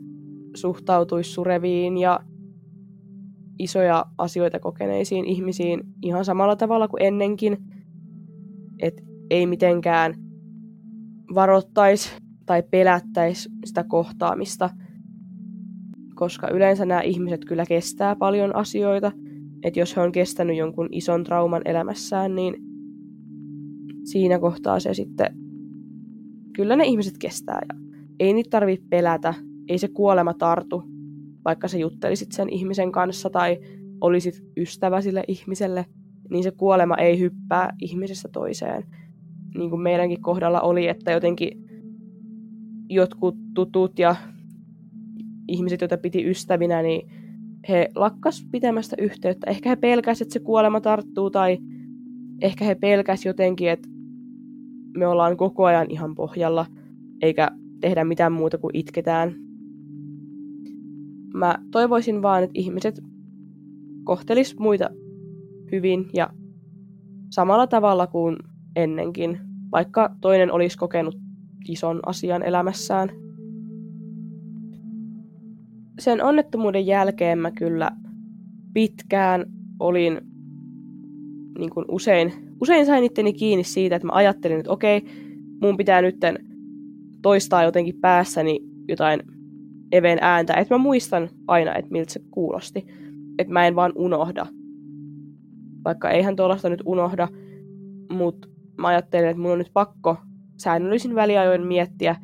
suhtautuis 0.55 1.35
sureviin 1.35 1.99
ja 1.99 2.21
isoja 3.59 4.05
asioita 4.19 4.59
kokeneisiin 4.59 5.25
ihmisiin 5.25 5.81
ihan 6.03 6.25
samalla 6.25 6.57
tavalla 6.57 6.89
kuin 6.89 7.03
ennenkin. 7.03 7.59
Että 8.83 9.03
ei 9.31 9.47
mitenkään 9.47 10.15
varoittaisi 11.35 12.11
tai 12.47 12.63
pelättäisi 12.71 13.49
sitä 13.65 13.85
kohtaamista, 13.89 14.71
koska 16.15 16.49
yleensä 16.49 16.87
nämä 16.87 17.01
ihmiset 17.01 17.45
kyllä 17.45 17.67
kestää 17.67 18.17
paljon 18.17 18.57
asioita– 18.57 19.13
että 19.65 19.81
jos 19.81 19.97
he 19.97 20.01
on 20.01 20.13
kestänyt 20.13 20.57
jonkun 20.57 20.89
ison 20.93 21.25
trauman 21.25 21.63
elämässään, 21.65 22.35
niin 22.35 22.57
siinä 24.05 24.39
kohtaa 24.39 24.81
se 24.81 24.95
sitten, 24.95 25.37
kyllä 26.53 26.77
ne 26.77 26.85
ihmiset 26.85 27.19
kestää 27.19 27.61
ja 27.69 27.84
ei 28.21 28.33
niitä 28.33 28.51
tarvitse 28.51 28.87
pelätä, 28.91 29.35
ei 29.69 29.79
se 29.79 29.89
kuolema 29.89 30.35
tartu, 30.35 30.83
vaikka 31.45 31.69
sä 31.69 31.79
juttelisit 31.79 32.33
sen 32.33 32.49
ihmisen 32.49 32.93
kanssa 32.93 33.31
tai 33.31 33.59
olisit 34.01 34.45
ystävä 34.57 35.01
sille 35.01 35.25
ihmiselle, 35.29 35.87
niin 36.31 36.43
se 36.43 36.51
kuolema 36.51 36.97
ei 36.97 37.19
hyppää 37.19 37.73
ihmisestä 37.81 38.29
toiseen. 38.33 38.85
Niin 39.59 39.71
kuin 39.71 39.83
meidänkin 39.83 40.23
kohdalla 40.23 40.61
oli, 40.61 40.89
että 40.89 41.13
jotenkin 41.13 41.65
jotkut 42.89 43.37
tutut 43.55 43.99
ja 43.99 44.17
ihmiset, 45.49 45.81
joita 45.81 45.99
piti 45.99 46.31
ystävinä, 46.31 46.83
niin 46.83 47.11
he 47.69 47.89
lakkas 47.95 48.47
pitämästä 48.51 48.97
yhteyttä. 48.99 49.51
Ehkä 49.51 49.69
he 49.69 49.77
pelkäsivät, 49.77 50.27
että 50.27 50.33
se 50.33 50.41
kuolema 50.45 50.81
tarttuu, 50.81 51.31
tai 51.31 51.59
ehkä 52.43 52.65
he 52.65 52.75
pelkäsivät 52.75 53.27
jotenkin, 53.27 53.71
että 53.71 53.89
me 54.97 55.07
ollaan 55.07 55.37
koko 55.37 55.65
ajan 55.65 55.87
ihan 55.91 56.15
pohjalla, 56.15 56.67
eikä 57.23 57.51
tehdä 57.85 58.05
mitään 58.05 58.33
muuta 58.33 58.59
kuin 58.59 58.77
itketään. 58.77 59.35
Mä 61.35 61.59
toivoisin 61.71 62.23
vaan, 62.23 62.43
että 62.43 62.59
ihmiset 62.59 63.01
kohtelis 64.05 64.59
muita 64.59 64.91
hyvin 65.73 66.09
ja 66.13 66.31
samalla 67.31 67.67
tavalla 67.67 68.07
kuin 68.07 68.37
ennenkin, 68.77 69.39
vaikka 69.73 70.17
toinen 70.21 70.53
olisi 70.53 70.79
kokenut 70.79 71.15
ison 71.69 72.01
asian 72.07 72.43
elämässään. 72.43 73.09
Sen 75.99 76.25
onnettomuuden 76.25 76.87
jälkeen 76.87 77.39
mä 77.39 77.51
kyllä 77.51 77.91
pitkään 78.75 79.47
olin 79.81 80.21
niin 81.59 81.71
kuin 81.71 81.85
usein, 81.89 82.33
usein 82.61 82.87
sain 82.87 83.05
itteni 83.05 83.33
kiinni 83.33 83.65
siitä, 83.65 83.97
että 83.97 84.07
mä 84.07 84.13
ajattelin, 84.13 84.59
että 84.59 84.73
okei, 84.73 85.03
mun 85.61 85.77
pitää 85.77 86.03
nytten 86.03 86.54
toistaa 87.25 87.65
jotenkin 87.65 88.01
päässäni 88.01 88.61
jotain 88.89 89.21
Even 89.93 90.19
ääntä, 90.21 90.55
että 90.55 90.75
mä 90.75 90.79
muistan 90.79 91.29
aina, 91.47 91.75
että 91.75 91.91
miltä 91.91 92.13
se 92.13 92.21
kuulosti. 92.31 92.87
Että 93.39 93.53
mä 93.53 93.67
en 93.67 93.77
vaan 93.77 93.93
unohda. 93.95 94.47
Vaikka 95.85 96.11
eihän 96.11 96.37
tuollaista 96.37 96.69
nyt 96.69 96.83
unohda, 96.85 97.29
mutta 98.11 98.49
mä 98.79 98.89
ajattelen, 98.89 99.31
että 99.31 99.43
mun 99.43 99.51
on 99.51 99.59
nyt 99.59 99.71
pakko 99.73 100.17
säännöllisin 100.57 101.15
väliajoin 101.15 101.67
miettiä 101.67 102.17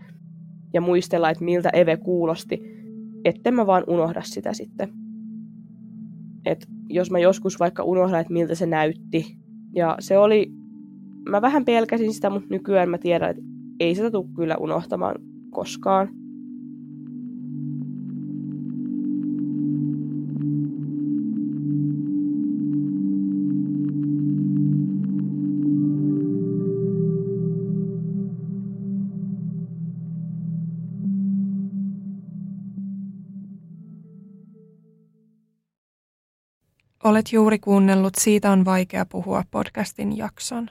ja 0.75 0.81
muistella, 0.81 1.31
että 1.31 1.45
miltä 1.45 1.71
Eve 1.73 1.97
kuulosti, 1.97 2.61
etten 3.25 3.55
mä 3.55 3.67
vaan 3.67 3.85
unohda 3.87 4.23
sitä 4.23 4.53
sitten. 4.53 4.93
Et 6.47 6.67
jos 6.89 7.11
mä 7.11 7.19
joskus 7.19 7.61
vaikka 7.61 7.83
unohdan, 7.83 8.21
että 8.21 8.33
miltä 8.33 8.55
se 8.55 8.67
näytti, 8.67 9.37
ja 9.75 9.97
se 10.01 10.19
oli, 10.19 10.53
mä 11.29 11.43
vähän 11.43 11.65
pelkäsin 11.65 12.15
sitä, 12.15 12.31
mutta 12.31 12.49
nykyään 12.51 12.89
mä 12.89 12.99
tiedän, 12.99 13.31
että 13.31 13.43
ei 13.81 13.95
sitä 13.95 14.11
tule 14.11 14.27
kyllä 14.37 14.57
unohtamaan 14.57 15.15
koskaan. 15.51 16.09
Olet 37.05 37.33
juuri 37.33 37.59
kuunnellut 37.59 38.15
Siitä 38.15 38.51
on 38.51 38.65
vaikea 38.65 39.07
puhua 39.07 39.43
podcastin 39.51 40.17
jakson. 40.17 40.71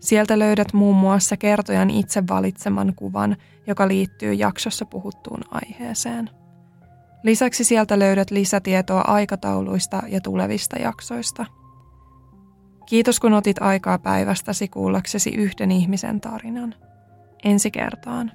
Sieltä 0.00 0.38
löydät 0.38 0.72
muun 0.72 0.96
muassa 0.96 1.36
kertojan 1.36 1.90
itse 1.90 2.22
valitseman 2.30 2.92
kuvan, 2.96 3.36
joka 3.66 3.88
liittyy 3.88 4.32
jaksossa 4.32 4.84
puhuttuun 4.84 5.40
aiheeseen. 5.50 6.30
Lisäksi 7.22 7.64
sieltä 7.64 7.98
löydät 7.98 8.30
lisätietoa 8.30 9.00
aikatauluista 9.00 10.02
ja 10.08 10.20
tulevista 10.20 10.76
jaksoista. 10.76 11.46
Kiitos 12.86 13.20
kun 13.20 13.32
otit 13.32 13.62
aikaa 13.62 13.98
päivästäsi 13.98 14.68
kuullaksesi 14.68 15.30
yhden 15.30 15.70
ihmisen 15.70 16.20
tarinan. 16.20 16.74
Ensi 17.44 17.70
kertaan. 17.70 18.32